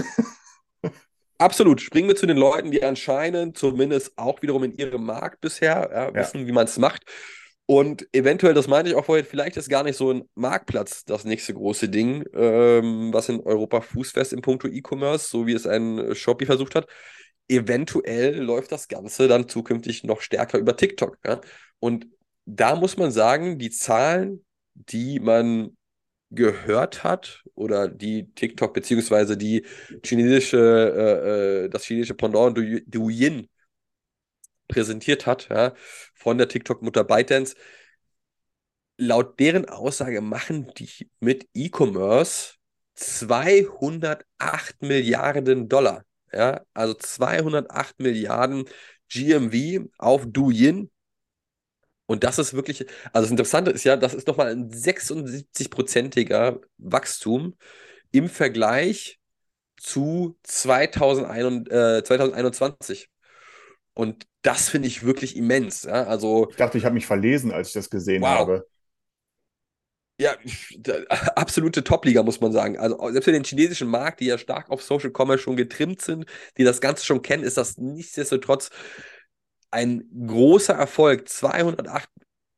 Absolut. 1.37 1.81
Springen 1.81 2.07
wir 2.07 2.15
zu 2.15 2.25
den 2.25 2.37
Leuten, 2.37 2.71
die 2.71 2.83
anscheinend 2.83 3.57
zumindest 3.57 4.17
auch 4.17 4.41
wiederum 4.41 4.63
in 4.63 4.75
ihrem 4.75 5.05
Markt 5.05 5.39
bisher 5.39 5.89
ja, 5.93 6.13
wissen, 6.13 6.47
wie 6.47 6.51
man 6.51 6.65
es 6.65 6.77
macht. 6.77 7.05
Und 7.69 8.07
eventuell, 8.13 8.53
das 8.53 8.67
meinte 8.69 8.89
ich 8.89 8.95
auch 8.95 9.03
vorher, 9.05 9.25
vielleicht 9.25 9.57
ist 9.57 9.67
gar 9.69 9.83
nicht 9.83 9.97
so 9.97 10.11
ein 10.13 10.23
Marktplatz 10.35 11.03
das 11.03 11.25
nächste 11.25 11.53
große 11.53 11.89
Ding, 11.89 12.23
ähm, 12.33 13.11
was 13.13 13.27
in 13.27 13.41
Europa 13.41 13.81
fußfest 13.81 14.31
im 14.31 14.41
Punkto 14.41 14.69
E-Commerce, 14.69 15.29
so 15.29 15.47
wie 15.47 15.53
es 15.53 15.67
ein 15.67 16.15
Shopee 16.15 16.45
versucht 16.45 16.75
hat. 16.75 16.87
Eventuell 17.49 18.37
läuft 18.41 18.71
das 18.71 18.87
Ganze 18.87 19.27
dann 19.27 19.49
zukünftig 19.49 20.05
noch 20.05 20.21
stärker 20.21 20.57
über 20.59 20.77
TikTok. 20.77 21.17
Ja? 21.25 21.41
Und 21.79 22.07
da 22.45 22.75
muss 22.75 22.95
man 22.95 23.11
sagen, 23.11 23.59
die 23.59 23.69
Zahlen, 23.69 24.45
die 24.73 25.19
man 25.19 25.75
gehört 26.29 27.03
hat 27.03 27.43
oder 27.55 27.87
die 27.89 28.31
TikTok 28.33 28.73
beziehungsweise 28.73 29.35
die 29.37 29.65
chinesische, 30.05 30.57
äh, 30.57 31.65
äh, 31.65 31.69
das 31.69 31.83
chinesische 31.85 32.15
Pendant 32.15 32.57
Du- 32.57 32.81
Douyin 32.85 33.47
präsentiert 34.67 35.25
hat, 35.25 35.49
ja, 35.49 35.73
von 36.13 36.37
der 36.37 36.47
TikTok-Mutter 36.47 37.03
ByteDance. 37.03 37.55
Laut 38.97 39.39
deren 39.39 39.69
Aussage 39.69 40.21
machen 40.21 40.71
die 40.77 41.09
mit 41.19 41.47
E-Commerce 41.53 42.55
208 42.95 44.81
Milliarden 44.81 45.69
Dollar. 45.69 46.03
Ja, 46.33 46.61
also 46.73 46.93
208 46.93 47.99
Milliarden 47.99 48.65
GMV 49.09 49.87
auf 49.97 50.25
Douyin. 50.27 50.91
Und 52.05 52.23
das 52.23 52.39
ist 52.39 52.53
wirklich, 52.53 52.85
also 53.11 53.25
das 53.25 53.31
Interessante 53.31 53.71
ist 53.71 53.83
ja, 53.83 53.97
das 53.97 54.13
ist 54.13 54.27
nochmal 54.27 54.47
ein 54.49 54.71
76-prozentiger 54.71 56.59
Wachstum 56.77 57.55
im 58.11 58.29
Vergleich 58.29 59.19
zu 59.77 60.37
2021, 60.43 61.71
äh, 61.71 62.03
2021. 62.03 63.09
Und 63.93 64.25
das 64.47 64.69
finde 64.69 64.87
ich 64.87 65.03
wirklich 65.03 65.35
immens. 65.35 65.83
Ja? 65.83 66.03
Also, 66.05 66.49
Ich 66.49 66.55
dachte, 66.57 66.77
ich 66.77 66.85
habe 66.85 66.95
mich 66.95 67.05
verlesen, 67.05 67.51
als 67.51 67.69
ich 67.69 67.73
das 67.73 67.89
gesehen 67.89 68.23
Wow. 68.23 68.29
habe. 68.29 68.67
ja, 70.19 70.35
absolute 71.35 71.83
Top-Liga, 71.83 72.23
muss 72.23 72.41
man 72.41 72.51
sagen. 72.51 72.77
Also, 72.77 72.97
selbst 73.11 73.25
für 73.25 73.31
den 73.31 73.43
chinesischen 73.43 73.87
Markt, 73.89 74.19
die 74.19 74.25
ja 74.25 74.37
stark 74.37 74.69
auf 74.69 74.81
Social 74.81 75.11
Commerce 75.15 75.43
schon 75.43 75.55
getrimmt 75.55 76.01
sind, 76.01 76.25
die 76.57 76.63
das 76.63 76.81
Ganze 76.81 77.05
schon 77.05 77.21
kennen, 77.21 77.43
ist 77.43 77.57
das 77.57 77.77
nichtsdestotrotz 77.77 78.69
ein 79.71 80.03
großer 80.27 80.73
Erfolg. 80.73 81.27
208 81.29 82.09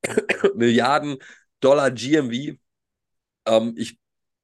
Milliarden 0.56 1.18
Dollar 1.60 1.92
GMV. 1.92 2.58
Ähm, 3.48 3.76
ich 3.78 4.00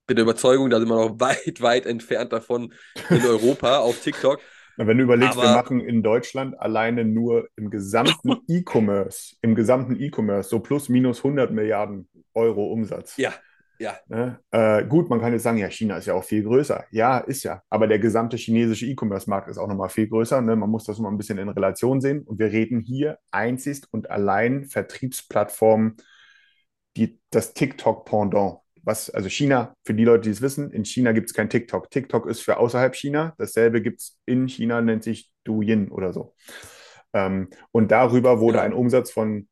bin 0.08 0.18
der 0.18 0.24
Überzeugung, 0.24 0.70
da 0.70 0.80
sind 0.80 0.90
wir 0.90 0.96
noch 0.96 1.20
weit, 1.20 1.62
weit 1.62 1.86
entfernt 1.86 2.34
davon 2.34 2.74
in 3.10 3.26
Europa 3.26 3.80
auf 3.80 4.00
TikTok. 4.02 4.42
Wenn 4.78 4.98
du 4.98 5.04
überlegst, 5.04 5.38
wir 5.38 5.44
Aber- 5.44 5.56
machen 5.56 5.80
in 5.80 6.04
Deutschland 6.04 6.60
alleine 6.60 7.06
nur 7.06 7.48
im 7.56 7.70
gesamten 7.70 8.38
E-Commerce, 8.48 9.36
im 9.42 9.56
gesamten 9.56 9.96
E-Commerce 10.00 10.50
so 10.50 10.60
plus 10.60 10.90
minus 10.90 11.20
100 11.20 11.52
Milliarden 11.52 12.10
Euro 12.34 12.72
Umsatz. 12.72 13.16
Ja, 13.18 13.34
ja. 13.80 13.98
Ne? 14.08 14.40
Äh, 14.52 14.86
gut, 14.86 15.10
man 15.10 15.20
kann 15.20 15.34
jetzt 15.34 15.44
sagen, 15.44 15.58
ja, 15.58 15.70
China 15.70 15.98
ist 15.98 16.06
ja 16.06 16.14
auch 16.14 16.24
viel 16.24 16.44
größer. 16.44 16.86
Ja, 16.92 17.18
ist 17.20 17.44
ja. 17.44 17.62
Aber 17.70 17.88
der 17.88 18.00
gesamte 18.00 18.38
chinesische 18.38 18.86
E-Commerce-Markt 18.86 19.50
ist 19.50 19.58
auch 19.58 19.68
nochmal 19.68 19.90
viel 19.90 20.08
größer. 20.08 20.42
Ne? 20.42 20.56
Man 20.56 20.70
muss 20.70 20.86
das 20.86 21.00
mal 21.00 21.10
ein 21.10 21.18
bisschen 21.18 21.38
in 21.38 21.50
Relation 21.50 22.02
sehen. 22.02 22.24
Und 22.24 22.40
wir 22.40 22.52
reden 22.52 22.80
hier 22.80 23.18
einzig 23.32 23.82
und 23.92 24.10
allein 24.10 24.66
Vertriebsplattformen, 24.66 25.98
die 26.98 27.20
das 27.30 27.54
TikTok-Pendant. 27.54 28.60
Was, 28.86 29.10
also 29.10 29.30
China, 29.30 29.76
für 29.84 29.96
die 29.96 30.04
Leute, 30.04 30.22
die 30.22 30.30
es 30.30 30.42
wissen, 30.42 30.72
in 30.72 30.86
China 30.86 31.12
gibt 31.12 31.28
es 31.28 31.34
kein 31.34 31.50
TikTok. 31.50 31.90
TikTok 31.90 32.28
ist 32.28 32.42
für 32.42 32.58
außerhalb 32.58 32.96
China. 32.96 33.34
Dasselbe 33.40 33.82
gibt 33.82 34.00
es 34.00 34.20
in 34.26 34.48
China, 34.48 34.80
nennt 34.80 35.04
sich 35.04 35.32
Douyin 35.44 35.90
oder 35.90 36.14
so. 36.14 36.36
Ähm, 37.12 37.50
und 37.72 37.92
darüber 37.92 38.40
wurde 38.40 38.62
ein 38.62 38.74
Umsatz 38.74 39.10
von 39.12 39.48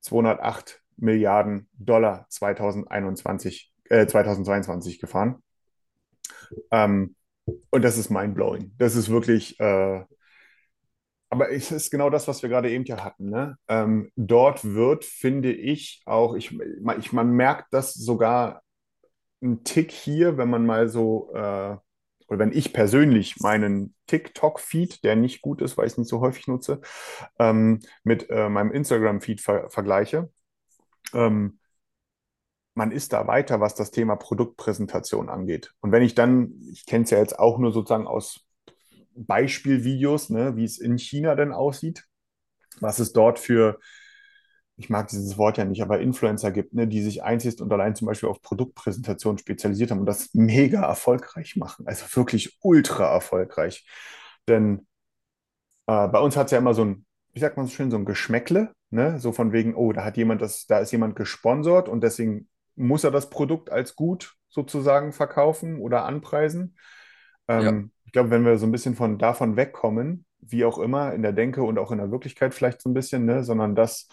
208 0.00 0.80
Milliarden 0.96 1.68
Dollar 1.72 2.26
2021, 2.28 3.72
äh, 3.90 4.06
2022 4.06 5.00
gefahren. 5.00 5.42
Ähm, 6.70 7.16
und 7.70 7.82
das 7.82 7.98
ist 7.98 8.10
mindblowing. 8.10 8.74
Das 8.78 8.94
ist 8.94 9.08
wirklich, 9.08 9.58
äh, 9.58 10.04
aber 11.32 11.50
es 11.50 11.72
ist 11.72 11.90
genau 11.90 12.10
das, 12.10 12.28
was 12.28 12.42
wir 12.42 12.50
gerade 12.50 12.70
eben 12.70 12.84
ja 12.84 13.02
hatten. 13.02 13.30
Ne? 13.30 13.56
Ähm, 13.66 14.12
dort 14.16 14.64
wird, 14.66 15.06
finde 15.06 15.50
ich, 15.50 16.02
auch, 16.04 16.34
ich, 16.34 16.54
ich, 16.98 17.12
man 17.14 17.30
merkt 17.30 17.72
das 17.72 17.94
sogar 17.94 18.62
ein 19.42 19.64
Tick 19.64 19.92
hier, 19.92 20.36
wenn 20.36 20.50
man 20.50 20.66
mal 20.66 20.90
so, 20.90 21.32
äh, 21.32 21.78
oder 22.28 22.38
wenn 22.38 22.52
ich 22.52 22.74
persönlich 22.74 23.40
meinen 23.40 23.94
TikTok-Feed, 24.08 25.04
der 25.04 25.16
nicht 25.16 25.40
gut 25.40 25.62
ist, 25.62 25.78
weil 25.78 25.86
ich 25.86 25.92
es 25.92 25.98
nicht 25.98 26.10
so 26.10 26.20
häufig 26.20 26.48
nutze, 26.48 26.82
ähm, 27.38 27.80
mit 28.04 28.28
äh, 28.28 28.50
meinem 28.50 28.70
Instagram-Feed 28.70 29.40
ver 29.40 29.70
vergleiche. 29.70 30.30
Ähm, 31.14 31.58
man 32.74 32.92
ist 32.92 33.14
da 33.14 33.26
weiter, 33.26 33.58
was 33.58 33.74
das 33.74 33.90
Thema 33.90 34.16
Produktpräsentation 34.16 35.30
angeht. 35.30 35.72
Und 35.80 35.92
wenn 35.92 36.02
ich 36.02 36.14
dann, 36.14 36.60
ich 36.70 36.84
kenne 36.84 37.04
es 37.04 37.10
ja 37.10 37.16
jetzt 37.16 37.38
auch 37.38 37.56
nur 37.56 37.72
sozusagen 37.72 38.06
aus 38.06 38.44
Beispielvideos, 39.14 40.30
ne, 40.30 40.56
wie 40.56 40.64
es 40.64 40.78
in 40.78 40.98
China 40.98 41.34
denn 41.34 41.52
aussieht, 41.52 42.04
was 42.80 42.98
es 42.98 43.12
dort 43.12 43.38
für, 43.38 43.78
ich 44.76 44.88
mag 44.90 45.08
dieses 45.08 45.38
Wort 45.38 45.58
ja 45.58 45.64
nicht, 45.64 45.82
aber 45.82 46.00
Influencer 46.00 46.50
gibt, 46.50 46.74
ne, 46.74 46.86
die 46.88 47.02
sich 47.02 47.22
einzig 47.22 47.60
und 47.60 47.72
allein 47.72 47.94
zum 47.94 48.06
Beispiel 48.06 48.28
auf 48.28 48.42
Produktpräsentation 48.42 49.38
spezialisiert 49.38 49.90
haben 49.90 50.00
und 50.00 50.06
das 50.06 50.30
mega 50.34 50.82
erfolgreich 50.82 51.56
machen. 51.56 51.86
Also 51.86 52.04
wirklich 52.16 52.58
ultra 52.62 53.12
erfolgreich. 53.12 53.86
Denn 54.48 54.86
äh, 55.86 56.08
bei 56.08 56.18
uns 56.20 56.36
hat 56.36 56.46
es 56.46 56.52
ja 56.52 56.58
immer 56.58 56.74
so 56.74 56.84
ein, 56.84 57.06
wie 57.32 57.40
sagt 57.40 57.56
man 57.56 57.66
so 57.66 57.72
schön, 57.72 57.90
so 57.90 57.96
ein 57.96 58.04
Geschmäckle, 58.04 58.72
ne? 58.90 59.18
So 59.18 59.32
von 59.32 59.52
wegen, 59.52 59.74
oh, 59.74 59.92
da 59.92 60.04
hat 60.04 60.16
jemand 60.16 60.42
das, 60.42 60.66
da 60.66 60.78
ist 60.78 60.92
jemand 60.92 61.16
gesponsert 61.16 61.88
und 61.88 62.02
deswegen 62.02 62.48
muss 62.74 63.04
er 63.04 63.10
das 63.10 63.30
Produkt 63.30 63.70
als 63.70 63.96
gut 63.96 64.34
sozusagen 64.48 65.12
verkaufen 65.12 65.78
oder 65.80 66.04
anpreisen. 66.04 66.76
Ähm, 67.48 67.90
Ich 68.04 68.12
glaube, 68.12 68.30
wenn 68.30 68.44
wir 68.44 68.58
so 68.58 68.66
ein 68.66 68.72
bisschen 68.72 68.94
von 68.94 69.16
davon 69.16 69.56
wegkommen, 69.56 70.26
wie 70.40 70.66
auch 70.66 70.78
immer, 70.78 71.14
in 71.14 71.22
der 71.22 71.32
Denke 71.32 71.62
und 71.62 71.78
auch 71.78 71.92
in 71.92 71.98
der 71.98 72.10
Wirklichkeit 72.10 72.52
vielleicht 72.52 72.82
so 72.82 72.90
ein 72.90 72.94
bisschen, 72.94 73.24
ne, 73.24 73.42
sondern 73.42 73.74
dass 73.74 74.06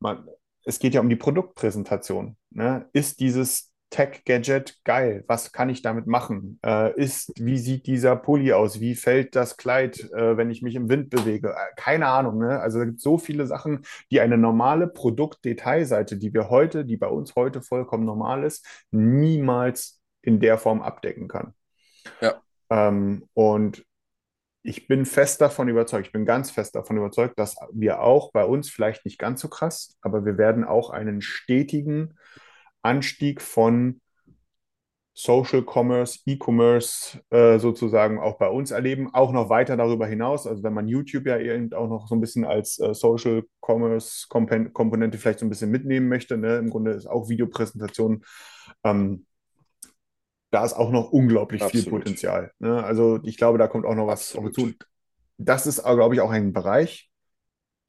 man, 0.00 0.26
es 0.64 0.80
geht 0.80 0.94
ja 0.94 1.00
um 1.00 1.08
die 1.08 1.14
Produktpräsentation. 1.16 2.36
Ne? 2.50 2.88
Ist 2.92 3.20
dieses 3.20 3.72
Tech-Gadget 3.90 4.80
geil? 4.82 5.22
Was 5.28 5.52
kann 5.52 5.68
ich 5.68 5.80
damit 5.80 6.08
machen? 6.08 6.58
Äh, 6.66 7.00
ist, 7.00 7.30
wie 7.38 7.56
sieht 7.56 7.86
dieser 7.86 8.16
Pulli 8.16 8.52
aus? 8.52 8.80
Wie 8.80 8.96
fällt 8.96 9.36
das 9.36 9.56
Kleid, 9.56 10.00
äh, 10.12 10.36
wenn 10.36 10.50
ich 10.50 10.60
mich 10.60 10.74
im 10.74 10.88
Wind 10.88 11.08
bewege? 11.08 11.50
Äh, 11.50 11.74
keine 11.76 12.08
Ahnung, 12.08 12.38
ne? 12.38 12.58
Also 12.58 12.80
es 12.80 12.86
gibt 12.86 13.00
so 13.00 13.16
viele 13.16 13.46
Sachen, 13.46 13.84
die 14.10 14.20
eine 14.20 14.38
normale 14.38 14.88
Produktdetailseite, 14.88 16.16
die 16.16 16.34
wir 16.34 16.50
heute, 16.50 16.84
die 16.84 16.96
bei 16.96 17.06
uns 17.06 17.36
heute 17.36 17.62
vollkommen 17.62 18.04
normal 18.04 18.42
ist, 18.42 18.66
niemals 18.90 20.02
in 20.20 20.40
der 20.40 20.58
Form 20.58 20.82
abdecken 20.82 21.28
kann. 21.28 21.54
Ja. 22.20 22.42
Ähm, 22.70 23.28
und 23.34 23.84
ich 24.62 24.88
bin 24.88 25.06
fest 25.06 25.40
davon 25.40 25.68
überzeugt, 25.68 26.06
ich 26.06 26.12
bin 26.12 26.26
ganz 26.26 26.50
fest 26.50 26.74
davon 26.74 26.96
überzeugt, 26.96 27.38
dass 27.38 27.56
wir 27.72 28.00
auch 28.00 28.32
bei 28.32 28.44
uns 28.44 28.68
vielleicht 28.68 29.04
nicht 29.04 29.18
ganz 29.18 29.40
so 29.40 29.48
krass, 29.48 29.96
aber 30.00 30.24
wir 30.24 30.38
werden 30.38 30.64
auch 30.64 30.90
einen 30.90 31.20
stetigen 31.20 32.18
Anstieg 32.82 33.40
von 33.40 34.00
Social 35.18 35.62
Commerce, 35.62 36.20
E-Commerce 36.26 37.18
äh, 37.30 37.58
sozusagen 37.58 38.18
auch 38.18 38.36
bei 38.36 38.48
uns 38.48 38.70
erleben, 38.70 39.14
auch 39.14 39.32
noch 39.32 39.48
weiter 39.48 39.74
darüber 39.76 40.06
hinaus. 40.06 40.46
Also 40.46 40.62
wenn 40.62 40.74
man 40.74 40.88
YouTube 40.88 41.26
ja 41.26 41.38
eben 41.38 41.72
auch 41.72 41.88
noch 41.88 42.06
so 42.06 42.14
ein 42.14 42.20
bisschen 42.20 42.44
als 42.44 42.78
äh, 42.78 42.92
Social 42.92 43.44
Commerce 43.62 44.26
Komponente 44.28 45.16
vielleicht 45.16 45.38
so 45.38 45.46
ein 45.46 45.48
bisschen 45.48 45.70
mitnehmen 45.70 46.08
möchte, 46.08 46.36
ne? 46.36 46.58
im 46.58 46.68
Grunde 46.68 46.90
ist 46.90 47.06
auch 47.06 47.30
Videopräsentation, 47.30 48.24
ähm, 48.84 49.24
da 50.56 50.64
ist 50.64 50.72
auch 50.72 50.90
noch 50.90 51.12
unglaublich 51.12 51.62
Absolut. 51.62 51.84
viel 51.84 51.92
Potenzial. 51.92 52.50
Ne? 52.60 52.82
Also 52.82 53.20
ich 53.24 53.36
glaube, 53.36 53.58
da 53.58 53.68
kommt 53.68 53.84
auch 53.84 53.94
noch 53.94 54.06
was 54.06 54.34
auf 54.34 54.46
uns 54.46 54.54
zu. 54.54 54.72
Das 55.36 55.66
ist, 55.66 55.84
glaube 55.84 56.14
ich, 56.14 56.22
auch 56.22 56.30
ein 56.30 56.54
Bereich, 56.54 57.10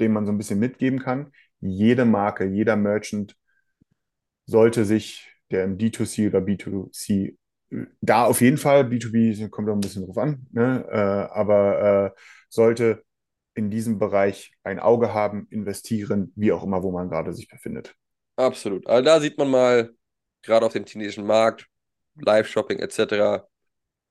den 0.01 0.11
man 0.11 0.25
so 0.25 0.33
ein 0.33 0.37
bisschen 0.37 0.59
mitgeben 0.59 0.99
kann. 0.99 1.31
Jede 1.61 2.03
Marke, 2.03 2.43
jeder 2.43 2.75
Merchant 2.75 3.37
sollte 4.47 4.83
sich, 4.83 5.31
der 5.49 5.63
im 5.63 5.77
D2C 5.77 6.27
oder 6.27 6.39
B2C, 6.39 7.37
da 8.01 8.25
auf 8.25 8.41
jeden 8.41 8.57
Fall, 8.57 8.83
B2B 8.83 9.47
kommt 9.47 9.69
auch 9.69 9.73
ein 9.73 9.79
bisschen 9.79 10.05
drauf 10.05 10.17
an, 10.17 10.45
ne? 10.51 10.85
äh, 10.91 11.33
aber 11.33 12.13
äh, 12.17 12.19
sollte 12.49 13.05
in 13.53 13.69
diesem 13.69 13.97
Bereich 13.97 14.51
ein 14.63 14.79
Auge 14.81 15.13
haben, 15.13 15.47
investieren, 15.51 16.33
wie 16.35 16.51
auch 16.51 16.65
immer, 16.65 16.83
wo 16.83 16.91
man 16.91 17.07
gerade 17.07 17.31
sich 17.31 17.47
befindet. 17.47 17.95
Absolut. 18.35 18.85
Also 18.87 19.05
da 19.05 19.21
sieht 19.21 19.37
man 19.37 19.49
mal, 19.49 19.91
gerade 20.41 20.65
auf 20.65 20.73
dem 20.73 20.85
chinesischen 20.85 21.25
Markt, 21.25 21.65
Live-Shopping 22.19 22.79
etc., 22.79 23.45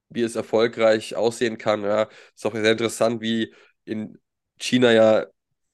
wie 0.09 0.22
es 0.22 0.36
erfolgreich 0.36 1.16
aussehen 1.16 1.59
kann. 1.59 1.82
Ja, 1.82 2.09
ist 2.34 2.46
auch 2.46 2.54
sehr 2.54 2.72
interessant, 2.72 3.20
wie 3.20 3.52
in 3.84 4.18
China 4.59 4.92
ja 4.92 5.26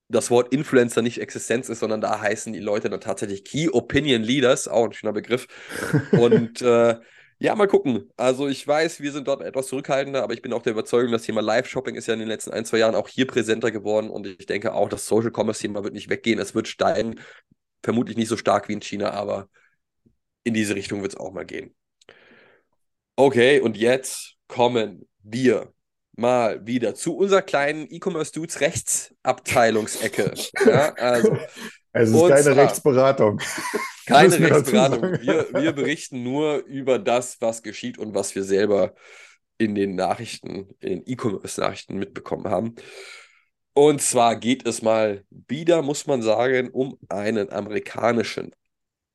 das 0.08 0.30
Wort 0.30 0.52
Influencer 0.52 1.02
nicht 1.02 1.20
Existenz 1.20 1.68
ist, 1.68 1.80
sondern 1.80 2.00
da 2.00 2.20
heißen 2.20 2.52
die 2.52 2.60
Leute 2.60 2.90
dann 2.90 3.00
tatsächlich 3.00 3.44
Key 3.44 3.68
Opinion 3.70 4.22
Leaders, 4.22 4.68
auch 4.68 4.84
ein 4.84 4.92
schöner 4.92 5.12
Begriff. 5.12 5.46
Und 6.12 6.60
äh, 6.62 6.96
ja, 7.38 7.56
mal 7.56 7.66
gucken. 7.66 8.08
Also 8.16 8.46
ich 8.46 8.66
weiß, 8.66 9.00
wir 9.00 9.10
sind 9.10 9.26
dort 9.26 9.42
etwas 9.42 9.66
zurückhaltender, 9.66 10.22
aber 10.22 10.34
ich 10.34 10.42
bin 10.42 10.52
auch 10.52 10.62
der 10.62 10.72
Überzeugung, 10.72 11.10
das 11.12 11.22
Thema 11.22 11.40
Live-Shopping 11.40 11.96
ist 11.96 12.06
ja 12.06 12.14
in 12.14 12.20
den 12.20 12.28
letzten 12.28 12.52
ein, 12.52 12.64
zwei 12.64 12.78
Jahren 12.78 12.94
auch 12.94 13.08
hier 13.08 13.26
präsenter 13.26 13.72
geworden 13.72 14.10
und 14.10 14.26
ich 14.26 14.46
denke 14.46 14.74
auch, 14.74 14.88
das 14.88 15.06
Social 15.06 15.32
Commerce-Thema 15.34 15.82
wird 15.82 15.94
nicht 15.94 16.08
weggehen. 16.08 16.38
Es 16.38 16.54
wird 16.54 16.68
steigen, 16.68 17.18
vermutlich 17.82 18.16
nicht 18.16 18.28
so 18.28 18.36
stark 18.36 18.68
wie 18.68 18.74
in 18.74 18.80
China, 18.82 19.10
aber 19.10 19.48
in 20.44 20.54
diese 20.54 20.74
Richtung 20.76 21.02
wird 21.02 21.14
es 21.14 21.18
auch 21.18 21.32
mal 21.32 21.44
gehen. 21.44 21.74
Okay, 23.16 23.60
und 23.60 23.76
jetzt 23.76 24.36
kommen 24.48 25.06
wir 25.22 25.72
mal 26.16 26.66
wieder 26.66 26.94
zu 26.94 27.16
unserer 27.16 27.42
kleinen 27.42 27.86
E-Commerce 27.90 28.32
Dudes 28.32 28.60
Rechtsabteilungsecke. 28.60 30.32
Ja, 30.66 30.94
also, 30.94 31.36
es 31.92 32.10
ist 32.10 32.28
keine 32.28 32.56
Rechtsberatung. 32.56 33.40
Keine 34.06 34.36
Rechtsberatung. 34.40 35.20
Wir, 35.20 35.46
wir 35.52 35.72
berichten 35.72 36.24
nur 36.24 36.64
über 36.64 36.98
das, 36.98 37.40
was 37.40 37.62
geschieht 37.62 37.98
und 37.98 38.16
was 38.16 38.34
wir 38.34 38.42
selber 38.42 38.94
in 39.58 39.76
den 39.76 39.94
Nachrichten, 39.94 40.74
in 40.80 40.88
den 40.88 41.02
E-Commerce-Nachrichten 41.06 41.98
mitbekommen 41.98 42.48
haben. 42.48 42.74
Und 43.74 44.02
zwar 44.02 44.34
geht 44.36 44.66
es 44.66 44.82
mal 44.82 45.24
wieder, 45.30 45.82
muss 45.82 46.08
man 46.08 46.20
sagen, 46.20 46.70
um 46.70 46.98
einen 47.08 47.50
amerikanischen 47.52 48.50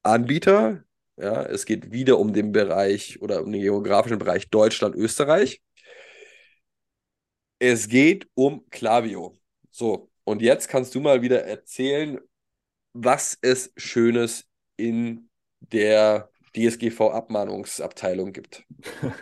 Anbieter. 0.03 0.83
Ja, 1.17 1.43
es 1.43 1.65
geht 1.65 1.91
wieder 1.91 2.19
um 2.19 2.31
den 2.31 2.51
Bereich 2.51 3.19
oder 3.21 3.43
um 3.43 3.51
den 3.51 3.61
geografischen 3.61 4.19
Bereich 4.19 4.49
Deutschland, 4.49 4.95
Österreich. 4.95 5.61
Es 7.59 7.87
geht 7.87 8.27
um 8.35 8.69
Klaviyo. 8.69 9.35
So, 9.71 10.11
und 10.23 10.43
jetzt 10.43 10.67
kannst 10.69 10.93
du 10.93 10.99
mal 10.99 11.23
wieder 11.23 11.43
erzählen, 11.43 12.19
was 12.93 13.37
es 13.41 13.73
Schönes 13.77 14.45
in 14.75 15.29
der 15.59 16.29
DSGV-Abmahnungsabteilung 16.55 18.33
gibt. 18.33 18.63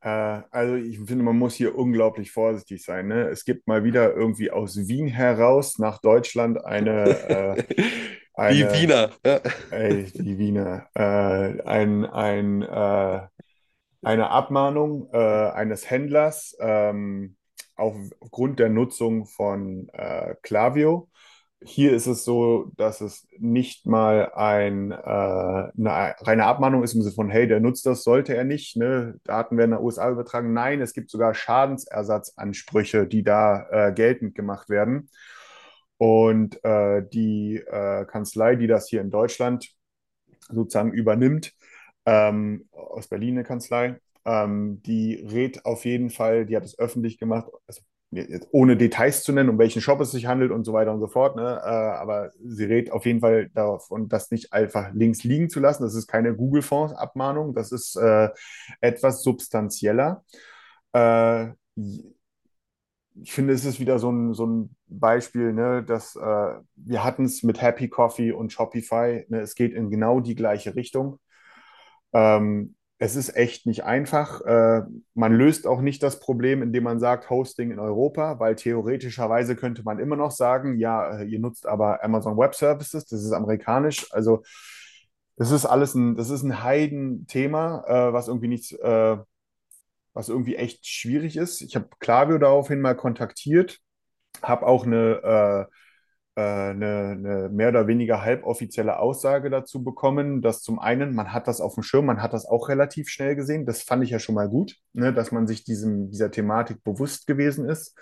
Äh, 0.00 0.42
also 0.52 0.76
ich 0.76 0.96
finde, 0.96 1.24
man 1.24 1.36
muss 1.36 1.56
hier 1.56 1.74
unglaublich 1.74 2.30
vorsichtig 2.30 2.84
sein. 2.84 3.08
Ne? 3.08 3.30
Es 3.30 3.44
gibt 3.44 3.66
mal 3.66 3.82
wieder 3.82 4.14
irgendwie 4.14 4.48
aus 4.48 4.86
Wien 4.86 5.08
heraus 5.08 5.80
nach 5.80 6.00
Deutschland 6.00 6.64
eine... 6.64 7.56
Äh, 7.68 7.82
eine 8.38 8.54
die 8.56 8.72
Wiener. 8.72 9.10
Ja. 9.24 9.40
Ey, 9.70 10.04
die 10.14 10.38
Wiener. 10.38 10.86
Äh, 10.94 11.62
ein, 11.62 12.06
ein, 12.06 12.62
äh, 12.62 13.20
eine 14.02 14.30
Abmahnung 14.30 15.10
äh, 15.12 15.18
eines 15.18 15.90
Händlers 15.90 16.56
ähm, 16.60 17.36
aufgrund 17.76 18.58
der 18.58 18.68
Nutzung 18.68 19.26
von 19.26 19.88
äh, 19.92 20.34
Klaviyo. 20.42 21.08
Hier 21.60 21.92
ist 21.92 22.06
es 22.06 22.24
so, 22.24 22.70
dass 22.76 23.00
es 23.00 23.26
nicht 23.36 23.84
mal 23.84 24.30
ein, 24.34 24.92
äh, 24.92 24.96
eine 24.96 26.14
reine 26.20 26.46
Abmahnung 26.46 26.84
ist 26.84 26.94
im 26.94 27.02
Sinne 27.02 27.16
von, 27.16 27.30
hey, 27.30 27.48
der 27.48 27.58
nutzt 27.58 27.84
das, 27.84 28.04
sollte 28.04 28.36
er 28.36 28.44
nicht, 28.44 28.76
ne? 28.76 29.16
Daten 29.24 29.56
werden 29.56 29.72
nach 29.72 29.80
USA 29.80 30.08
übertragen. 30.08 30.52
Nein, 30.52 30.80
es 30.80 30.92
gibt 30.92 31.10
sogar 31.10 31.34
Schadensersatzansprüche, 31.34 33.08
die 33.08 33.24
da 33.24 33.66
äh, 33.70 33.92
geltend 33.92 34.36
gemacht 34.36 34.68
werden. 34.68 35.10
Und 35.98 36.62
äh, 36.64 37.02
die 37.12 37.56
äh, 37.56 38.04
Kanzlei, 38.06 38.56
die 38.56 38.68
das 38.68 38.88
hier 38.88 39.00
in 39.00 39.10
Deutschland 39.10 39.70
sozusagen 40.48 40.92
übernimmt, 40.92 41.52
ähm, 42.06 42.68
aus 42.72 43.08
Berlin 43.08 43.34
eine 43.34 43.44
Kanzlei, 43.44 44.00
ähm, 44.24 44.80
die 44.82 45.14
rät 45.14 45.64
auf 45.64 45.84
jeden 45.84 46.10
Fall, 46.10 46.46
die 46.46 46.56
hat 46.56 46.64
es 46.64 46.78
öffentlich 46.78 47.18
gemacht, 47.18 47.48
also 47.66 47.82
ohne 48.52 48.76
Details 48.76 49.22
zu 49.22 49.32
nennen, 49.32 49.50
um 49.50 49.58
welchen 49.58 49.82
Shop 49.82 50.00
es 50.00 50.12
sich 50.12 50.26
handelt 50.26 50.50
und 50.50 50.64
so 50.64 50.72
weiter 50.72 50.92
und 50.92 51.00
so 51.00 51.08
fort. 51.08 51.36
Ne? 51.36 51.60
Äh, 51.62 51.68
aber 51.68 52.30
sie 52.42 52.64
rät 52.64 52.90
auf 52.90 53.04
jeden 53.04 53.20
Fall 53.20 53.50
davon, 53.50 54.08
das 54.08 54.30
nicht 54.30 54.52
einfach 54.52 54.92
links 54.94 55.24
liegen 55.24 55.50
zu 55.50 55.60
lassen. 55.60 55.82
Das 55.82 55.94
ist 55.94 56.06
keine 56.06 56.34
Google-Fonds-Abmahnung, 56.34 57.54
das 57.54 57.70
ist 57.70 57.96
äh, 57.96 58.30
etwas 58.80 59.22
substanzieller. 59.22 60.24
Äh, 60.92 61.48
ich 63.22 63.32
finde, 63.32 63.52
es 63.52 63.64
ist 63.64 63.80
wieder 63.80 63.98
so 63.98 64.10
ein, 64.10 64.34
so 64.34 64.46
ein 64.46 64.76
Beispiel, 64.86 65.52
ne, 65.52 65.82
dass 65.82 66.16
äh, 66.16 66.54
wir 66.76 67.04
hatten 67.04 67.24
es 67.24 67.42
mit 67.42 67.60
Happy 67.60 67.88
Coffee 67.88 68.32
und 68.32 68.52
Shopify. 68.52 69.24
Ne, 69.28 69.40
es 69.40 69.54
geht 69.54 69.72
in 69.72 69.90
genau 69.90 70.20
die 70.20 70.34
gleiche 70.34 70.74
Richtung. 70.74 71.18
Ähm, 72.12 72.74
es 72.98 73.14
ist 73.14 73.36
echt 73.36 73.66
nicht 73.66 73.84
einfach. 73.84 74.40
Äh, 74.42 74.82
man 75.14 75.32
löst 75.32 75.66
auch 75.66 75.80
nicht 75.80 76.02
das 76.02 76.18
Problem, 76.18 76.62
indem 76.62 76.84
man 76.84 76.98
sagt 76.98 77.30
Hosting 77.30 77.70
in 77.70 77.78
Europa, 77.78 78.40
weil 78.40 78.56
theoretischerweise 78.56 79.54
könnte 79.56 79.82
man 79.84 80.00
immer 80.00 80.16
noch 80.16 80.32
sagen, 80.32 80.78
ja, 80.78 81.20
äh, 81.20 81.24
ihr 81.24 81.38
nutzt 81.38 81.66
aber 81.66 82.02
Amazon 82.02 82.36
Web 82.36 82.54
Services, 82.54 83.04
das 83.06 83.22
ist 83.22 83.32
amerikanisch. 83.32 84.12
Also 84.12 84.42
das 85.36 85.52
ist 85.52 85.66
alles 85.66 85.94
ein, 85.94 86.16
das 86.16 86.30
ist 86.30 86.42
ein 86.42 86.62
Heidenthema, 86.64 87.84
äh, 87.86 88.12
was 88.12 88.26
irgendwie 88.26 88.48
nichts, 88.48 88.72
äh, 88.72 89.16
was 90.18 90.28
irgendwie 90.28 90.56
echt 90.56 90.84
schwierig 90.84 91.36
ist. 91.36 91.62
Ich 91.62 91.76
habe 91.76 91.88
Klaviyo 92.00 92.38
daraufhin 92.38 92.80
mal 92.80 92.96
kontaktiert, 92.96 93.78
habe 94.42 94.66
auch 94.66 94.84
eine 94.84 95.68
äh, 95.68 95.74
äh, 96.38 96.70
eine, 96.70 97.16
eine, 97.18 97.48
mehr 97.50 97.70
oder 97.70 97.86
weniger 97.88 98.22
halboffizielle 98.22 98.98
Aussage 98.98 99.48
dazu 99.50 99.82
bekommen, 99.82 100.42
dass 100.42 100.62
zum 100.62 100.78
einen, 100.78 101.14
man 101.14 101.32
hat 101.32 101.48
das 101.48 101.60
auf 101.60 101.74
dem 101.74 101.82
Schirm, 101.84 102.06
man 102.06 102.22
hat 102.22 102.32
das 102.32 102.46
auch 102.46 102.68
relativ 102.68 103.08
schnell 103.08 103.36
gesehen. 103.36 103.66
Das 103.66 103.82
fand 103.82 104.04
ich 104.04 104.10
ja 104.10 104.20
schon 104.20 104.36
mal 104.36 104.48
gut, 104.48 104.76
ne, 104.92 105.12
dass 105.12 105.32
man 105.32 105.46
sich 105.48 105.64
diesem, 105.64 106.10
dieser 106.10 106.30
Thematik 106.30 106.84
bewusst 106.84 107.26
gewesen 107.26 107.68
ist. 107.68 107.96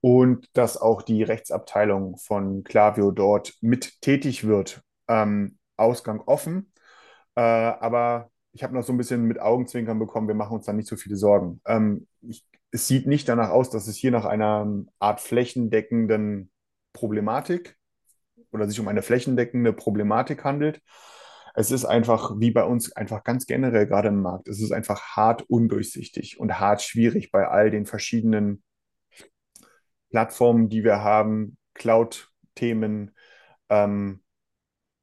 Und 0.00 0.48
dass 0.54 0.76
auch 0.76 1.02
die 1.02 1.22
Rechtsabteilung 1.22 2.16
von 2.18 2.64
Klaviyo 2.64 3.12
dort 3.12 3.54
mit 3.60 4.00
tätig 4.00 4.44
wird. 4.44 4.82
Ähm, 5.06 5.58
Ausgang 5.76 6.20
offen. 6.26 6.72
Äh, 7.36 7.40
aber 7.42 8.31
ich 8.52 8.62
habe 8.62 8.74
noch 8.74 8.84
so 8.84 8.92
ein 8.92 8.98
bisschen 8.98 9.24
mit 9.24 9.40
Augenzwinkern 9.40 9.98
bekommen, 9.98 10.28
wir 10.28 10.34
machen 10.34 10.56
uns 10.56 10.66
da 10.66 10.72
nicht 10.72 10.88
so 10.88 10.96
viele 10.96 11.16
Sorgen. 11.16 11.60
Ähm, 11.66 12.06
ich, 12.20 12.44
es 12.70 12.86
sieht 12.86 13.06
nicht 13.06 13.28
danach 13.28 13.50
aus, 13.50 13.70
dass 13.70 13.86
es 13.86 13.96
hier 13.96 14.10
nach 14.10 14.24
einer 14.24 14.66
Art 14.98 15.20
flächendeckenden 15.20 16.50
Problematik 16.92 17.76
oder 18.50 18.68
sich 18.68 18.78
um 18.80 18.88
eine 18.88 19.02
flächendeckende 19.02 19.72
Problematik 19.72 20.44
handelt. 20.44 20.80
Es 21.54 21.70
ist 21.70 21.84
einfach, 21.84 22.32
wie 22.38 22.50
bei 22.50 22.64
uns, 22.64 22.92
einfach 22.92 23.24
ganz 23.24 23.46
generell 23.46 23.86
gerade 23.86 24.08
im 24.08 24.22
Markt, 24.22 24.48
es 24.48 24.60
ist 24.60 24.72
einfach 24.72 25.16
hart 25.16 25.42
undurchsichtig 25.48 26.40
und 26.40 26.58
hart 26.58 26.82
schwierig 26.82 27.30
bei 27.30 27.46
all 27.46 27.70
den 27.70 27.84
verschiedenen 27.84 28.62
Plattformen, 30.10 30.68
die 30.68 30.84
wir 30.84 31.02
haben, 31.02 31.56
Cloud-Themen, 31.74 33.14
ähm, 33.68 34.21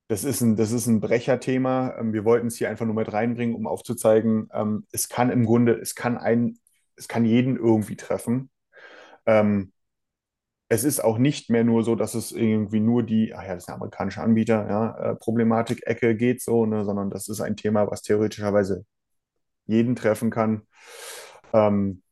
das 0.10 0.24
ist 0.24 0.42
ein, 0.42 0.56
das 0.56 0.72
ist 0.72 0.88
ein 0.88 1.02
Brecherthema. 1.02 1.96
Ähm, 2.00 2.14
wir 2.14 2.26
wollten 2.26 2.48
es 2.48 2.58
hier 2.58 2.70
einfach 2.70 2.86
nur 2.86 2.96
mit 2.96 3.14
reinbringen, 3.14 3.56
um 3.56 3.68
aufzuzeigen, 3.68 4.50
ähm, 4.54 4.86
es 4.92 5.08
kann 5.08 5.30
im 5.30 5.46
Grunde, 5.46 5.74
es 5.74 5.96
kann 5.96 6.18
einen, 6.18 6.60
es 6.98 7.08
kann 7.08 7.26
jeden 7.26 7.56
irgendwie 7.58 7.96
treffen. 7.96 8.50
Ähm, 9.28 9.72
es 10.70 10.84
ist 10.84 11.00
auch 11.04 11.18
nicht 11.18 11.50
mehr 11.50 11.64
nur 11.64 11.84
so, 11.84 11.96
dass 11.96 12.16
es 12.16 12.32
irgendwie 12.32 12.80
nur 12.80 13.04
die, 13.04 13.34
ach 13.36 13.44
ja, 13.44 13.56
das 13.56 13.64
ist 13.64 13.70
ein 13.70 13.76
amerikanischer 13.76 14.24
Anbieter, 14.24 14.68
ja, 14.70 15.12
äh, 15.12 15.16
Problematik-Ecke 15.16 16.16
geht 16.16 16.42
so, 16.42 16.66
ne, 16.66 16.86
sondern 16.86 17.10
das 17.12 17.28
ist 17.28 17.42
ein 17.42 17.56
Thema, 17.58 17.90
was 17.90 18.02
theoretischerweise 18.04 18.86
jeden 19.68 19.96
treffen 19.96 20.32
kann, 20.32 20.64
ähm, 21.54 22.04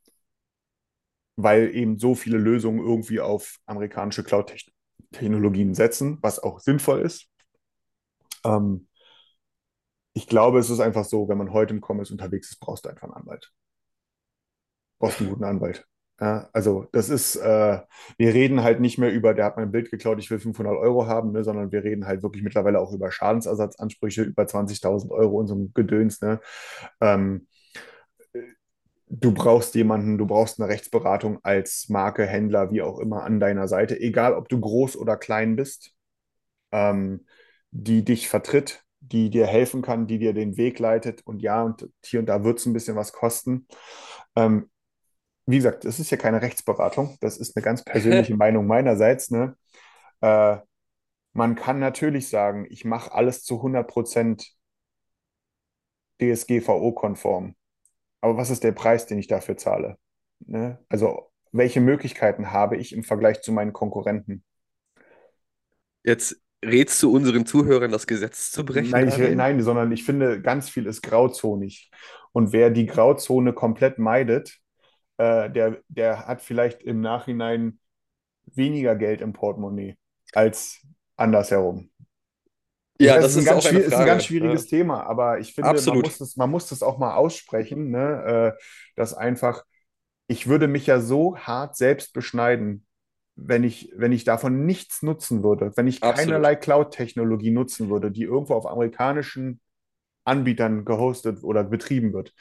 weil 1.35 1.73
eben 1.75 1.99
so 1.99 2.15
viele 2.15 2.37
Lösungen 2.37 2.79
irgendwie 2.79 3.19
auf 3.19 3.57
amerikanische 3.65 4.23
Cloud-Technologien 4.23 5.73
setzen, 5.75 6.17
was 6.21 6.39
auch 6.39 6.59
sinnvoll 6.59 7.01
ist. 7.01 7.29
Ähm, 8.45 8.87
ich 10.13 10.27
glaube, 10.27 10.59
es 10.59 10.69
ist 10.69 10.81
einfach 10.81 11.05
so, 11.05 11.29
wenn 11.29 11.37
man 11.37 11.53
heute 11.53 11.73
im 11.73 11.81
Commerce 11.81 12.11
unterwegs 12.11 12.49
ist, 12.51 12.59
brauchst 12.59 12.83
du 12.85 12.89
einfach 12.89 13.03
einen 13.03 13.13
Anwalt. 13.13 13.53
Brauchst 14.99 15.19
einen 15.19 15.29
guten 15.29 15.43
Anwalt. 15.43 15.85
Ja, 16.19 16.49
also 16.51 16.87
das 16.93 17.09
ist, 17.09 17.35
äh, 17.35 17.79
wir 18.17 18.33
reden 18.33 18.63
halt 18.63 18.79
nicht 18.79 18.97
mehr 18.97 19.11
über, 19.13 19.35
der 19.35 19.45
hat 19.45 19.57
mein 19.57 19.71
Bild 19.71 19.91
geklaut, 19.91 20.17
ich 20.17 20.31
will 20.31 20.39
500 20.39 20.75
Euro 20.75 21.05
haben, 21.05 21.31
ne, 21.31 21.43
sondern 21.43 21.71
wir 21.71 21.83
reden 21.83 22.07
halt 22.07 22.23
wirklich 22.23 22.41
mittlerweile 22.43 22.79
auch 22.79 22.91
über 22.91 23.11
Schadensersatzansprüche, 23.11 24.23
über 24.23 24.47
20.000 24.47 25.11
Euro 25.11 25.37
und 25.37 25.45
so 25.47 25.53
ein 25.55 25.71
Gedöns. 25.75 26.19
Ne? 26.21 26.39
Ähm, 27.01 27.47
du 29.09 29.33
brauchst 29.33 29.75
jemanden, 29.75 30.17
du 30.17 30.25
brauchst 30.25 30.59
eine 30.59 30.69
Rechtsberatung 30.69 31.39
als 31.43 31.87
Marke, 31.89 32.25
Händler, 32.25 32.71
wie 32.71 32.81
auch 32.81 32.99
immer 32.99 33.23
an 33.23 33.39
deiner 33.39 33.67
Seite, 33.67 33.99
egal 33.99 34.33
ob 34.33 34.49
du 34.49 34.59
groß 34.59 34.97
oder 34.97 35.17
klein 35.17 35.55
bist, 35.55 35.91
ähm, 36.71 37.25
die 37.83 38.03
dich 38.03 38.27
vertritt, 38.27 38.83
die 38.99 39.29
dir 39.29 39.45
helfen 39.45 39.81
kann, 39.81 40.07
die 40.07 40.17
dir 40.17 40.33
den 40.33 40.57
Weg 40.57 40.79
leitet. 40.79 41.21
Und 41.25 41.41
ja, 41.41 41.63
und 41.63 41.87
hier 42.03 42.19
und 42.19 42.25
da 42.25 42.43
wird 42.43 42.59
es 42.59 42.65
ein 42.65 42.73
bisschen 42.73 42.95
was 42.95 43.13
kosten. 43.13 43.67
Ähm, 44.35 44.69
wie 45.45 45.57
gesagt, 45.57 45.85
das 45.85 45.99
ist 45.99 46.09
ja 46.09 46.17
keine 46.17 46.41
Rechtsberatung, 46.41 47.17
das 47.21 47.37
ist 47.37 47.55
eine 47.55 47.63
ganz 47.63 47.83
persönliche 47.83 48.35
Meinung 48.37 48.65
meinerseits. 48.65 49.31
Ne? 49.31 49.55
Äh, 50.21 50.57
man 51.33 51.55
kann 51.55 51.79
natürlich 51.79 52.29
sagen, 52.29 52.65
ich 52.69 52.83
mache 52.83 53.13
alles 53.13 53.43
zu 53.43 53.61
100% 53.61 54.45
DSGVO-konform. 56.19 57.55
Aber 58.21 58.37
was 58.37 58.49
ist 58.49 58.63
der 58.63 58.71
Preis, 58.71 59.05
den 59.05 59.19
ich 59.19 59.27
dafür 59.27 59.55
zahle? 59.55 59.97
Ne? 60.39 60.83
Also, 60.89 61.31
welche 61.51 61.79
Möglichkeiten 61.79 62.51
habe 62.51 62.75
ich 62.77 62.93
im 62.93 63.03
Vergleich 63.03 63.41
zu 63.41 63.51
meinen 63.51 63.71
Konkurrenten? 63.71 64.43
Jetzt 66.03 66.41
rätst 66.67 67.01
du 67.03 67.11
unseren 67.11 67.45
Zuhörern, 67.45 67.91
das 67.91 68.07
Gesetz 68.07 68.51
zu 68.51 68.65
brechen? 68.65 68.91
Nein, 68.91 69.07
ich, 69.07 69.17
nein, 69.35 69.61
sondern 69.61 69.91
ich 69.91 70.03
finde, 70.03 70.41
ganz 70.41 70.69
viel 70.69 70.85
ist 70.85 71.01
grauzonig. 71.01 71.91
Und 72.31 72.51
wer 72.53 72.69
die 72.69 72.85
Grauzone 72.85 73.53
komplett 73.53 73.97
meidet, 73.99 74.57
äh, 75.17 75.49
der, 75.49 75.81
der 75.87 76.27
hat 76.27 76.41
vielleicht 76.41 76.83
im 76.83 77.01
Nachhinein 77.01 77.79
weniger 78.53 78.95
Geld 78.95 79.21
im 79.21 79.33
Portemonnaie 79.33 79.97
als 80.33 80.81
andersherum. 81.17 81.89
Ja, 82.99 83.15
das, 83.15 83.35
das 83.35 83.35
ist, 83.35 83.37
ein 83.37 83.41
ist 83.41 83.45
ganz, 83.47 83.65
auch 83.65 83.69
eine 83.69 83.79
schwier- 83.79 83.85
ist 83.85 83.93
ein 83.93 84.05
ganz 84.07 84.25
schwieriges 84.25 84.63
Ja. 84.63 84.77
Thema, 84.77 85.03
aber 85.03 85.39
ich 85.39 85.53
finde, 85.53 85.81
man 85.81 85.99
muss 85.99 86.17
das, 86.17 86.35
man 86.35 86.49
muss 86.49 86.69
das 86.69 86.81
auch 86.81 86.97
mal 86.97 87.13
aussprechen, 87.13 87.91
ne? 87.91 88.55
äh, 88.57 88.63
dass 88.95 89.13
einfach, 89.13 89.63
ich 90.27 90.47
würde 90.47 90.67
mich 90.67 90.87
ja 90.87 90.99
so 90.99 91.37
hart 91.37 91.77
selbst 91.77 92.13
beschneiden, 92.13 92.86
wenn 93.37 93.63
ich, 93.63 93.93
wenn 93.95 94.11
ich 94.11 94.23
davon 94.23 94.65
nichts 94.65 95.03
nutzen 95.03 95.43
würde, 95.43 95.71
wenn 95.75 95.87
ich 95.87 96.01
Absolut. 96.01 96.17
keinerlei 96.17 96.55
Cloud-Technologie 96.55 97.51
nutzen 97.51 97.89
würde, 97.89 98.11
die 98.11 98.23
irgendwo 98.23 98.55
auf 98.55 98.65
amerikanischen 98.65 99.61
Anbietern 100.25 100.83
gehostet 100.83 101.43
oder 101.43 101.63
betrieben 101.63 102.13
wird. 102.13 102.33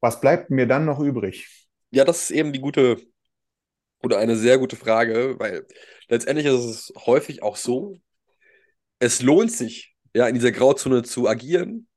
Was 0.00 0.20
bleibt 0.20 0.50
mir 0.50 0.66
dann 0.66 0.84
noch 0.84 1.00
übrig? 1.00 1.66
Ja, 1.90 2.04
das 2.04 2.24
ist 2.24 2.30
eben 2.30 2.52
die 2.52 2.60
gute 2.60 2.98
oder 4.02 4.18
eine 4.18 4.36
sehr 4.36 4.58
gute 4.58 4.76
Frage, 4.76 5.34
weil 5.38 5.66
letztendlich 6.08 6.46
ist 6.46 6.64
es 6.64 6.92
häufig 7.06 7.42
auch 7.42 7.56
so, 7.56 7.98
es 9.00 9.22
lohnt 9.22 9.50
sich, 9.50 9.96
ja, 10.14 10.28
in 10.28 10.34
dieser 10.34 10.52
Grauzone 10.52 11.02
zu 11.02 11.26
agieren 11.26 11.88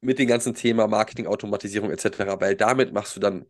mit 0.00 0.18
dem 0.18 0.28
ganzen 0.28 0.54
Thema 0.54 0.86
Marketing, 0.86 1.26
Automatisierung 1.26 1.90
etc., 1.90 2.40
weil 2.40 2.56
damit 2.56 2.92
machst 2.92 3.16
du 3.16 3.20
dann 3.20 3.46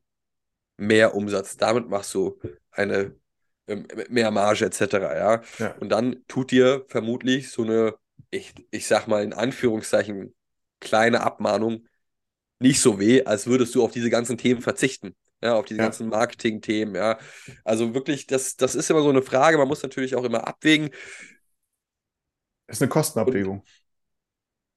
mehr 0.76 1.14
Umsatz, 1.14 1.56
damit 1.56 1.88
machst 1.88 2.14
du 2.14 2.40
eine 2.70 3.14
mehr 3.66 4.30
Marge 4.30 4.66
etc., 4.66 5.14
ja. 5.14 5.42
Ja. 5.58 5.74
Und 5.80 5.88
dann 5.90 6.16
tut 6.28 6.50
dir 6.50 6.84
vermutlich 6.88 7.50
so 7.50 7.62
eine, 7.62 7.94
ich, 8.30 8.54
ich 8.70 8.86
sag 8.86 9.06
mal 9.08 9.22
in 9.22 9.32
Anführungszeichen, 9.32 10.34
kleine 10.80 11.20
Abmahnung 11.22 11.86
nicht 12.60 12.80
so 12.80 13.00
weh, 13.00 13.24
als 13.24 13.46
würdest 13.46 13.74
du 13.74 13.84
auf 13.84 13.92
diese 13.92 14.10
ganzen 14.10 14.38
Themen 14.38 14.62
verzichten. 14.62 15.14
Ja, 15.42 15.54
auf 15.56 15.66
diese 15.66 15.80
Ja. 15.80 15.86
ganzen 15.86 16.08
Marketing-Themen, 16.08 16.94
ja. 16.94 17.18
Also 17.64 17.94
wirklich, 17.94 18.26
das, 18.28 18.56
das 18.56 18.74
ist 18.76 18.90
immer 18.90 19.02
so 19.02 19.10
eine 19.10 19.22
Frage, 19.22 19.58
man 19.58 19.68
muss 19.68 19.82
natürlich 19.82 20.14
auch 20.14 20.24
immer 20.24 20.46
abwägen. 20.46 20.90
Das 22.66 22.78
ist 22.78 22.82
eine 22.82 22.88
Kostenabwägung. 22.88 23.64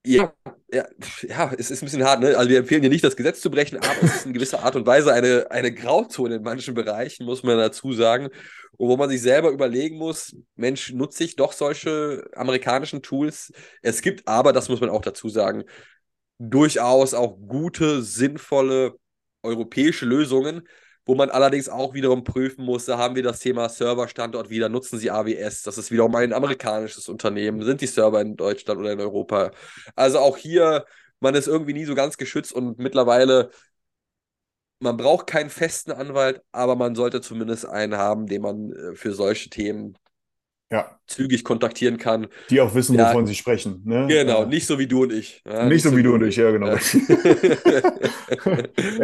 Ja, 0.05 0.33
ja, 0.71 0.85
ja, 1.21 1.53
es 1.57 1.71
ist 1.71 1.81
ein 1.81 1.85
bisschen 1.85 2.03
hart, 2.03 2.21
ne? 2.21 2.37
Also 2.37 2.49
wir 2.49 2.59
empfehlen 2.59 2.81
dir 2.81 2.89
nicht, 2.89 3.03
das 3.03 3.15
Gesetz 3.15 3.41
zu 3.41 3.49
brechen, 3.49 3.77
aber 3.77 4.03
es 4.03 4.15
ist 4.17 4.25
in 4.25 4.33
gewisser 4.33 4.63
Art 4.63 4.75
und 4.75 4.85
Weise 4.85 5.13
eine, 5.13 5.49
eine 5.49 5.73
Grauzone 5.73 6.35
in 6.35 6.43
manchen 6.43 6.73
Bereichen, 6.73 7.25
muss 7.25 7.43
man 7.43 7.57
dazu 7.57 7.93
sagen. 7.93 8.29
Und 8.77 8.89
wo 8.89 8.97
man 8.97 9.09
sich 9.09 9.21
selber 9.21 9.51
überlegen 9.51 9.97
muss, 9.97 10.35
Mensch, 10.55 10.91
nutze 10.91 11.23
ich 11.23 11.35
doch 11.35 11.53
solche 11.53 12.27
amerikanischen 12.35 13.01
Tools? 13.01 13.51
Es 13.81 14.01
gibt 14.01 14.27
aber, 14.27 14.53
das 14.53 14.69
muss 14.69 14.81
man 14.81 14.89
auch 14.89 15.01
dazu 15.01 15.29
sagen, 15.29 15.63
durchaus 16.39 17.13
auch 17.13 17.37
gute, 17.47 18.01
sinnvolle 18.01 18.95
europäische 19.43 20.05
Lösungen, 20.05 20.67
wo 21.05 21.15
man 21.15 21.29
allerdings 21.29 21.69
auch 21.69 21.93
wiederum 21.93 22.23
prüfen 22.23 22.65
muss, 22.65 22.85
da 22.85 22.97
haben 22.97 23.15
wir 23.15 23.23
das 23.23 23.39
Thema 23.39 23.69
Serverstandort 23.69 24.49
wieder, 24.49 24.69
nutzen 24.69 24.99
Sie 24.99 25.11
AWS, 25.11 25.63
das 25.63 25.77
ist 25.77 25.91
wiederum 25.91 26.15
ein 26.15 26.33
amerikanisches 26.33 27.07
Unternehmen, 27.09 27.63
sind 27.63 27.81
die 27.81 27.87
Server 27.87 28.21
in 28.21 28.35
Deutschland 28.35 28.79
oder 28.79 28.91
in 28.91 28.99
Europa? 28.99 29.51
Also 29.95 30.19
auch 30.19 30.37
hier, 30.37 30.85
man 31.19 31.35
ist 31.35 31.47
irgendwie 31.47 31.73
nie 31.73 31.85
so 31.85 31.95
ganz 31.95 32.17
geschützt 32.17 32.53
und 32.53 32.79
mittlerweile, 32.79 33.51
man 34.79 34.97
braucht 34.97 35.27
keinen 35.27 35.49
festen 35.49 35.91
Anwalt, 35.91 36.41
aber 36.51 36.75
man 36.75 36.95
sollte 36.95 37.21
zumindest 37.21 37.65
einen 37.65 37.97
haben, 37.97 38.27
den 38.27 38.41
man 38.41 38.71
äh, 38.71 38.95
für 38.95 39.13
solche 39.13 39.49
Themen 39.49 39.97
Ja, 40.71 40.99
zügig 41.05 41.43
kontaktieren 41.43 41.97
kann. 41.97 42.27
die 42.49 42.59
auch 42.59 42.73
wissen, 42.73 42.95
Ja. 42.97 43.09
wovon 43.09 43.27
sie 43.27 43.35
sprechen. 43.35 43.83
Ne? 43.85 44.07
Genau, 44.09 44.41
Ja. 44.41 44.45
nicht 44.47 44.65
so 44.65 44.79
wie 44.79 44.87
du 44.87 45.03
und 45.03 45.13
ich. 45.13 45.43
Ja, 45.45 45.65
Nicht 45.67 45.83
so 45.83 45.95
wie 45.95 46.01
du 46.01 46.15
und 46.15 46.23
ich, 46.23 46.35
ja, 46.37 46.49
genau. 46.51 46.75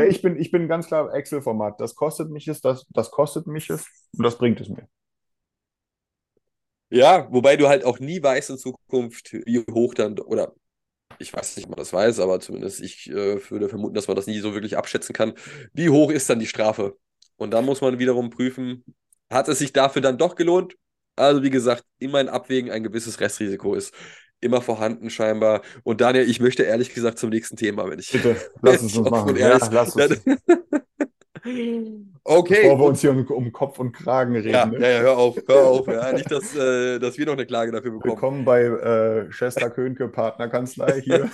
Ich 0.09 0.21
bin, 0.21 0.37
ich 0.37 0.51
bin 0.51 0.67
ganz 0.67 0.87
klar 0.87 1.13
Excel-Format. 1.13 1.79
Das 1.79 1.95
kostet 1.95 2.29
mich 2.31 2.47
es, 2.47 2.61
das, 2.61 2.85
das 2.89 3.11
kostet 3.11 3.47
mich 3.47 3.69
es 3.69 3.85
und 4.17 4.23
das 4.23 4.37
bringt 4.37 4.59
es 4.59 4.69
mir. 4.69 4.87
Ja, 6.89 7.27
wobei 7.31 7.55
du 7.55 7.67
halt 7.69 7.85
auch 7.85 7.99
nie 7.99 8.21
weißt 8.21 8.49
in 8.49 8.57
Zukunft, 8.57 9.31
wie 9.33 9.63
hoch 9.71 9.93
dann, 9.93 10.19
oder 10.19 10.53
ich 11.19 11.33
weiß 11.33 11.55
nicht, 11.55 11.65
ob 11.65 11.71
man 11.71 11.77
das 11.79 11.93
weiß, 11.93 12.19
aber 12.19 12.39
zumindest 12.39 12.81
ich 12.81 13.09
äh, 13.09 13.39
würde 13.49 13.69
vermuten, 13.69 13.93
dass 13.93 14.07
man 14.07 14.15
das 14.17 14.27
nie 14.27 14.39
so 14.39 14.53
wirklich 14.53 14.77
abschätzen 14.77 15.13
kann. 15.13 15.33
Wie 15.73 15.89
hoch 15.89 16.11
ist 16.11 16.29
dann 16.29 16.39
die 16.39 16.47
Strafe? 16.47 16.97
Und 17.37 17.51
dann 17.51 17.65
muss 17.65 17.81
man 17.81 17.99
wiederum 17.99 18.29
prüfen, 18.29 18.83
hat 19.29 19.47
es 19.47 19.59
sich 19.59 19.71
dafür 19.73 20.01
dann 20.01 20.17
doch 20.17 20.35
gelohnt? 20.35 20.75
Also, 21.21 21.43
wie 21.43 21.49
gesagt, 21.51 21.83
immer 21.99 22.17
ein 22.17 22.29
Abwägen, 22.29 22.71
ein 22.71 22.83
gewisses 22.83 23.19
Restrisiko 23.19 23.75
ist 23.75 23.93
immer 24.39 24.61
vorhanden 24.61 25.09
scheinbar. 25.11 25.61
Und 25.83 26.01
Daniel, 26.01 26.27
ich 26.27 26.39
möchte 26.39 26.63
ehrlich 26.63 26.93
gesagt 26.93 27.19
zum 27.19 27.29
nächsten 27.29 27.55
Thema, 27.55 27.87
wenn 27.89 27.99
ich. 27.99 28.11
Bitte, 28.11 28.35
lass 28.61 28.81
uns 28.81 28.97
offen 28.97 29.11
machen. 29.11 29.35
Ja, 29.37 29.59
lass 29.71 29.95
uns. 29.95 30.21
Okay. 32.23 32.61
Bevor 32.61 32.77
wir 32.77 32.85
uns 32.85 33.01
hier 33.01 33.09
um, 33.09 33.25
um 33.25 33.51
Kopf 33.51 33.79
und 33.79 33.93
Kragen 33.93 34.35
reden. 34.35 34.51
ja, 34.51 34.67
ne? 34.67 34.79
ja, 34.79 34.89
ja, 34.89 34.99
hör 34.99 35.17
auf, 35.17 35.35
hör 35.47 35.65
auf. 35.65 35.87
Ja. 35.87 36.13
Nicht, 36.13 36.29
dass, 36.29 36.55
äh, 36.55 36.99
dass 36.99 37.17
wir 37.17 37.25
noch 37.25 37.33
eine 37.33 37.47
Klage 37.47 37.71
dafür 37.71 37.89
bekommen. 37.89 38.45
Willkommen 38.45 38.45
bei 38.45 38.61
äh, 38.61 39.69
Könke 39.71 40.07
Partnerkanzlei 40.07 41.01
hier. 41.01 41.27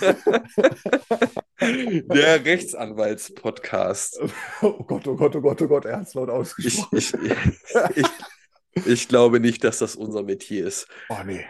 Der 1.60 2.42
Rechtsanwaltspodcast. 2.42 4.22
oh 4.62 4.82
Gott, 4.84 5.06
oh 5.06 5.14
Gott, 5.14 5.36
oh 5.36 5.42
Gott, 5.42 5.60
oh 5.60 5.68
Gott, 5.68 5.84
er 5.84 5.98
hat 5.98 6.06
es 6.06 6.14
laut 6.14 6.30
ausgesprochen. 6.30 6.96
ich, 6.96 7.12
ich, 7.12 7.34
ich 7.96 8.06
glaube 9.08 9.40
nicht, 9.40 9.64
dass 9.64 9.78
das 9.78 9.96
unser 9.96 10.22
Metier 10.22 10.66
ist. 10.66 10.86
oh 11.08 11.22
nee. 11.24 11.44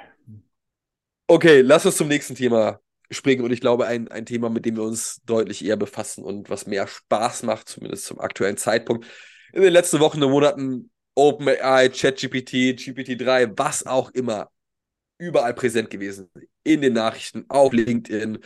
Okay, 1.27 1.61
lass 1.61 1.85
uns 1.85 1.97
zum 1.97 2.09
nächsten 2.09 2.35
Thema 2.35 2.81
springen. 3.11 3.45
Und 3.45 3.53
ich 3.53 3.61
glaube, 3.61 3.87
ein, 3.87 4.09
ein 4.09 4.27
Thema, 4.27 4.49
mit 4.49 4.65
dem 4.65 4.77
wir 4.77 4.83
uns 4.83 5.21
deutlich 5.25 5.65
eher 5.65 5.77
befassen 5.77 6.25
und 6.25 6.51
was 6.51 6.67
mehr 6.67 6.87
Spaß 6.87 7.43
macht, 7.43 7.69
zumindest 7.69 8.07
zum 8.07 8.21
aktuellen 8.21 8.57
Zeitpunkt. 8.57 9.07
In 9.53 9.63
den 9.63 9.73
letzten 9.73 10.01
Wochen 10.01 10.23
und 10.23 10.31
Monaten 10.31 10.91
OpenAI, 11.15 11.89
ChatGPT, 11.89 12.79
GPT-3, 12.79 13.53
was 13.57 13.85
auch 13.87 14.11
immer, 14.11 14.51
überall 15.19 15.55
präsent 15.55 15.91
gewesen. 15.91 16.31
In 16.63 16.81
den 16.81 16.93
Nachrichten, 16.93 17.45
auf 17.49 17.73
LinkedIn, 17.73 18.39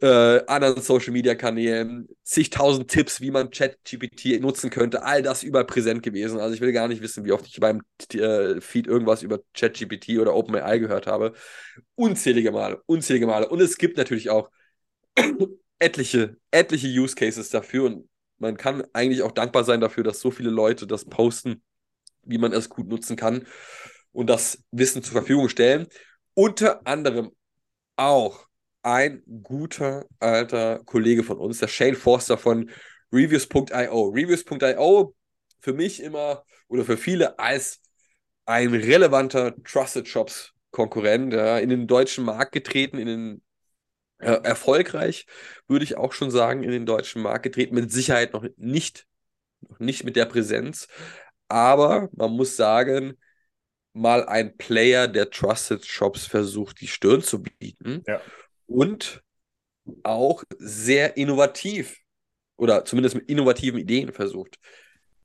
äh, 0.00 0.44
anderen 0.46 0.82
Social 0.82 1.12
Media 1.12 1.34
Kanälen, 1.34 2.08
zigtausend 2.22 2.90
Tipps, 2.90 3.20
wie 3.20 3.30
man 3.30 3.50
ChatGPT 3.50 4.40
nutzen 4.40 4.70
könnte, 4.70 5.02
all 5.02 5.22
das 5.22 5.42
überall 5.42 5.64
präsent 5.64 6.02
gewesen. 6.02 6.38
Also 6.38 6.54
ich 6.54 6.60
will 6.60 6.72
gar 6.72 6.88
nicht 6.88 7.02
wissen, 7.02 7.24
wie 7.24 7.32
oft 7.32 7.46
ich 7.46 7.58
beim 7.60 7.82
äh, 8.12 8.60
Feed 8.60 8.86
irgendwas 8.86 9.22
über 9.22 9.40
ChatGPT 9.54 10.18
oder 10.18 10.34
OpenAI 10.34 10.78
gehört 10.78 11.06
habe. 11.06 11.32
Unzählige 11.94 12.52
Male, 12.52 12.82
unzählige 12.86 13.26
Male. 13.26 13.48
Und 13.48 13.60
es 13.60 13.78
gibt 13.78 13.96
natürlich 13.96 14.28
auch 14.28 14.50
etliche, 15.78 16.36
etliche 16.50 16.88
Use 16.88 17.14
Cases 17.14 17.48
dafür 17.48 17.84
und 17.84 18.08
man 18.38 18.58
kann 18.58 18.84
eigentlich 18.92 19.22
auch 19.22 19.32
dankbar 19.32 19.64
sein 19.64 19.80
dafür, 19.80 20.04
dass 20.04 20.20
so 20.20 20.30
viele 20.30 20.50
Leute 20.50 20.86
das 20.86 21.06
posten, 21.06 21.62
wie 22.22 22.38
man 22.38 22.52
es 22.52 22.68
gut 22.68 22.86
nutzen 22.88 23.16
kann 23.16 23.46
und 24.12 24.28
das 24.28 24.62
Wissen 24.72 25.02
zur 25.02 25.12
Verfügung 25.12 25.48
stellen. 25.48 25.86
Unter 26.34 26.86
anderem 26.86 27.30
auch 27.96 28.46
ein 28.86 29.20
guter 29.42 30.06
alter 30.20 30.78
Kollege 30.84 31.24
von 31.24 31.38
uns, 31.38 31.58
der 31.58 31.66
Shane 31.66 31.96
Forster 31.96 32.38
von 32.38 32.70
Reviews.io. 33.12 34.08
Reviews.io 34.10 35.14
für 35.58 35.72
mich 35.72 36.00
immer 36.00 36.44
oder 36.68 36.84
für 36.84 36.96
viele 36.96 37.36
als 37.40 37.80
ein 38.44 38.72
relevanter 38.72 39.56
Trusted 39.64 40.06
Shops 40.06 40.52
Konkurrent, 40.70 41.32
ja, 41.32 41.58
in 41.58 41.68
den 41.68 41.88
deutschen 41.88 42.24
Markt 42.24 42.52
getreten, 42.52 42.98
in 42.98 43.06
den 43.06 43.42
äh, 44.18 44.40
erfolgreich, 44.44 45.26
würde 45.66 45.84
ich 45.84 45.96
auch 45.96 46.12
schon 46.12 46.30
sagen, 46.30 46.62
in 46.62 46.70
den 46.70 46.86
deutschen 46.86 47.22
Markt 47.22 47.42
getreten. 47.42 47.74
Mit 47.74 47.90
Sicherheit 47.90 48.34
noch 48.34 48.44
nicht, 48.56 49.06
noch 49.68 49.80
nicht 49.80 50.04
mit 50.04 50.14
der 50.14 50.26
Präsenz. 50.26 50.86
Aber 51.48 52.08
man 52.12 52.30
muss 52.30 52.54
sagen, 52.54 53.14
mal 53.94 54.24
ein 54.26 54.56
Player 54.56 55.08
der 55.08 55.30
Trusted 55.30 55.84
Shops 55.84 56.26
versucht, 56.26 56.80
die 56.80 56.88
Stirn 56.88 57.22
zu 57.22 57.42
bieten. 57.42 58.04
Ja. 58.06 58.20
Und 58.66 59.22
auch 60.02 60.42
sehr 60.58 61.16
innovativ 61.16 61.98
oder 62.56 62.84
zumindest 62.84 63.14
mit 63.14 63.28
innovativen 63.28 63.78
Ideen 63.78 64.12
versucht, 64.12 64.58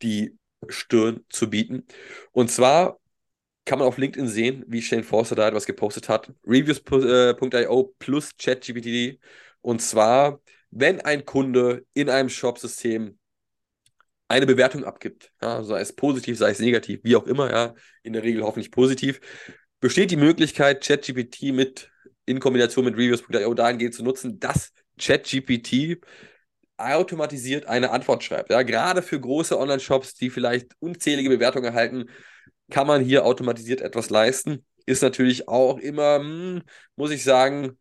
die 0.02 0.38
Stirn 0.68 1.26
zu 1.30 1.50
bieten. 1.50 1.86
Und 2.32 2.52
zwar 2.52 3.00
kann 3.66 3.80
man 3.80 3.88
auf 3.88 3.98
LinkedIn 3.98 4.28
sehen, 4.28 4.64
wie 4.68 4.82
Shane 4.82 5.04
Forster 5.04 5.36
da 5.36 5.48
etwas 5.48 5.66
gepostet 5.66 6.10
hat. 6.10 6.32
Reviews.io 6.46 7.96
plus 8.00 8.36
ChatGPT. 8.38 9.20
Und 9.62 9.82
zwar, 9.82 10.42
wenn 10.72 11.00
ein 11.02 11.26
Kunde 11.26 11.86
in 11.94 12.10
einem 12.10 12.30
Shop-System 12.30 13.18
eine 14.28 14.46
Bewertung 14.46 14.84
abgibt, 14.84 15.32
ja, 15.42 15.62
sei 15.64 15.82
es 15.82 15.94
positiv, 15.94 16.38
sei 16.38 16.52
es 16.52 16.60
negativ, 16.60 17.02
wie 17.04 17.16
auch 17.16 17.28
immer, 17.28 17.52
ja, 17.52 17.76
in 18.02 18.14
der 18.14 18.24
Regel 18.24 18.44
hoffentlich 18.44 18.72
positiv, 18.72 19.20
besteht 19.80 20.12
die 20.12 20.18
Möglichkeit, 20.18 20.84
ChatGPT 20.84 21.54
mit 21.54 21.91
in 22.26 22.40
Kombination 22.40 22.86
mit 22.86 22.96
Reviews.io 22.96 23.54
dahingehend 23.54 23.94
zu 23.94 24.04
nutzen, 24.04 24.40
dass 24.40 24.72
ChatGPT 25.00 25.98
automatisiert 26.78 27.66
eine 27.66 27.92
Antwort 27.92 28.24
schreibt. 28.24 28.50
Ja, 28.50 28.64
gerade 28.64 29.02
für 29.02 29.20
große 29.20 29.58
Online-Shops, 29.58 30.16
die 30.16 30.30
vielleicht 30.30 30.74
unzählige 30.80 31.30
Bewertungen 31.30 31.66
erhalten, 31.66 32.10
kann 32.70 32.88
man 32.88 33.04
hier 33.04 33.26
automatisiert 33.26 33.82
etwas 33.82 34.10
leisten. 34.10 34.66
Ist 34.86 35.04
natürlich 35.04 35.48
auch 35.48 35.78
immer, 35.78 36.20
hm, 36.20 36.64
muss 36.96 37.12
ich 37.12 37.24
sagen, 37.24 37.78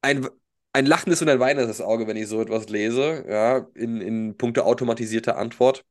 ein, 0.00 0.28
ein 0.72 0.86
lachendes 0.86 1.22
und 1.22 1.28
ein 1.28 1.40
weinendes 1.40 1.80
Auge, 1.80 2.06
wenn 2.06 2.16
ich 2.16 2.28
so 2.28 2.40
etwas 2.40 2.68
lese, 2.68 3.24
ja, 3.28 3.66
in, 3.74 4.00
in 4.00 4.36
puncto 4.36 4.62
automatisierte 4.62 5.36
Antwort. 5.36 5.84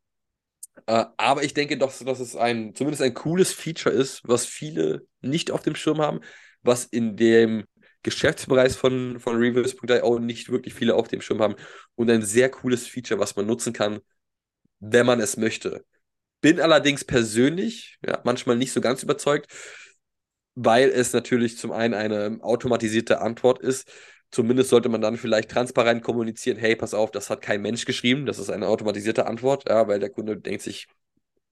Äh, 0.87 1.05
aber 1.17 1.43
ich 1.43 1.53
denke 1.53 1.77
doch, 1.77 1.93
dass 2.03 2.19
es 2.19 2.35
ein, 2.35 2.73
zumindest 2.73 3.03
ein 3.03 3.13
cooles 3.13 3.53
Feature 3.53 3.93
ist, 3.93 4.21
was 4.23 4.45
viele 4.45 5.05
nicht 5.21 5.51
auf 5.51 5.61
dem 5.61 5.75
Schirm 5.75 6.01
haben, 6.01 6.21
was 6.63 6.85
in 6.85 7.17
dem 7.17 7.65
Geschäftsbereich 8.03 8.73
von, 8.73 9.19
von 9.19 9.37
Reviews.io 9.37 10.19
nicht 10.19 10.49
wirklich 10.49 10.73
viele 10.73 10.95
auf 10.95 11.07
dem 11.07 11.21
Schirm 11.21 11.41
haben 11.41 11.55
und 11.95 12.09
ein 12.09 12.23
sehr 12.23 12.49
cooles 12.49 12.87
Feature, 12.87 13.19
was 13.19 13.35
man 13.35 13.45
nutzen 13.45 13.73
kann, 13.73 13.99
wenn 14.79 15.05
man 15.05 15.19
es 15.19 15.37
möchte. 15.37 15.85
Bin 16.41 16.59
allerdings 16.59 17.05
persönlich 17.05 17.99
ja, 18.05 18.19
manchmal 18.23 18.55
nicht 18.57 18.71
so 18.73 18.81
ganz 18.81 19.03
überzeugt, 19.03 19.51
weil 20.55 20.89
es 20.89 21.13
natürlich 21.13 21.57
zum 21.57 21.71
einen 21.71 21.93
eine 21.93 22.39
automatisierte 22.43 23.21
Antwort 23.21 23.59
ist. 23.59 23.89
Zumindest 24.31 24.69
sollte 24.69 24.89
man 24.89 25.01
dann 25.01 25.17
vielleicht 25.17 25.51
transparent 25.51 26.03
kommunizieren, 26.03 26.57
hey, 26.57 26.75
pass 26.75 26.93
auf, 26.93 27.11
das 27.11 27.29
hat 27.29 27.41
kein 27.41 27.61
Mensch 27.61 27.85
geschrieben, 27.85 28.25
das 28.25 28.39
ist 28.39 28.49
eine 28.49 28.67
automatisierte 28.67 29.25
Antwort, 29.27 29.67
ja, 29.69 29.87
weil 29.87 29.99
der 29.99 30.09
Kunde 30.09 30.37
denkt 30.37 30.61
sich, 30.61 30.87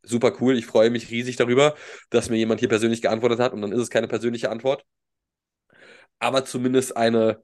super 0.04 0.34
cool, 0.42 0.58
ich 0.58 0.66
freue 0.66 0.90
mich 0.90 1.10
riesig 1.12 1.36
darüber, 1.36 1.76
dass 2.10 2.30
mir 2.30 2.38
jemand 2.38 2.62
hier 2.62 2.70
persönlich 2.70 3.02
geantwortet 3.02 3.40
hat 3.40 3.54
und 3.54 3.62
dann 3.62 3.72
ist 3.72 3.82
es 3.82 3.90
keine 3.90 4.08
persönliche 4.08 4.50
Antwort. 4.50 4.86
Aber 6.20 6.46
zumindest 6.46 6.96
eine, 6.98 7.42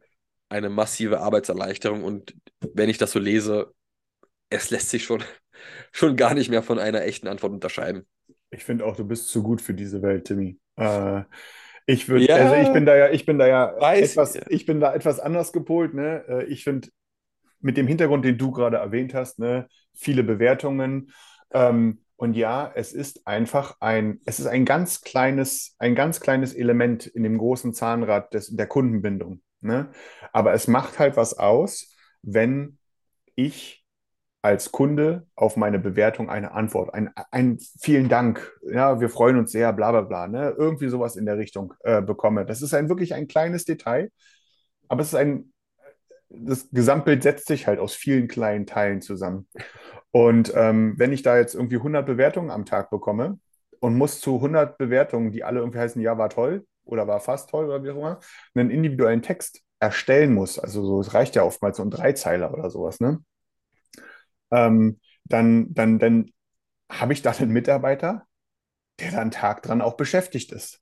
eine 0.49 0.69
massive 0.69 1.19
Arbeitserleichterung 1.19 2.03
und 2.03 2.35
wenn 2.73 2.89
ich 2.89 2.97
das 2.97 3.11
so 3.11 3.19
lese, 3.19 3.73
es 4.49 4.69
lässt 4.69 4.89
sich 4.89 5.03
schon 5.03 5.23
schon 5.91 6.15
gar 6.15 6.33
nicht 6.33 6.49
mehr 6.49 6.63
von 6.63 6.79
einer 6.79 7.03
echten 7.03 7.27
Antwort 7.27 7.53
unterscheiden. 7.53 8.05
Ich 8.51 8.63
finde 8.63 8.85
auch, 8.85 8.95
du 8.95 9.05
bist 9.05 9.29
zu 9.29 9.43
gut 9.43 9.61
für 9.61 9.73
diese 9.73 10.01
Welt, 10.01 10.25
Timmy. 10.25 10.59
Äh, 10.77 11.23
ich 11.85 12.09
würde, 12.09 12.25
ja, 12.25 12.35
also 12.35 12.55
ich 12.55 12.73
bin 12.73 12.85
da 12.85 12.95
ja, 12.95 13.09
ich 13.09 13.25
bin 13.25 13.37
da 13.37 13.47
ja 13.47 13.93
etwas, 13.93 14.35
ich. 14.35 14.43
ich 14.47 14.65
bin 14.65 14.79
da 14.79 14.93
etwas 14.93 15.19
anders 15.19 15.53
gepolt. 15.53 15.93
Ne? 15.93 16.23
Äh, 16.27 16.43
ich 16.45 16.63
finde, 16.63 16.89
mit 17.59 17.77
dem 17.77 17.87
Hintergrund, 17.87 18.25
den 18.25 18.37
du 18.37 18.51
gerade 18.51 18.77
erwähnt 18.77 19.13
hast, 19.13 19.39
ne, 19.39 19.67
viele 19.93 20.23
Bewertungen. 20.23 21.11
Ähm, 21.51 22.04
und 22.17 22.35
ja, 22.35 22.71
es 22.75 22.93
ist 22.93 23.27
einfach 23.27 23.77
ein, 23.81 24.21
es 24.25 24.39
ist 24.39 24.47
ein 24.47 24.65
ganz 24.65 25.01
kleines, 25.01 25.75
ein 25.79 25.95
ganz 25.95 26.21
kleines 26.21 26.53
Element 26.53 27.07
in 27.07 27.23
dem 27.23 27.37
großen 27.37 27.73
Zahnrad 27.73 28.33
des, 28.33 28.55
der 28.55 28.67
Kundenbindung. 28.67 29.41
Ne? 29.61 29.89
Aber 30.31 30.53
es 30.53 30.67
macht 30.67 30.99
halt 30.99 31.17
was 31.17 31.37
aus, 31.37 31.93
wenn 32.21 32.77
ich 33.35 33.83
als 34.41 34.71
Kunde 34.71 35.25
auf 35.35 35.57
meine 35.57 35.79
Bewertung 35.79 36.29
eine 36.29 36.51
Antwort, 36.51 36.93
ein, 36.93 37.09
ein 37.31 37.57
vielen 37.79 38.09
Dank, 38.09 38.53
ja, 38.61 39.01
wir 39.01 39.09
freuen 39.09 39.37
uns 39.37 39.51
sehr, 39.51 39.73
bla 39.73 39.91
bla 39.91 40.01
bla, 40.01 40.27
ne? 40.27 40.53
irgendwie 40.55 40.87
sowas 40.87 41.15
in 41.15 41.25
der 41.25 41.39
Richtung 41.39 41.73
äh, 41.79 42.01
bekomme. 42.01 42.45
Das 42.45 42.61
ist 42.61 42.75
ein 42.75 42.87
wirklich 42.87 43.15
ein 43.15 43.27
kleines 43.27 43.65
Detail, 43.65 44.11
aber 44.87 45.01
es 45.01 45.07
ist 45.07 45.15
ein, 45.15 45.51
das 46.29 46.69
Gesamtbild 46.69 47.23
setzt 47.23 47.47
sich 47.47 47.65
halt 47.65 47.79
aus 47.79 47.95
vielen 47.95 48.27
kleinen 48.27 48.67
Teilen 48.67 49.01
zusammen. 49.01 49.47
Und 50.15 50.53
ähm, 50.55 50.93
wenn 50.97 51.11
ich 51.11 51.23
da 51.23 51.37
jetzt 51.37 51.55
irgendwie 51.55 51.75
100 51.75 52.05
Bewertungen 52.05 52.49
am 52.49 52.63
Tag 52.63 52.89
bekomme 52.89 53.37
und 53.81 53.97
muss 53.97 54.21
zu 54.21 54.35
100 54.35 54.77
Bewertungen, 54.77 55.33
die 55.33 55.43
alle 55.43 55.59
irgendwie 55.59 55.79
heißen, 55.79 56.01
ja, 56.01 56.17
war 56.17 56.29
toll 56.29 56.65
oder 56.85 57.05
war 57.05 57.19
fast 57.19 57.49
toll 57.49 57.65
oder 57.65 57.83
wie 57.83 57.89
auch 57.89 57.97
immer, 57.97 58.19
einen 58.53 58.69
individuellen 58.69 59.21
Text 59.21 59.61
erstellen 59.79 60.33
muss, 60.33 60.57
also 60.57 60.85
so, 60.85 61.01
es 61.01 61.13
reicht 61.13 61.35
ja 61.35 61.43
oftmals 61.43 61.75
so 61.75 61.83
ein 61.83 61.89
Dreizeiler 61.89 62.53
oder 62.53 62.69
sowas, 62.69 63.01
ne? 63.01 63.25
ähm, 64.51 65.01
dann, 65.25 65.73
dann, 65.73 65.99
dann 65.99 66.31
habe 66.89 67.11
ich 67.11 67.21
da 67.21 67.31
einen 67.31 67.51
Mitarbeiter, 67.51 68.25
der 69.01 69.11
da 69.11 69.19
einen 69.19 69.31
Tag 69.31 69.63
dran 69.63 69.81
auch 69.81 69.97
beschäftigt 69.97 70.53
ist. 70.53 70.79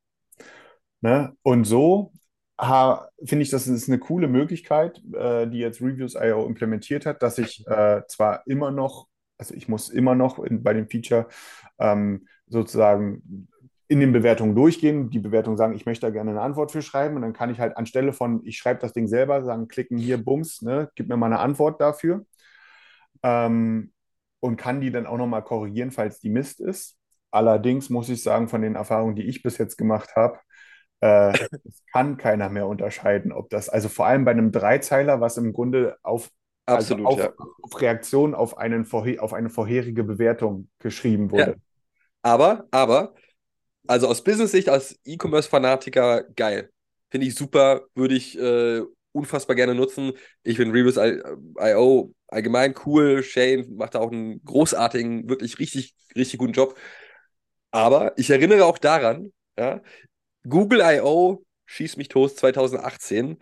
Ne? 1.02 1.36
Und 1.42 1.64
so 1.64 2.12
finde 2.60 3.42
ich, 3.42 3.50
das 3.50 3.68
ist 3.68 3.90
eine 3.90 3.98
coole 3.98 4.28
Möglichkeit, 4.28 5.02
äh, 5.12 5.48
die 5.48 5.58
jetzt 5.58 5.82
Reviews.io 5.82 6.46
implementiert 6.46 7.08
hat, 7.08 7.24
dass 7.24 7.40
ich 7.40 7.66
äh, 7.68 8.04
zwar 8.08 8.46
immer 8.46 8.70
noch, 8.70 9.08
also 9.38 9.54
ich 9.54 9.68
muss 9.68 9.90
immer 9.90 10.16
noch 10.16 10.40
in, 10.40 10.64
bei 10.64 10.74
dem 10.74 10.88
Feature 10.88 11.28
ähm, 11.80 12.28
sozusagen 12.48 13.48
in 13.88 14.00
den 14.00 14.14
Bewertungen 14.14 14.56
durchgehen, 14.56 15.10
die 15.10 15.20
Bewertungen 15.20 15.58
sagen, 15.58 15.76
ich 15.76 15.86
möchte 15.86 16.08
da 16.08 16.12
gerne 16.12 16.32
eine 16.32 16.42
Antwort 16.42 16.72
für 16.72 16.82
schreiben. 16.82 17.16
Und 17.16 17.22
dann 17.22 17.34
kann 17.34 17.50
ich 17.50 17.60
halt 17.60 17.78
anstelle 17.78 18.14
von, 18.14 18.42
ich 18.46 18.58
schreibe 18.58 18.80
das 18.80 18.94
Ding 18.94 19.08
selber, 19.08 19.44
sagen, 19.44 19.68
klicken 19.68 19.98
hier, 19.98 20.24
Bums, 20.24 20.62
ne, 20.62 20.90
gib 20.96 21.10
mir 21.10 21.18
mal 21.18 21.28
eine 21.28 21.40
Antwort 21.40 21.80
dafür. 21.82 22.26
Ähm, 23.22 23.92
und 24.40 24.58
kann 24.58 24.82
die 24.82 24.92
dann 24.92 25.06
auch 25.06 25.18
nochmal 25.18 25.44
korrigieren, 25.44 25.92
falls 25.92 26.20
die 26.20 26.30
Mist 26.30 26.60
ist. 26.60 26.98
Allerdings 27.32 27.90
muss 27.90 28.10
ich 28.10 28.22
sagen, 28.22 28.50
von 28.50 28.62
den 28.62 28.76
Erfahrungen, 28.76 29.16
die 29.16 29.24
ich 29.24 29.42
bis 29.42 29.58
jetzt 29.58 29.78
gemacht 29.78 30.16
habe, 30.16 30.40
äh, 31.00 31.34
kann 31.94 32.18
keiner 32.18 32.50
mehr 32.50 32.68
unterscheiden, 32.68 33.32
ob 33.32 33.50
das, 33.50 33.70
also 33.70 33.90
vor 33.90 34.06
allem 34.06 34.26
bei 34.26 34.32
einem 34.32 34.52
Dreizeiler, 34.52 35.22
was 35.22 35.38
im 35.38 35.54
Grunde 35.54 35.98
auf, 36.04 36.30
also 36.66 36.96
Absolut, 36.96 37.06
auf, 37.08 37.20
ja. 37.20 37.34
auf 37.62 37.82
Reaktion 37.82 38.34
auf, 38.36 38.58
einen, 38.58 38.90
auf 39.20 39.34
eine 39.34 39.50
vorherige 39.50 40.04
Bewertung 40.04 40.70
geschrieben 40.80 41.32
wurde. 41.32 41.52
Ja. 41.52 41.56
Aber, 42.22 42.68
aber, 42.72 43.16
also 43.88 44.08
aus 44.08 44.24
Business-Sicht, 44.24 44.70
als 44.70 44.98
E-Commerce-Fanatiker, 45.04 46.24
geil. 46.36 46.70
Finde 47.10 47.28
ich 47.28 47.36
super, 47.36 47.82
würde 47.96 48.16
ich 48.16 48.40
äh, 48.40 48.82
unfassbar 49.12 49.56
gerne 49.56 49.76
nutzen. 49.76 50.14
Ich 50.44 50.58
finde 50.58 50.74
Reviews.io 50.74 52.14
allgemein 52.28 52.74
cool. 52.86 53.24
Shane 53.24 53.76
macht 53.76 53.96
da 53.96 54.00
auch 54.00 54.12
einen 54.12 54.44
großartigen, 54.44 55.30
wirklich 55.30 55.60
richtig, 55.60 55.96
richtig 56.16 56.40
guten 56.40 56.54
Job. 56.54 56.78
Aber 57.72 58.18
ich 58.18 58.30
erinnere 58.30 58.66
auch 58.66 58.78
daran, 58.78 59.34
ja, 59.58 59.82
Google 60.48 60.82
I.O. 60.82 61.44
schießt 61.66 61.98
mich 61.98 62.08
Toast 62.08 62.38
2018. 62.38 63.38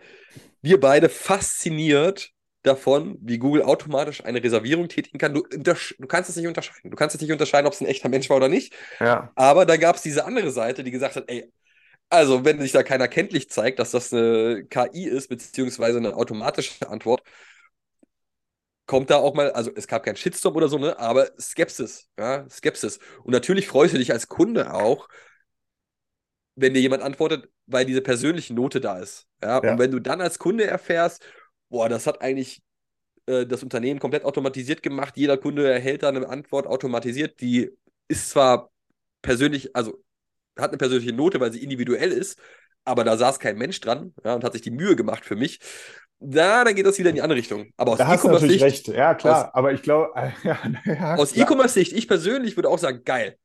Wir 0.60 0.80
beide 0.80 1.08
fasziniert 1.08 2.30
davon, 2.62 3.18
wie 3.20 3.38
Google 3.38 3.62
automatisch 3.62 4.24
eine 4.24 4.42
Reservierung 4.42 4.88
tätigen 4.88 5.18
kann. 5.18 5.34
Du, 5.34 5.42
du 5.50 6.06
kannst 6.06 6.30
es 6.30 6.36
nicht 6.36 6.46
unterscheiden. 6.46 6.90
Du 6.90 6.96
kannst 6.96 7.14
es 7.16 7.20
nicht 7.20 7.32
unterscheiden, 7.32 7.66
ob 7.66 7.72
es 7.72 7.80
ein 7.80 7.86
echter 7.86 8.08
Mensch 8.08 8.30
war 8.30 8.36
oder 8.36 8.48
nicht. 8.48 8.72
Ja. 9.00 9.34
Aber 9.34 9.66
da 9.66 9.76
gab 9.76 9.96
es 9.96 10.02
diese 10.02 10.24
andere 10.24 10.50
Seite, 10.50 10.84
die 10.84 10.90
gesagt 10.90 11.16
hat, 11.16 11.24
ey, 11.28 11.52
Also, 12.10 12.44
wenn 12.44 12.60
sich 12.60 12.72
da 12.72 12.82
keiner 12.84 13.08
kenntlich 13.08 13.50
zeigt, 13.50 13.78
dass 13.80 13.92
das 13.92 14.12
eine 14.12 14.66
KI 14.68 15.04
ist, 15.06 15.28
beziehungsweise 15.28 15.98
eine 15.98 16.16
automatische 16.16 16.88
Antwort, 16.88 17.22
kommt 18.86 19.10
da 19.10 19.16
auch 19.16 19.34
mal, 19.34 19.52
also 19.52 19.70
es 19.74 19.86
gab 19.86 20.02
keinen 20.04 20.16
Shitstorm 20.16 20.56
oder 20.56 20.68
so, 20.68 20.78
ne, 20.78 20.98
aber 20.98 21.30
Skepsis, 21.40 22.08
ja, 22.18 22.48
Skepsis. 22.50 22.98
Und 23.24 23.32
natürlich 23.32 23.66
freust 23.68 23.94
du 23.94 23.98
dich 23.98 24.12
als 24.12 24.28
Kunde 24.28 24.72
auch, 24.74 25.08
wenn 26.54 26.74
dir 26.74 26.80
jemand 26.80 27.02
antwortet, 27.02 27.48
weil 27.66 27.84
diese 27.86 28.02
persönliche 28.02 28.54
Note 28.54 28.80
da 28.80 28.98
ist. 28.98 29.26
Ja, 29.42 29.58
Ja. 29.62 29.72
und 29.72 29.78
wenn 29.78 29.90
du 29.90 30.00
dann 30.00 30.20
als 30.20 30.38
Kunde 30.38 30.66
erfährst, 30.66 31.24
boah, 31.72 31.88
das 31.88 32.06
hat 32.06 32.20
eigentlich 32.20 32.62
äh, 33.26 33.46
das 33.46 33.62
Unternehmen 33.62 33.98
komplett 33.98 34.24
automatisiert 34.24 34.82
gemacht, 34.82 35.16
jeder 35.16 35.38
Kunde 35.38 35.68
erhält 35.68 36.02
da 36.04 36.10
eine 36.10 36.28
Antwort 36.28 36.66
automatisiert, 36.66 37.40
die 37.40 37.70
ist 38.08 38.30
zwar 38.30 38.70
persönlich, 39.22 39.74
also 39.74 40.04
hat 40.56 40.70
eine 40.70 40.78
persönliche 40.78 41.14
Note, 41.14 41.40
weil 41.40 41.50
sie 41.50 41.62
individuell 41.62 42.12
ist, 42.12 42.38
aber 42.84 43.04
da 43.04 43.16
saß 43.16 43.38
kein 43.38 43.56
Mensch 43.56 43.80
dran 43.80 44.12
ja, 44.22 44.34
und 44.34 44.44
hat 44.44 44.52
sich 44.52 44.62
die 44.62 44.70
Mühe 44.70 44.96
gemacht 44.96 45.24
für 45.24 45.34
mich. 45.34 45.60
Da, 46.18 46.62
dann 46.62 46.74
geht 46.74 46.86
das 46.86 46.98
wieder 46.98 47.08
in 47.08 47.16
die 47.16 47.22
andere 47.22 47.38
Richtung. 47.38 47.72
Aber 47.76 47.92
aus 47.92 47.98
Da 47.98 48.06
hast 48.06 48.22
du 48.22 48.28
natürlich 48.28 48.56
E-Commerce-Sicht, 48.56 48.88
recht. 48.90 48.98
Ja, 48.98 49.14
klar. 49.14 49.50
aber 49.54 49.72
ich 49.72 49.82
glaube, 49.82 50.12
ja, 50.44 50.58
ja, 50.84 51.14
aus. 51.16 51.36
E-Commerce-Sicht, 51.36 51.92
ich 51.92 52.06
persönlich 52.06 52.56
würde 52.56 52.68
auch 52.68 52.78
sagen, 52.78 53.02
geil. 53.02 53.38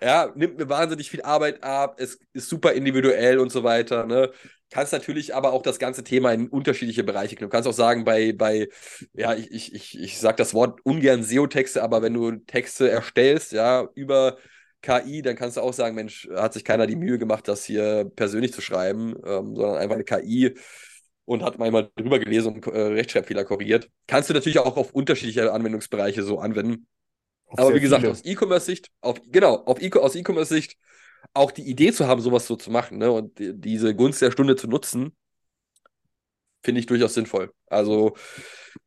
Ja, 0.00 0.30
nimmt 0.34 0.58
mir 0.58 0.68
wahnsinnig 0.68 1.10
viel 1.10 1.22
Arbeit 1.22 1.64
ab, 1.64 1.96
es 1.98 2.18
ist 2.34 2.48
super 2.50 2.72
individuell 2.72 3.38
und 3.38 3.50
so 3.50 3.64
weiter. 3.64 4.04
Ne? 4.04 4.30
Kannst 4.70 4.92
natürlich 4.92 5.34
aber 5.34 5.52
auch 5.52 5.62
das 5.62 5.78
ganze 5.78 6.04
Thema 6.04 6.32
in 6.32 6.48
unterschiedliche 6.48 7.02
Bereiche 7.02 7.34
knüpfen. 7.36 7.50
Kannst 7.50 7.68
auch 7.68 7.72
sagen, 7.72 8.04
bei, 8.04 8.32
bei 8.32 8.68
ja, 9.14 9.34
ich, 9.34 9.50
ich, 9.50 9.74
ich, 9.74 9.98
ich 9.98 10.18
sage 10.18 10.36
das 10.36 10.52
Wort 10.52 10.80
ungern 10.84 11.22
SEO-Texte, 11.22 11.82
aber 11.82 12.02
wenn 12.02 12.12
du 12.12 12.32
Texte 12.32 12.90
erstellst, 12.90 13.52
ja, 13.52 13.88
über 13.94 14.36
KI, 14.82 15.22
dann 15.22 15.34
kannst 15.36 15.56
du 15.56 15.62
auch 15.62 15.72
sagen, 15.72 15.94
Mensch, 15.94 16.28
hat 16.34 16.52
sich 16.52 16.64
keiner 16.64 16.86
die 16.86 16.96
Mühe 16.96 17.18
gemacht, 17.18 17.48
das 17.48 17.64
hier 17.64 18.10
persönlich 18.16 18.52
zu 18.52 18.60
schreiben, 18.60 19.14
ähm, 19.24 19.56
sondern 19.56 19.78
einfach 19.78 19.94
eine 19.94 20.04
KI 20.04 20.54
und 21.24 21.42
hat 21.42 21.58
manchmal 21.58 21.90
drüber 21.96 22.18
gelesen 22.18 22.54
und 22.54 22.66
äh, 22.66 22.80
Rechtschreibfehler 22.80 23.44
korrigiert. 23.44 23.88
Kannst 24.06 24.30
du 24.30 24.34
natürlich 24.34 24.58
auch 24.58 24.76
auf 24.76 24.92
unterschiedliche 24.92 25.52
Anwendungsbereiche 25.52 26.22
so 26.22 26.38
anwenden. 26.38 26.86
Aber 27.48 27.74
wie 27.74 27.80
gesagt, 27.80 28.02
viele. 28.02 28.12
aus 28.12 28.24
E-Commerce-Sicht, 28.24 28.90
auf, 29.00 29.20
genau, 29.30 29.56
auf 29.64 29.80
E 29.80 29.92
aus 29.92 30.14
E-Commerce-Sicht 30.14 30.76
auch 31.34 31.50
die 31.50 31.68
Idee 31.68 31.92
zu 31.92 32.06
haben, 32.06 32.20
sowas 32.20 32.46
so 32.46 32.56
zu 32.56 32.70
machen, 32.70 32.98
ne, 32.98 33.10
und 33.10 33.38
die, 33.38 33.54
diese 33.58 33.94
Gunst 33.94 34.22
der 34.22 34.30
Stunde 34.30 34.56
zu 34.56 34.68
nutzen, 34.68 35.16
finde 36.64 36.80
ich 36.80 36.86
durchaus 36.86 37.14
sinnvoll. 37.14 37.52
Also 37.66 38.16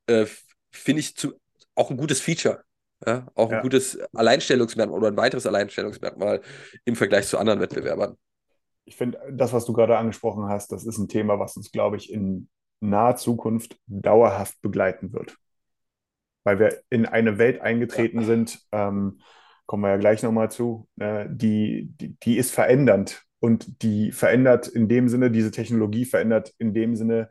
äh, 0.08 0.26
finde 0.72 1.00
ich 1.02 1.16
zu, 1.16 1.34
auch 1.76 1.90
ein 1.90 1.98
gutes 1.98 2.22
Feature. 2.22 2.64
Ja, 3.08 3.28
auch 3.36 3.50
Ja. 3.50 3.58
ein 3.58 3.62
gutes 3.62 3.98
Alleinstellungsmerkmal 4.14 4.98
oder 4.98 5.08
ein 5.08 5.18
weiteres 5.18 5.46
Alleinstellungsmerkmal 5.46 6.42
im 6.84 6.98
Vergleich 6.98 7.28
zu 7.28 7.38
anderen 7.38 7.62
Wettbewerbern. 7.62 8.18
Ich 8.86 8.96
finde, 8.96 9.20
das, 9.32 9.54
was 9.54 9.66
du 9.66 9.74
gerade 9.74 9.98
angesprochen 9.98 10.46
hast, 10.50 10.72
das 10.72 10.86
ist 10.86 10.98
ein 10.98 11.08
Thema, 11.08 11.40
was 11.40 11.56
uns, 11.56 11.72
glaube 11.72 11.98
ich, 11.98 12.12
in 12.12 12.50
naher 12.80 13.16
Zukunft 13.16 13.80
dauerhaft 13.88 14.62
begleiten 14.62 15.14
wird. 15.14 15.38
Weil 16.44 16.60
wir 16.60 16.82
in 16.90 17.06
eine 17.06 17.38
Welt 17.38 17.62
eingetreten 17.62 18.24
sind, 18.24 18.60
ähm, 18.72 19.20
kommen 19.66 19.84
wir 19.84 19.90
ja 19.90 19.98
gleich 19.98 20.24
nochmal 20.24 20.50
zu, 20.50 20.88
äh, 21.00 21.26
die, 21.30 21.92
die, 22.00 22.16
die 22.20 22.38
ist 22.38 22.52
verändernd. 22.52 23.24
Und 23.40 23.84
die 23.84 24.12
verändert 24.12 24.68
in 24.68 24.88
dem 24.90 25.08
Sinne, 25.08 25.32
diese 25.32 25.52
Technologie 25.52 26.06
verändert 26.06 26.54
in 26.58 26.74
dem 26.74 26.96
Sinne, 26.96 27.30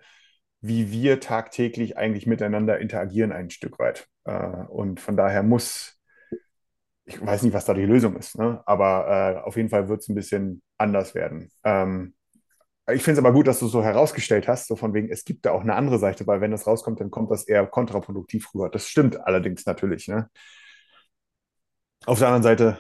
wie 0.61 0.91
wir 0.91 1.21
tagtäglich 1.21 1.97
eigentlich 1.97 2.27
miteinander 2.27 2.79
interagieren, 2.79 3.33
ein 3.33 3.51
Stück 3.51 3.79
weit. 3.79 4.09
Äh, 4.25 4.65
und 4.69 5.01
von 5.01 5.17
daher 5.17 5.43
muss, 5.43 6.01
ich 7.05 7.25
weiß 7.25 7.43
nicht, 7.43 7.55
was 7.55 7.65
da 7.65 7.75
die 7.75 7.87
Lösung 7.87 8.17
ist, 8.17 8.39
ne? 8.39 8.63
aber 8.67 9.41
äh, 9.43 9.47
auf 9.47 9.57
jeden 9.57 9.69
Fall 9.69 9.89
wird 9.89 10.01
es 10.01 10.09
ein 10.09 10.15
bisschen 10.15 10.63
anders 10.77 11.15
werden. 11.15 11.51
Ähm, 11.65 12.15
ich 12.93 13.03
finde 13.03 13.21
es 13.21 13.25
aber 13.25 13.33
gut, 13.33 13.47
dass 13.47 13.59
du 13.59 13.67
es 13.67 13.73
so 13.73 13.83
herausgestellt 13.83 14.49
hast, 14.49 14.67
so 14.67 14.77
von 14.77 14.95
wegen, 14.95 15.11
es 15.11 15.25
gibt 15.25 15.45
da 15.45 15.53
auch 15.53 15.63
eine 15.63 15.75
andere 15.75 15.99
Seite, 15.99 16.27
weil 16.27 16.41
wenn 16.41 16.51
das 16.51 16.67
rauskommt, 16.67 17.01
dann 17.01 17.11
kommt 17.11 17.31
das 17.31 17.45
eher 17.45 17.67
kontraproduktiv 17.67 18.55
rüber. 18.55 18.71
Das 18.71 18.87
stimmt 18.89 19.19
allerdings 19.21 19.67
natürlich. 19.67 20.09
Ne? 20.09 20.31
Auf 22.07 22.19
der 22.19 22.29
anderen 22.29 22.43
Seite, 22.45 22.79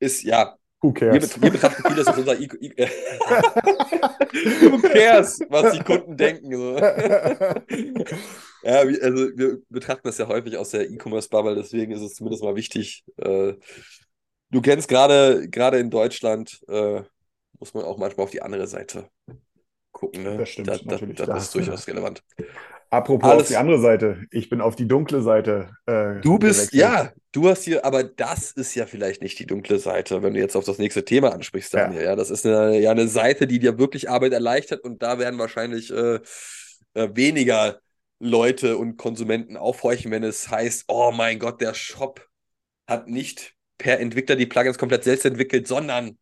Ist 0.00 0.22
ja, 0.22 0.56
who 0.80 0.92
cares? 0.92 1.40
wir 1.40 1.50
betrachten 1.50 1.82
vieles 1.86 2.06
als 2.06 2.18
unser 2.18 2.38
I 2.38 2.44
I 2.60 2.74
Who 4.70 4.78
cares, 4.80 5.40
was 5.48 5.72
die 5.72 5.84
Kunden 5.84 6.16
denken. 6.16 6.52
So. 6.52 6.76
Ja, 8.66 8.78
also 8.78 9.28
wir 9.36 9.58
betrachten 9.68 10.00
das 10.04 10.16
ja 10.16 10.26
häufig 10.26 10.56
aus 10.56 10.70
der 10.70 10.88
E-Commerce-Bubble, 10.90 11.54
deswegen 11.54 11.92
ist 11.92 12.00
es 12.00 12.14
zumindest 12.14 12.42
mal 12.42 12.56
wichtig. 12.56 13.04
Äh, 13.18 13.56
du 14.48 14.62
kennst 14.62 14.88
gerade 14.88 15.50
gerade 15.50 15.78
in 15.78 15.90
Deutschland, 15.90 16.62
äh, 16.68 17.02
muss 17.60 17.74
man 17.74 17.84
auch 17.84 17.98
manchmal 17.98 18.24
auf 18.24 18.30
die 18.30 18.40
andere 18.40 18.66
Seite 18.66 19.10
gucken. 19.94 20.22
Ne? 20.24 20.36
Das 20.36 20.50
stimmt 20.50 20.68
Da, 20.68 20.76
da, 20.76 20.96
das 20.98 21.28
hast 21.30 21.42
ist 21.44 21.54
du 21.54 21.58
durchaus 21.60 21.88
relevant. 21.88 22.22
Apropos 22.90 23.28
Alles- 23.28 23.42
auf 23.44 23.48
die 23.48 23.56
andere 23.56 23.80
Seite, 23.80 24.24
ich 24.30 24.50
bin 24.50 24.60
auf 24.60 24.76
die 24.76 24.86
dunkle 24.86 25.22
Seite. 25.22 25.70
Äh, 25.86 26.20
Du 26.20 26.38
bist, 26.38 26.70
gewechselt. 26.70 26.80
ja, 26.82 27.12
du 27.32 27.48
hast 27.48 27.64
hier, 27.64 27.84
aber 27.84 28.04
das 28.04 28.52
ist 28.52 28.74
ja 28.74 28.86
vielleicht 28.86 29.22
nicht 29.22 29.38
die 29.38 29.46
dunkle 29.46 29.78
Seite, 29.78 30.22
wenn 30.22 30.34
du 30.34 30.40
jetzt 30.40 30.54
auf 30.54 30.64
das 30.64 30.78
nächste 30.78 31.04
Thema 31.04 31.32
ansprichst, 31.32 31.72
Ja. 31.72 31.86
Daniel. 31.86 32.04
Ja, 32.04 32.14
das 32.16 32.30
ist 32.30 32.44
eine, 32.46 32.78
ja 32.78 32.90
eine 32.92 33.08
Seite, 33.08 33.46
die 33.48 33.58
dir 33.58 33.78
wirklich 33.78 34.10
Arbeit 34.10 34.32
erleichtert 34.32 34.84
und 34.84 35.02
da 35.02 35.18
werden 35.18 35.38
wahrscheinlich 35.40 35.90
äh, 35.90 36.20
äh, 36.94 37.08
weniger 37.14 37.80
Leute 38.20 38.76
und 38.76 38.96
Konsumenten 38.96 39.56
aufhorchen, 39.56 40.10
wenn 40.12 40.22
es 40.22 40.48
heißt, 40.50 40.84
oh 40.88 41.10
mein 41.12 41.38
Gott, 41.40 41.60
der 41.60 41.74
Shop 41.74 42.24
hat 42.86 43.08
nicht 43.08 43.54
per 43.76 43.98
Entwickler 43.98 44.36
die 44.36 44.46
Plugins 44.46 44.78
komplett 44.78 45.02
selbst 45.02 45.24
entwickelt, 45.24 45.66
sondern 45.66 46.16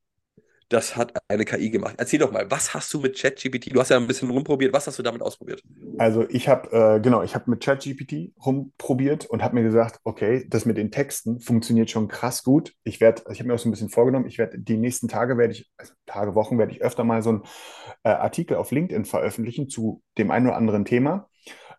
das 0.72 0.96
hat 0.96 1.12
eine 1.28 1.44
KI 1.44 1.70
gemacht. 1.70 1.94
Erzähl 1.98 2.18
doch 2.18 2.32
mal, 2.32 2.50
was 2.50 2.74
hast 2.74 2.92
du 2.94 3.00
mit 3.00 3.18
ChatGPT? 3.18 3.74
Du 3.74 3.80
hast 3.80 3.90
ja 3.90 3.96
ein 3.96 4.06
bisschen 4.06 4.30
rumprobiert. 4.30 4.72
Was 4.72 4.86
hast 4.86 4.98
du 4.98 5.02
damit 5.02 5.22
ausprobiert? 5.22 5.62
Also 5.98 6.28
ich 6.28 6.48
habe, 6.48 6.70
äh, 6.72 7.00
genau, 7.00 7.22
ich 7.22 7.34
habe 7.34 7.50
mit 7.50 7.62
ChatGPT 7.62 8.32
rumprobiert 8.44 9.26
und 9.26 9.42
habe 9.42 9.54
mir 9.54 9.62
gesagt, 9.62 10.00
okay, 10.04 10.46
das 10.48 10.64
mit 10.64 10.76
den 10.76 10.90
Texten 10.90 11.40
funktioniert 11.40 11.90
schon 11.90 12.08
krass 12.08 12.42
gut. 12.42 12.74
Ich 12.84 13.00
werde, 13.00 13.22
ich 13.30 13.38
habe 13.38 13.48
mir 13.48 13.54
auch 13.54 13.58
so 13.58 13.68
ein 13.68 13.72
bisschen 13.72 13.90
vorgenommen, 13.90 14.26
ich 14.26 14.38
werde 14.38 14.58
die 14.58 14.76
nächsten 14.76 15.08
Tage 15.08 15.36
werde 15.36 15.52
ich, 15.52 15.70
also 15.76 15.92
Tage, 16.06 16.34
Wochen 16.34 16.58
werde 16.58 16.72
ich 16.72 16.82
öfter 16.82 17.04
mal 17.04 17.22
so 17.22 17.30
einen 17.30 17.42
äh, 18.04 18.10
Artikel 18.10 18.56
auf 18.56 18.70
LinkedIn 18.70 19.04
veröffentlichen 19.04 19.68
zu 19.68 20.02
dem 20.18 20.30
einen 20.30 20.46
oder 20.46 20.56
anderen 20.56 20.84
Thema. 20.84 21.28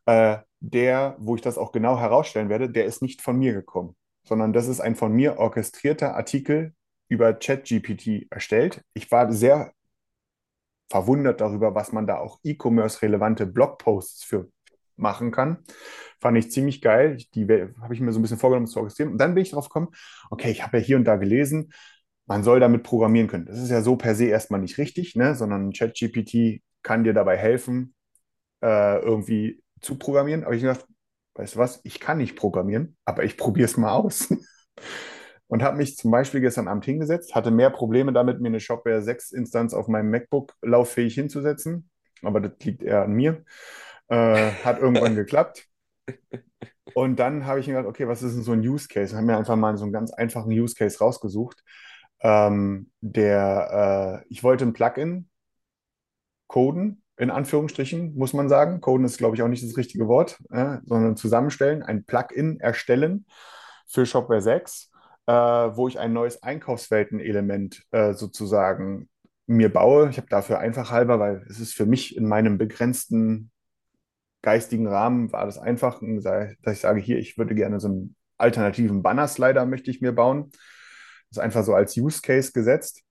Äh, 0.05 0.37
der, 0.59 1.15
wo 1.19 1.35
ich 1.35 1.41
das 1.41 1.57
auch 1.57 1.71
genau 1.71 1.99
herausstellen 1.99 2.49
werde, 2.49 2.69
der 2.69 2.85
ist 2.85 3.01
nicht 3.01 3.21
von 3.21 3.37
mir 3.37 3.53
gekommen, 3.53 3.95
sondern 4.23 4.53
das 4.53 4.67
ist 4.67 4.79
ein 4.79 4.95
von 4.95 5.11
mir 5.11 5.37
orchestrierter 5.37 6.15
Artikel 6.15 6.73
über 7.13 7.33
ChatGPT 7.33 8.27
erstellt. 8.31 8.83
Ich 8.93 9.11
war 9.11 9.31
sehr 9.31 9.73
verwundert 10.89 11.41
darüber, 11.41 11.75
was 11.75 11.91
man 11.91 12.07
da 12.07 12.17
auch 12.17 12.39
E-Commerce-relevante 12.43 13.45
Blogposts 13.47 14.23
für 14.23 14.49
machen 14.95 15.31
kann. 15.31 15.57
Fand 16.21 16.37
ich 16.37 16.51
ziemlich 16.51 16.81
geil. 16.81 17.17
Die 17.33 17.47
habe 17.81 17.93
ich 17.93 17.99
mir 17.99 18.11
so 18.11 18.19
ein 18.19 18.21
bisschen 18.21 18.37
vorgenommen 18.37 18.67
zu 18.67 18.79
orchestrieren. 18.79 19.11
Und 19.11 19.17
dann 19.17 19.33
bin 19.33 19.43
ich 19.43 19.51
drauf 19.51 19.69
gekommen, 19.69 19.89
okay, 20.29 20.51
ich 20.51 20.63
habe 20.63 20.77
ja 20.77 20.83
hier 20.83 20.97
und 20.97 21.05
da 21.05 21.15
gelesen, 21.15 21.73
man 22.25 22.43
soll 22.43 22.59
damit 22.59 22.83
programmieren 22.83 23.27
können. 23.27 23.45
Das 23.45 23.59
ist 23.59 23.69
ja 23.69 23.81
so 23.81 23.95
per 23.95 24.15
se 24.15 24.25
erstmal 24.25 24.61
nicht 24.61 24.77
richtig, 24.77 25.15
ne? 25.15 25.35
sondern 25.35 25.73
ChatGPT 25.73 26.61
kann 26.83 27.03
dir 27.03 27.13
dabei 27.13 27.37
helfen, 27.37 27.95
äh, 28.61 28.99
irgendwie 28.99 29.63
zu 29.81 29.97
programmieren. 29.97 30.43
Aber 30.43 30.53
ich 30.53 30.61
gedacht, 30.61 30.85
weißt 31.35 31.55
du 31.55 31.59
was, 31.59 31.81
ich 31.83 31.99
kann 31.99 32.19
nicht 32.19 32.35
programmieren, 32.35 32.95
aber 33.05 33.23
ich 33.23 33.37
probiere 33.37 33.65
es 33.65 33.77
mal 33.77 33.91
aus. 33.93 34.33
Und 35.53 35.61
habe 35.61 35.77
mich 35.77 35.97
zum 35.97 36.09
Beispiel 36.09 36.41
gestern 36.41 36.67
Abend 36.67 36.83
hingesetzt, 36.83 37.35
hatte 37.35 37.51
mehr 37.51 37.69
Probleme 37.69 38.11
damit, 38.11 38.41
mir 38.41 38.47
eine 38.47 38.59
Shopware 38.59 39.03
6-Instanz 39.03 39.75
auf 39.75 39.87
meinem 39.87 40.09
MacBook 40.09 40.55
lauffähig 40.63 41.13
hinzusetzen. 41.13 41.91
Aber 42.23 42.41
das 42.41 42.53
liegt 42.63 42.81
eher 42.81 43.03
an 43.03 43.13
mir. 43.13 43.45
Äh, 44.07 44.49
hat 44.63 44.79
irgendwann 44.79 45.13
geklappt. 45.15 45.67
Und 46.95 47.19
dann 47.19 47.45
habe 47.45 47.59
ich 47.59 47.67
mir 47.67 47.73
gedacht, 47.73 47.87
okay, 47.87 48.07
was 48.07 48.23
ist 48.23 48.33
denn 48.33 48.41
so 48.41 48.53
ein 48.53 48.61
Use 48.61 48.87
Case? 48.87 49.11
Und 49.11 49.17
habe 49.17 49.27
mir 49.27 49.37
einfach 49.37 49.55
mal 49.55 49.77
so 49.77 49.83
einen 49.83 49.93
ganz 49.93 50.11
einfachen 50.11 50.51
Use 50.51 50.73
Case 50.73 50.97
rausgesucht. 50.97 51.63
Ähm, 52.21 52.89
der, 53.01 54.23
äh, 54.23 54.25
ich 54.29 54.43
wollte 54.43 54.65
ein 54.65 54.73
Plugin 54.73 55.29
coden, 56.47 57.03
in 57.15 57.29
Anführungsstrichen, 57.29 58.15
muss 58.15 58.33
man 58.33 58.49
sagen. 58.49 58.81
Coden 58.81 59.05
ist, 59.05 59.19
glaube 59.19 59.35
ich, 59.35 59.43
auch 59.43 59.49
nicht 59.49 59.63
das 59.63 59.77
richtige 59.77 60.07
Wort, 60.07 60.39
äh, 60.49 60.77
sondern 60.83 61.15
zusammenstellen, 61.15 61.83
ein 61.83 62.05
Plugin 62.05 62.59
erstellen 62.59 63.27
für 63.87 64.07
Shopware 64.07 64.41
6, 64.41 64.89
äh, 65.27 65.33
wo 65.33 65.87
ich 65.87 65.99
ein 65.99 66.13
neues 66.13 66.43
Einkaufswelten-Element 66.43 67.83
äh, 67.91 68.13
sozusagen 68.13 69.09
mir 69.45 69.71
baue. 69.71 70.09
Ich 70.09 70.17
habe 70.17 70.27
dafür 70.29 70.59
einfach 70.59 70.91
halber, 70.91 71.19
weil 71.19 71.45
es 71.49 71.59
ist 71.59 71.73
für 71.73 71.85
mich 71.85 72.15
in 72.15 72.27
meinem 72.27 72.57
begrenzten 72.57 73.51
geistigen 74.41 74.87
Rahmen 74.87 75.31
war 75.31 75.45
das 75.45 75.57
einfach, 75.57 76.01
dass 76.01 76.73
ich 76.73 76.79
sage, 76.81 76.99
hier, 76.99 77.17
ich 77.17 77.37
würde 77.37 77.55
gerne 77.55 77.79
so 77.79 77.87
einen 77.87 78.15
alternativen 78.37 79.01
Banner-Slider 79.01 79.65
möchte 79.65 79.89
ich 79.89 80.01
mir 80.01 80.11
bauen. 80.11 80.49
Das 80.51 81.37
ist 81.37 81.39
einfach 81.39 81.63
so 81.63 81.73
als 81.73 81.95
Use 81.97 82.21
Case 82.21 82.51
gesetzt. 82.51 83.03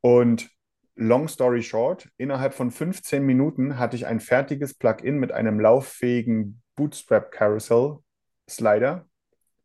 Und 0.00 0.48
long 0.96 1.28
story 1.28 1.62
short, 1.62 2.08
innerhalb 2.16 2.54
von 2.54 2.70
15 2.70 3.22
Minuten 3.22 3.78
hatte 3.78 3.96
ich 3.96 4.06
ein 4.06 4.20
fertiges 4.20 4.74
Plugin 4.74 5.18
mit 5.18 5.30
einem 5.30 5.60
lauffähigen 5.60 6.62
Bootstrap 6.74 7.30
Carousel 7.30 7.98
Slider 8.48 9.07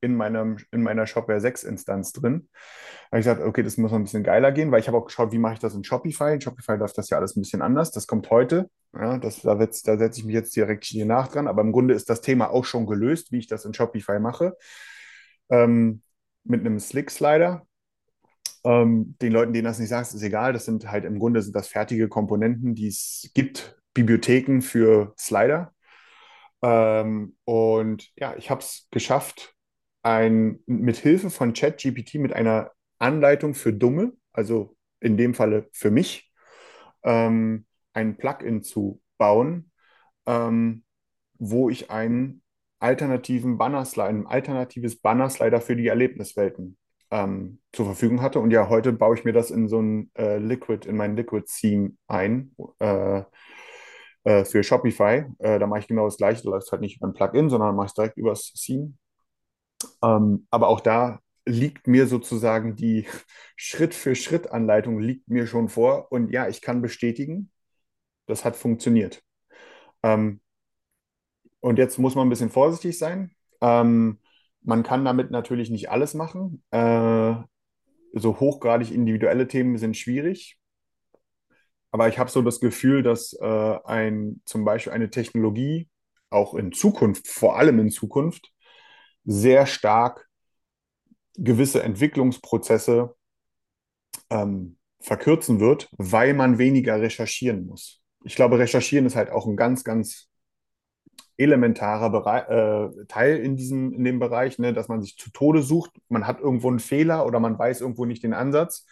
in, 0.03 0.15
meinem, 0.15 0.57
in 0.71 0.83
meiner 0.83 1.07
Shopware 1.07 1.39
6 1.39 1.63
Instanz 1.63 2.11
drin. 2.11 2.49
Da 2.51 3.17
habe 3.17 3.19
ich 3.19 3.25
gesagt, 3.25 3.41
okay, 3.41 3.63
das 3.63 3.77
muss 3.77 3.91
noch 3.91 3.97
ein 3.97 4.03
bisschen 4.03 4.23
geiler 4.23 4.51
gehen, 4.51 4.71
weil 4.71 4.81
ich 4.81 4.87
habe 4.87 4.97
auch 4.97 5.05
geschaut, 5.05 5.31
wie 5.31 5.37
mache 5.37 5.53
ich 5.53 5.59
das 5.59 5.73
in 5.73 5.83
Shopify. 5.83 6.33
In 6.33 6.41
Shopify 6.41 6.75
läuft 6.75 6.97
das 6.97 7.09
ja 7.09 7.17
alles 7.17 7.35
ein 7.35 7.41
bisschen 7.41 7.61
anders. 7.61 7.91
Das 7.91 8.05
kommt 8.05 8.29
heute. 8.29 8.69
Ja, 8.93 9.17
das, 9.17 9.41
da, 9.41 9.55
da 9.55 9.67
setze 9.71 10.19
ich 10.19 10.25
mich 10.25 10.33
jetzt 10.35 10.55
direkt 10.55 10.83
hier 10.83 11.05
nach 11.05 11.29
dran. 11.29 11.47
Aber 11.47 11.61
im 11.61 11.71
Grunde 11.71 11.93
ist 11.93 12.09
das 12.09 12.21
Thema 12.21 12.49
auch 12.49 12.65
schon 12.65 12.85
gelöst, 12.85 13.31
wie 13.31 13.39
ich 13.39 13.47
das 13.47 13.65
in 13.65 13.73
Shopify 13.73 14.19
mache. 14.19 14.57
Ähm, 15.49 16.01
mit 16.43 16.59
einem 16.59 16.79
Slick-Slider. 16.79 17.65
Ähm, 18.65 19.15
den 19.21 19.31
Leuten, 19.31 19.53
denen 19.53 19.65
das 19.65 19.79
nicht 19.79 19.89
sagst, 19.89 20.13
ist 20.13 20.23
egal. 20.23 20.51
Das 20.51 20.65
sind 20.65 20.91
halt 20.91 21.05
im 21.05 21.17
Grunde 21.17 21.41
sind 21.41 21.55
das 21.55 21.69
fertige 21.69 22.09
Komponenten, 22.09 22.75
die 22.75 22.87
es 22.87 23.31
gibt, 23.33 23.77
Bibliotheken 23.93 24.61
für 24.61 25.13
Slider. 25.17 25.73
Ähm, 26.61 27.35
und 27.45 28.09
ja, 28.15 28.35
ich 28.37 28.49
habe 28.49 28.61
es 28.61 28.87
geschafft, 28.89 29.53
ein, 30.03 30.59
mit 30.65 30.97
Hilfe 30.97 31.29
von 31.29 31.53
ChatGPT 31.53 32.15
mit 32.15 32.33
einer 32.33 32.71
Anleitung 32.99 33.53
für 33.55 33.73
Dumme, 33.73 34.13
also 34.31 34.75
in 34.99 35.17
dem 35.17 35.33
Falle 35.33 35.67
für 35.71 35.91
mich, 35.91 36.31
ähm, 37.03 37.65
ein 37.93 38.17
Plugin 38.17 38.63
zu 38.63 39.01
bauen, 39.17 39.71
ähm, 40.25 40.83
wo 41.39 41.69
ich 41.69 41.89
einen 41.89 42.41
alternativen 42.79 43.57
Banner-Slider, 43.57 44.09
ein 44.09 44.27
alternatives 44.27 44.99
Banner-Slider 44.99 45.61
für 45.61 45.75
die 45.75 45.87
Erlebniswelten 45.87 46.77
ähm, 47.11 47.59
zur 47.71 47.85
Verfügung 47.85 48.21
hatte. 48.21 48.39
Und 48.39 48.51
ja, 48.51 48.69
heute 48.69 48.91
baue 48.91 49.15
ich 49.15 49.23
mir 49.23 49.33
das 49.33 49.51
in 49.51 49.67
so 49.67 49.81
ein 49.81 50.11
äh, 50.17 50.37
Liquid, 50.37 50.87
in 50.87 50.97
mein 50.97 51.15
Liquid-Theme 51.15 51.91
ein 52.07 52.55
äh, 52.79 53.23
äh, 54.23 54.45
für 54.45 54.63
Shopify. 54.63 55.25
Äh, 55.39 55.59
da 55.59 55.67
mache 55.67 55.79
ich 55.79 55.87
genau 55.87 56.05
das 56.05 56.17
Gleiche. 56.17 56.43
Da 56.43 56.49
läuft 56.49 56.71
halt 56.71 56.81
nicht 56.81 56.97
über 56.97 57.07
ein 57.07 57.13
Plugin, 57.13 57.49
sondern 57.49 57.75
mache 57.75 57.87
es 57.87 57.93
direkt 57.93 58.17
über 58.17 58.31
das 58.31 58.51
Theme. 58.53 58.93
Ähm, 60.03 60.47
aber 60.49 60.67
auch 60.67 60.79
da 60.81 61.19
liegt 61.45 61.87
mir 61.87 62.07
sozusagen 62.07 62.75
die 62.75 63.07
Schritt-für-Schritt-Anleitung 63.57 64.99
liegt 64.99 65.29
mir 65.29 65.47
schon 65.47 65.69
vor. 65.69 66.11
Und 66.11 66.31
ja, 66.31 66.47
ich 66.47 66.61
kann 66.61 66.81
bestätigen, 66.81 67.51
das 68.27 68.45
hat 68.45 68.55
funktioniert. 68.55 69.23
Ähm, 70.03 70.41
und 71.59 71.77
jetzt 71.79 71.97
muss 71.97 72.15
man 72.15 72.27
ein 72.27 72.29
bisschen 72.29 72.49
vorsichtig 72.49 72.97
sein. 72.97 73.31
Ähm, 73.61 74.19
man 74.61 74.83
kann 74.83 75.05
damit 75.05 75.31
natürlich 75.31 75.69
nicht 75.69 75.89
alles 75.89 76.13
machen. 76.13 76.63
Äh, 76.71 77.35
so 78.13 78.39
hochgradig 78.39 78.91
individuelle 78.91 79.47
Themen 79.47 79.77
sind 79.77 79.97
schwierig. 79.97 80.57
Aber 81.91 82.07
ich 82.07 82.17
habe 82.17 82.29
so 82.29 82.41
das 82.41 82.59
Gefühl, 82.59 83.03
dass 83.03 83.33
äh, 83.33 83.77
ein, 83.85 84.41
zum 84.45 84.65
Beispiel 84.65 84.93
eine 84.93 85.09
Technologie 85.09 85.89
auch 86.29 86.55
in 86.55 86.71
Zukunft, 86.71 87.27
vor 87.27 87.57
allem 87.57 87.79
in 87.79 87.91
Zukunft, 87.91 88.52
sehr 89.25 89.65
stark 89.65 90.27
gewisse 91.35 91.83
Entwicklungsprozesse 91.83 93.15
ähm, 94.29 94.77
verkürzen 94.99 95.59
wird, 95.59 95.89
weil 95.97 96.33
man 96.33 96.57
weniger 96.57 97.01
recherchieren 97.01 97.65
muss. 97.65 98.01
Ich 98.23 98.35
glaube, 98.35 98.59
recherchieren 98.59 99.05
ist 99.05 99.15
halt 99.15 99.31
auch 99.31 99.45
ein 99.45 99.57
ganz, 99.57 99.83
ganz 99.83 100.29
elementarer 101.37 102.09
Bereich, 102.09 102.49
äh, 102.49 102.89
Teil 103.07 103.37
in 103.37 103.55
diesem, 103.57 103.93
in 103.93 104.03
dem 104.03 104.19
Bereich, 104.19 104.59
ne, 104.59 104.73
dass 104.73 104.87
man 104.87 105.01
sich 105.01 105.17
zu 105.17 105.31
Tode 105.31 105.63
sucht. 105.63 105.91
Man 106.07 106.27
hat 106.27 106.39
irgendwo 106.39 106.69
einen 106.69 106.79
Fehler 106.79 107.25
oder 107.25 107.39
man 107.39 107.57
weiß 107.57 107.81
irgendwo 107.81 108.05
nicht 108.05 108.23
den 108.23 108.33
Ansatz. 108.33 108.85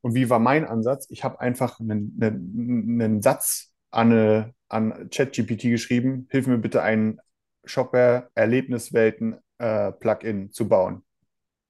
Und 0.00 0.14
wie 0.14 0.30
war 0.30 0.38
mein 0.38 0.64
Ansatz? 0.66 1.06
Ich 1.10 1.24
habe 1.24 1.40
einfach 1.40 1.80
einen, 1.80 2.16
einen, 2.20 3.00
einen 3.00 3.22
Satz 3.22 3.72
an, 3.90 4.52
an 4.68 5.10
ChatGPT 5.10 5.62
geschrieben, 5.62 6.28
hilf 6.30 6.46
mir 6.46 6.58
bitte 6.58 6.82
einen 6.82 7.18
Shopware-Erlebniswelten-Plugin 7.64 9.43
äh, 9.58 9.92
zu 10.50 10.68
bauen. 10.68 11.04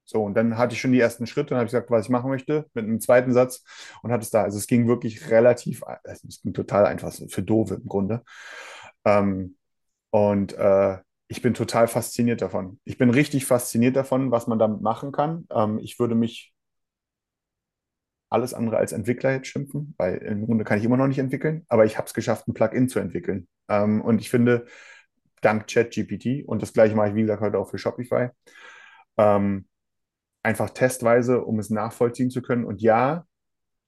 So, 0.06 0.22
und 0.22 0.34
dann 0.34 0.58
hatte 0.58 0.74
ich 0.74 0.80
schon 0.80 0.92
die 0.92 1.00
ersten 1.00 1.26
Schritte 1.26 1.54
und 1.54 1.58
habe 1.58 1.66
gesagt, 1.66 1.90
was 1.90 2.04
ich 2.04 2.10
machen 2.10 2.30
möchte, 2.30 2.66
mit 2.74 2.84
einem 2.84 3.00
zweiten 3.00 3.32
Satz 3.32 3.64
und 4.02 4.12
hatte 4.12 4.22
es 4.22 4.30
da. 4.30 4.42
Also 4.42 4.58
es 4.58 4.66
ging 4.66 4.86
wirklich 4.86 5.30
relativ, 5.30 5.82
es 6.04 6.42
ging 6.42 6.52
total 6.52 6.86
einfach 6.86 7.12
für 7.12 7.42
Dove 7.42 7.76
im 7.76 7.88
Grunde. 7.88 8.22
Ähm, 9.04 9.56
und 10.10 10.52
äh, 10.54 10.98
ich 11.28 11.42
bin 11.42 11.54
total 11.54 11.88
fasziniert 11.88 12.42
davon. 12.42 12.80
Ich 12.84 12.98
bin 12.98 13.10
richtig 13.10 13.46
fasziniert 13.46 13.96
davon, 13.96 14.30
was 14.30 14.46
man 14.46 14.58
damit 14.58 14.82
machen 14.82 15.10
kann. 15.10 15.46
Ähm, 15.50 15.78
ich 15.78 15.98
würde 15.98 16.14
mich 16.14 16.54
alles 18.28 18.52
andere 18.52 18.76
als 18.76 18.92
Entwickler 18.92 19.32
jetzt 19.32 19.46
schimpfen, 19.46 19.94
weil 19.96 20.16
im 20.18 20.44
Grunde 20.44 20.64
kann 20.64 20.78
ich 20.78 20.84
immer 20.84 20.96
noch 20.96 21.06
nicht 21.06 21.18
entwickeln, 21.18 21.64
aber 21.68 21.84
ich 21.84 21.96
habe 21.96 22.06
es 22.06 22.14
geschafft, 22.14 22.48
ein 22.48 22.54
Plugin 22.54 22.88
zu 22.88 22.98
entwickeln. 22.98 23.48
Ähm, 23.68 24.02
und 24.02 24.20
ich 24.20 24.28
finde, 24.28 24.66
dank 25.44 25.66
ChatGPT, 25.68 26.44
und 26.46 26.62
das 26.62 26.72
gleiche 26.72 26.94
mache 26.94 27.10
ich, 27.10 27.14
wie 27.14 27.22
gesagt, 27.22 27.42
heute 27.42 27.58
auch 27.58 27.70
für 27.70 27.78
Shopify, 27.78 28.28
ähm, 29.16 29.66
einfach 30.42 30.70
testweise, 30.70 31.42
um 31.42 31.58
es 31.58 31.70
nachvollziehen 31.70 32.30
zu 32.30 32.42
können. 32.42 32.64
Und 32.64 32.82
ja, 32.82 33.26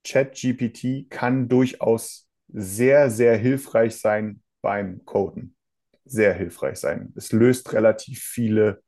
ChatGPT 0.03 1.09
kann 1.09 1.47
durchaus 1.47 2.27
sehr, 2.47 3.09
sehr 3.09 3.37
hilfreich 3.37 3.97
sein 3.97 4.41
beim 4.61 5.03
Coden 5.05 5.57
sehr 6.09 6.33
hilfreich 6.33 6.77
sein. 6.77 7.13
Es 7.15 7.31
löst 7.31 7.73
relativ 7.73 8.21
viele 8.21 8.81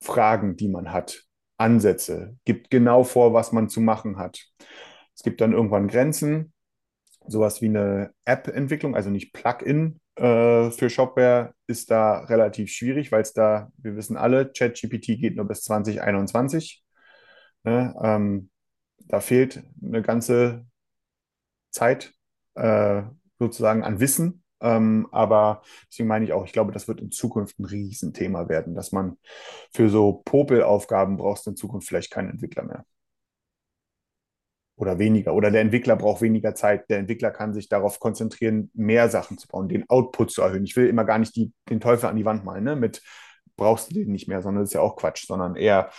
Fragen, 0.00 0.56
die 0.56 0.68
man 0.68 0.92
hat, 0.92 1.24
Ansätze, 1.56 2.36
gibt 2.44 2.70
genau 2.70 3.04
vor, 3.04 3.32
was 3.32 3.52
man 3.52 3.68
zu 3.68 3.80
machen 3.80 4.18
hat. 4.18 4.44
Es 5.14 5.22
gibt 5.22 5.40
dann 5.40 5.52
irgendwann 5.52 5.88
Grenzen, 5.88 6.52
sowas 7.26 7.62
wie 7.62 7.68
eine 7.68 8.12
App-Entwicklung, 8.24 8.96
also 8.96 9.10
nicht 9.10 9.32
Plugin 9.32 10.00
äh, 10.16 10.70
für 10.70 10.90
Shopware, 10.90 11.54
ist 11.66 11.90
da 11.90 12.20
relativ 12.20 12.70
schwierig, 12.70 13.12
weil 13.12 13.22
es 13.22 13.32
da, 13.32 13.70
wir 13.78 13.96
wissen 13.96 14.16
alle, 14.16 14.50
ChatGPT 14.52 15.18
geht 15.18 15.36
nur 15.36 15.46
bis 15.46 15.62
2021. 15.62 16.84
Ne? 17.64 17.94
Ähm, 18.02 18.50
da 19.06 19.20
fehlt 19.20 19.62
eine 19.82 20.02
ganze 20.02 20.66
Zeit 21.70 22.14
äh, 22.54 23.02
sozusagen 23.38 23.82
an 23.82 24.00
Wissen, 24.00 24.44
ähm, 24.60 25.08
aber 25.10 25.62
deswegen 25.90 26.08
meine 26.08 26.24
ich 26.24 26.32
auch, 26.32 26.44
ich 26.46 26.52
glaube, 26.52 26.72
das 26.72 26.88
wird 26.88 27.00
in 27.00 27.10
Zukunft 27.10 27.58
ein 27.58 27.64
Riesenthema 27.64 28.48
werden, 28.48 28.74
dass 28.74 28.92
man 28.92 29.18
für 29.72 29.90
so 29.90 30.22
Popelaufgaben 30.24 31.16
brauchst 31.16 31.46
in 31.46 31.56
Zukunft 31.56 31.88
vielleicht 31.88 32.10
keinen 32.10 32.30
Entwickler 32.30 32.64
mehr. 32.64 32.86
Oder 34.76 34.98
weniger. 34.98 35.34
Oder 35.34 35.50
der 35.50 35.60
Entwickler 35.60 35.96
braucht 35.96 36.20
weniger 36.20 36.54
Zeit. 36.54 36.90
Der 36.90 36.98
Entwickler 36.98 37.30
kann 37.30 37.54
sich 37.54 37.68
darauf 37.68 38.00
konzentrieren, 38.00 38.70
mehr 38.74 39.08
Sachen 39.08 39.38
zu 39.38 39.46
bauen, 39.46 39.68
den 39.68 39.88
Output 39.88 40.32
zu 40.32 40.42
erhöhen. 40.42 40.64
Ich 40.64 40.74
will 40.76 40.88
immer 40.88 41.04
gar 41.04 41.18
nicht 41.18 41.36
die, 41.36 41.52
den 41.70 41.80
Teufel 41.80 42.08
an 42.08 42.16
die 42.16 42.24
Wand 42.24 42.44
malen, 42.44 42.64
ne? 42.64 42.74
Mit 42.74 43.02
brauchst 43.56 43.90
du 43.90 43.94
den 43.94 44.10
nicht 44.10 44.26
mehr, 44.26 44.42
sondern 44.42 44.64
das 44.64 44.70
ist 44.70 44.74
ja 44.74 44.80
auch 44.80 44.96
Quatsch, 44.96 45.26
sondern 45.26 45.54
eher, 45.54 45.90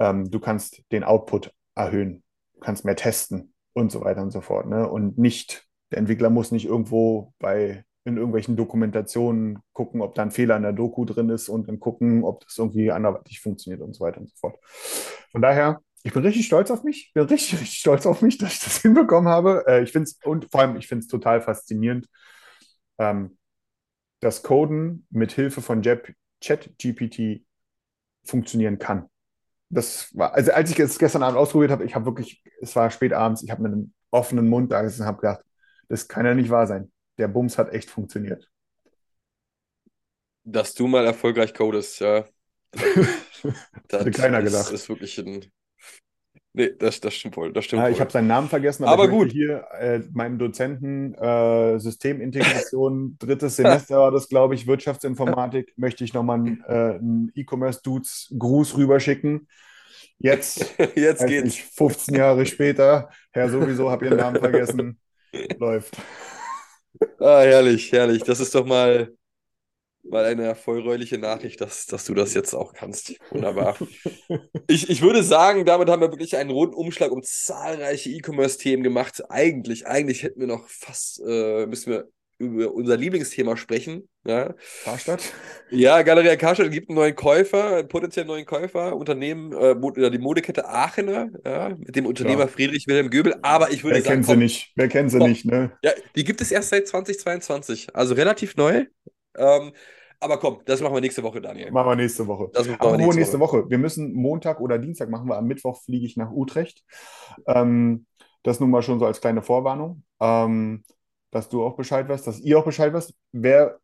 ähm, 0.00 0.30
du 0.30 0.40
kannst 0.40 0.82
den 0.90 1.04
Output 1.04 1.52
erhöhen, 1.76 2.24
du 2.54 2.60
kannst 2.60 2.84
mehr 2.84 2.96
testen 2.96 3.54
und 3.74 3.92
so 3.92 4.00
weiter 4.02 4.22
und 4.22 4.32
so 4.32 4.40
fort. 4.40 4.66
Ne? 4.66 4.88
Und 4.88 5.18
nicht, 5.18 5.64
der 5.92 5.98
Entwickler 5.98 6.30
muss 6.30 6.50
nicht 6.50 6.66
irgendwo 6.66 7.32
bei 7.38 7.84
in 8.06 8.16
irgendwelchen 8.16 8.56
Dokumentationen 8.56 9.58
gucken, 9.72 10.00
ob 10.00 10.14
da 10.14 10.22
ein 10.22 10.30
Fehler 10.30 10.56
in 10.56 10.62
der 10.62 10.72
Doku 10.72 11.04
drin 11.04 11.28
ist 11.28 11.48
und 11.48 11.68
dann 11.68 11.80
gucken, 11.80 12.22
ob 12.22 12.40
das 12.44 12.56
irgendwie 12.56 12.92
anderweitig 12.92 13.40
funktioniert 13.40 13.82
und 13.82 13.94
so 13.94 14.04
weiter 14.04 14.20
und 14.20 14.28
so 14.28 14.36
fort. 14.36 14.58
Von 15.32 15.42
daher, 15.42 15.80
ich 16.06 16.12
bin 16.12 16.22
richtig 16.22 16.46
stolz 16.46 16.70
auf 16.70 16.84
mich, 16.84 17.12
bin 17.14 17.24
richtig, 17.24 17.54
richtig 17.60 17.78
stolz 17.78 18.06
auf 18.06 18.22
mich, 18.22 18.38
dass 18.38 18.54
ich 18.54 18.60
das 18.60 18.78
hinbekommen 18.78 19.28
habe. 19.28 19.64
Äh, 19.66 19.82
ich 19.82 19.92
finde 19.92 20.04
es, 20.04 20.18
und 20.24 20.50
vor 20.50 20.60
allem, 20.60 20.76
ich 20.76 20.86
finde 20.86 21.02
es 21.02 21.08
total 21.08 21.40
faszinierend, 21.40 22.06
ähm, 22.98 23.36
dass 24.20 24.42
Coden 24.42 25.06
mit 25.10 25.32
Hilfe 25.32 25.60
von 25.60 25.82
ChatGPT 25.82 27.44
funktionieren 28.24 28.78
kann. 28.78 29.08
Das 29.68 30.14
war, 30.16 30.32
also 30.34 30.52
als 30.52 30.70
ich 30.70 30.78
es 30.78 30.98
gestern 30.98 31.22
Abend 31.22 31.38
ausprobiert 31.38 31.70
habe, 31.70 31.84
ich 31.84 31.94
habe 31.94 32.06
wirklich, 32.06 32.42
es 32.60 32.74
war 32.76 32.90
spät 32.90 33.12
abends, 33.12 33.42
ich 33.42 33.50
habe 33.50 33.62
mit 33.62 33.72
einem 33.72 33.92
offenen 34.10 34.48
Mund 34.48 34.72
da 34.72 34.82
gesessen 34.82 35.02
und 35.02 35.08
habe 35.08 35.20
gedacht, 35.20 35.44
das 35.88 36.08
kann 36.08 36.24
ja 36.24 36.34
nicht 36.34 36.50
wahr 36.50 36.66
sein 36.66 36.90
der 37.18 37.28
Bums 37.28 37.58
hat 37.58 37.72
echt 37.72 37.90
funktioniert. 37.90 38.50
Dass 40.44 40.74
du 40.74 40.86
mal 40.86 41.04
erfolgreich 41.04 41.54
codest, 41.54 42.00
ja. 42.00 42.26
das 42.72 44.00
hätte 44.00 44.10
keiner 44.10 44.42
gedacht. 44.42 44.70
ist 44.70 44.88
wirklich 44.88 45.18
ein. 45.18 45.50
Nee, 46.56 46.72
das, 46.78 47.00
das 47.00 47.14
stimmt 47.14 47.36
wohl. 47.36 47.52
Das 47.52 47.66
stimmt 47.66 47.80
ja, 47.80 47.86
wohl. 47.86 47.92
ich 47.92 48.00
habe 48.00 48.10
seinen 48.10 48.28
Namen 48.28 48.48
vergessen, 48.48 48.84
aber, 48.84 49.02
aber 49.02 49.08
gut. 49.08 49.30
hier 49.30 49.66
äh, 49.78 50.00
meinen 50.14 50.38
Dozenten 50.38 51.12
äh, 51.12 51.78
Systemintegration, 51.78 53.16
drittes 53.20 53.56
Semester 53.56 53.98
war 53.98 54.10
das, 54.10 54.26
glaube 54.30 54.54
ich, 54.54 54.66
Wirtschaftsinformatik, 54.66 55.74
möchte 55.76 56.02
ich 56.02 56.14
nochmal 56.14 56.38
einen, 56.38 56.64
äh, 56.66 56.94
einen 56.94 57.30
E-Commerce-Dudes 57.34 58.32
Gruß 58.38 58.78
rüberschicken. 58.78 59.48
Jetzt, 60.16 60.74
Jetzt 60.94 61.26
geht's. 61.26 61.48
Ich, 61.48 61.62
15 61.62 62.14
Jahre 62.14 62.46
später, 62.46 63.10
Herr 63.32 63.50
sowieso, 63.50 63.90
habe 63.90 64.06
Ihren 64.06 64.16
Namen 64.16 64.40
vergessen, 64.40 64.98
läuft. 65.58 65.98
Ah, 67.20 67.42
herrlich, 67.42 67.92
herrlich. 67.92 68.22
Das 68.22 68.40
ist 68.40 68.54
doch 68.54 68.64
mal, 68.64 69.12
mal 70.10 70.24
eine 70.24 70.44
erfreuliche 70.44 71.18
Nachricht, 71.18 71.60
dass, 71.60 71.86
dass 71.86 72.04
du 72.04 72.14
das 72.14 72.34
jetzt 72.34 72.54
auch 72.54 72.72
kannst. 72.72 73.14
Wunderbar. 73.30 73.76
ich, 74.68 74.90
ich 74.90 75.02
würde 75.02 75.22
sagen, 75.22 75.64
damit 75.64 75.88
haben 75.88 76.00
wir 76.00 76.10
wirklich 76.10 76.36
einen 76.36 76.50
Rundumschlag 76.50 77.10
um 77.10 77.22
zahlreiche 77.22 78.10
E-Commerce-Themen 78.10 78.82
gemacht. 78.82 79.22
Eigentlich, 79.30 79.86
eigentlich 79.86 80.22
hätten 80.22 80.40
wir 80.40 80.46
noch 80.46 80.68
fast, 80.68 81.20
äh, 81.26 81.66
müssen 81.66 81.92
wir 81.92 82.08
über 82.38 82.72
unser 82.74 82.96
Lieblingsthema 82.96 83.56
sprechen. 83.56 84.08
Ja, 84.26 84.54
Karstadt? 84.84 85.22
ja 85.70 86.02
Galeria 86.02 86.36
Karstadt 86.36 86.70
gibt 86.70 86.88
einen 86.90 86.96
neuen 86.96 87.14
Käufer, 87.14 87.76
einen 87.78 87.88
potenziellen 87.88 88.26
neuen 88.28 88.44
Käufer, 88.44 88.96
Unternehmen, 88.96 89.52
äh, 89.52 89.74
oder 89.74 90.10
die 90.10 90.18
Modekette 90.18 90.68
Aachener, 90.68 91.30
ja, 91.44 91.70
mit 91.78 91.96
dem 91.96 92.06
Unternehmer 92.06 92.42
Ja. 92.42 92.46
Friedrich 92.48 92.86
Wilhelm 92.86 93.10
Göbel. 93.10 93.36
Aber 93.42 93.70
ich 93.70 93.84
würde 93.84 93.96
Wer 93.96 94.02
sagen, 94.02 94.14
kennt 94.16 94.26
sie 94.26 94.32
komm, 94.32 94.38
nicht? 94.40 94.72
Wer 94.74 94.88
kennt 94.88 95.10
sie 95.10 95.18
komm. 95.18 95.30
nicht, 95.30 95.44
ne? 95.46 95.72
ja, 95.82 95.92
die 96.14 96.24
gibt 96.24 96.40
es 96.40 96.50
erst 96.50 96.70
seit 96.70 96.86
2022, 96.88 97.94
also 97.94 98.14
relativ 98.14 98.56
neu. 98.56 98.86
Ähm, 99.36 99.72
aber 100.20 100.38
komm, 100.38 100.60
das 100.64 100.80
machen 100.80 100.94
wir 100.94 101.00
nächste 101.00 101.22
Woche, 101.22 101.40
Daniel. 101.40 101.70
Machen 101.70 101.88
wir 101.88 101.96
nächste 101.96 102.26
Woche. 102.26 102.50
Das 102.52 102.66
machen 102.68 102.80
wir 102.80 102.96
nächste 102.96 103.18
nächste 103.18 103.40
Woche. 103.40 103.68
Wir 103.68 103.78
müssen 103.78 104.14
Montag 104.14 104.60
oder 104.60 104.78
Dienstag 104.78 105.10
machen 105.10 105.28
wir. 105.28 105.36
Am 105.36 105.46
Mittwoch 105.46 105.82
fliege 105.82 106.06
ich 106.06 106.16
nach 106.16 106.30
Utrecht. 106.30 106.84
Ähm, 107.46 108.06
das 108.42 108.60
nun 108.60 108.70
mal 108.70 108.82
schon 108.82 108.98
so 108.98 109.06
als 109.06 109.20
kleine 109.20 109.42
Vorwarnung, 109.42 110.04
ähm, 110.20 110.84
dass 111.30 111.48
du 111.48 111.64
auch 111.64 111.76
Bescheid 111.76 112.08
weißt, 112.08 112.26
dass 112.26 112.40
ihr 112.40 112.58
auch 112.58 112.64
Bescheid 112.64 112.92
wisst. 112.92 113.14
Wer 113.32 113.78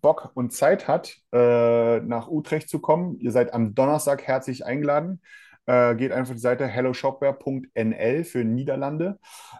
Bock 0.00 0.30
und 0.34 0.52
Zeit 0.52 0.88
hat, 0.88 1.16
äh, 1.32 2.00
nach 2.00 2.28
Utrecht 2.28 2.68
zu 2.68 2.80
kommen, 2.80 3.18
ihr 3.20 3.32
seid 3.32 3.52
am 3.54 3.74
Donnerstag 3.74 4.22
herzlich 4.22 4.64
eingeladen. 4.64 5.20
Äh, 5.66 5.96
geht 5.96 6.12
einfach 6.12 6.34
die 6.34 6.40
Seite 6.40 6.66
helloshopware.nl 6.66 8.24
für 8.24 8.44
Niederlande. 8.44 9.18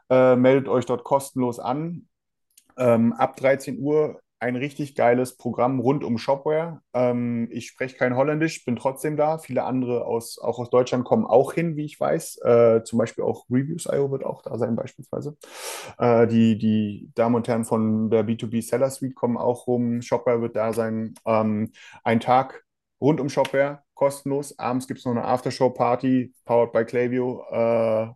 Äh, 0.09 0.37
meldet 0.37 0.69
euch 0.69 0.87
dort 0.87 1.05
kostenlos 1.05 1.59
an. 1.59 2.09
Ähm, 2.77 3.13
ab 3.13 3.37
13 3.37 3.79
Uhr 3.79 4.21
ein 4.41 4.57
richtig 4.57 4.95
geiles 4.95 5.37
Programm 5.37 5.81
rund 5.81 6.05
um 6.05 6.17
Shopware. 6.19 6.81
Ähm, 6.95 7.49
ich 7.51 7.69
spreche 7.69 7.97
kein 7.97 8.17
Holländisch, 8.17 8.65
bin 8.65 8.77
trotzdem 8.77 9.17
da. 9.17 9.39
Viele 9.39 9.65
andere 9.65 10.05
aus, 10.05 10.39
auch 10.39 10.59
aus 10.59 10.71
Deutschland 10.71 11.05
kommen 11.05 11.27
auch 11.27 11.53
hin, 11.53 11.77
wie 11.77 11.85
ich 11.85 11.99
weiß. 11.99 12.39
Äh, 12.43 12.85
zum 12.85 12.99
Beispiel 12.99 13.25
auch 13.25 13.47
Reviews.io 13.51 14.11
wird 14.11 14.25
auch 14.25 14.43
da 14.43 14.57
sein, 14.57 14.77
beispielsweise. 14.77 15.37
Äh, 15.99 16.27
die, 16.29 16.57
die 16.57 17.11
Damen 17.15 17.35
und 17.35 17.49
Herren 17.49 17.65
von 17.65 18.11
der 18.11 18.25
B2B 18.25 18.63
Seller 18.63 18.91
Suite 18.91 19.15
kommen 19.15 19.37
auch 19.37 19.67
rum. 19.67 20.03
Shopware 20.03 20.41
wird 20.41 20.55
da 20.57 20.73
sein. 20.73 21.15
Ähm, 21.27 21.73
ein 22.05 22.21
Tag 22.21 22.65
rund 23.01 23.21
um 23.21 23.29
Shopware, 23.29 23.83
kostenlos. 23.95 24.59
Abends 24.59 24.87
gibt 24.87 25.01
es 25.01 25.07
noch 25.07 25.13
eine 25.13 25.25
Aftershow-Party, 25.25 26.35
powered 26.45 26.73
by 26.73 26.85
Klaviyo. 26.85 27.45
Äh, 27.51 28.13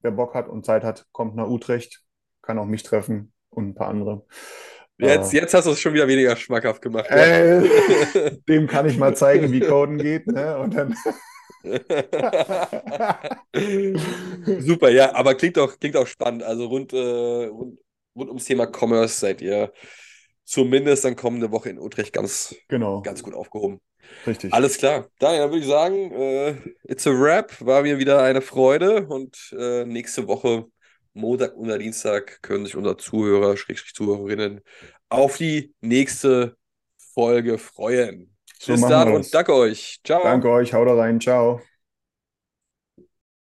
wer 0.00 0.10
Bock 0.10 0.34
hat 0.34 0.48
und 0.48 0.66
Zeit 0.66 0.82
hat, 0.82 1.06
kommt 1.12 1.36
nach 1.36 1.48
Utrecht, 1.48 2.02
kann 2.42 2.58
auch 2.58 2.66
mich 2.66 2.82
treffen 2.82 3.32
und 3.52 3.70
ein 3.70 3.74
paar 3.74 3.88
andere. 3.88 4.24
Jetzt, 4.98 5.32
Äh, 5.32 5.36
jetzt 5.36 5.54
hast 5.54 5.66
du 5.66 5.72
es 5.72 5.80
schon 5.80 5.94
wieder 5.94 6.08
weniger 6.08 6.36
schmackhaft 6.36 6.82
gemacht. 6.82 7.10
ja. 7.14 7.26
äh, 7.26 7.68
dem 8.48 8.66
kann 8.66 8.86
ich 8.88 8.98
mal 8.98 9.16
zeigen, 9.16 9.52
wie 9.52 9.62
Coden 9.62 9.98
geht. 9.98 10.26
Ne? 10.26 10.58
Und 10.58 10.74
dann 10.74 10.94
Super, 14.58 14.90
ja, 14.90 15.14
aber 15.14 15.34
klingt 15.34 15.58
auch, 15.58 15.78
klingt 15.78 15.96
auch 15.96 16.06
spannend. 16.06 16.42
Also 16.42 16.66
rund, 16.66 16.92
äh, 16.92 16.96
rund, 17.46 17.78
rund 18.16 18.28
ums 18.30 18.44
Thema 18.44 18.66
Commerce 18.66 19.18
seid 19.20 19.40
ihr 19.42 19.72
zumindest 20.44 21.04
dann 21.04 21.16
kommende 21.16 21.50
Woche 21.52 21.70
in 21.70 21.78
Utrecht 21.78 22.12
ganz, 22.12 22.54
genau, 22.68 23.02
ganz 23.02 23.22
gut 23.22 23.34
aufgehoben. 23.34 23.80
richtig. 24.26 24.52
Alles 24.52 24.78
klar. 24.78 25.08
Daniel, 25.18 25.42
dann 25.42 25.50
würde 25.50 25.60
ich 25.62 25.66
sagen, 25.68 26.12
äh, 26.12 26.56
it's 26.84 27.06
a 27.06 27.10
wrap. 27.12 27.54
War 27.60 27.82
mir 27.82 27.98
wieder 27.98 28.22
eine 28.22 28.42
Freude 28.42 29.06
und 29.06 29.54
äh, 29.58 29.84
nächste 29.86 30.28
Woche, 30.28 30.66
Montag 31.14 31.56
oder 31.56 31.78
Dienstag, 31.78 32.40
können 32.42 32.64
sich 32.64 32.76
unsere 32.76 32.96
Zuhörer, 32.96 33.56
Schrägstrich 33.56 33.94
Zuhörerinnen, 33.94 34.60
auf 35.08 35.36
die 35.36 35.74
nächste 35.80 36.56
Folge 37.14 37.58
freuen. 37.58 38.34
So 38.58 38.72
Bis 38.72 38.82
dann 38.82 39.12
und 39.12 39.34
danke 39.34 39.54
euch. 39.54 40.00
Ciao. 40.04 40.22
Danke 40.22 40.50
euch, 40.50 40.72
haut 40.72 40.88
rein, 40.88 41.20
ciao. 41.20 41.60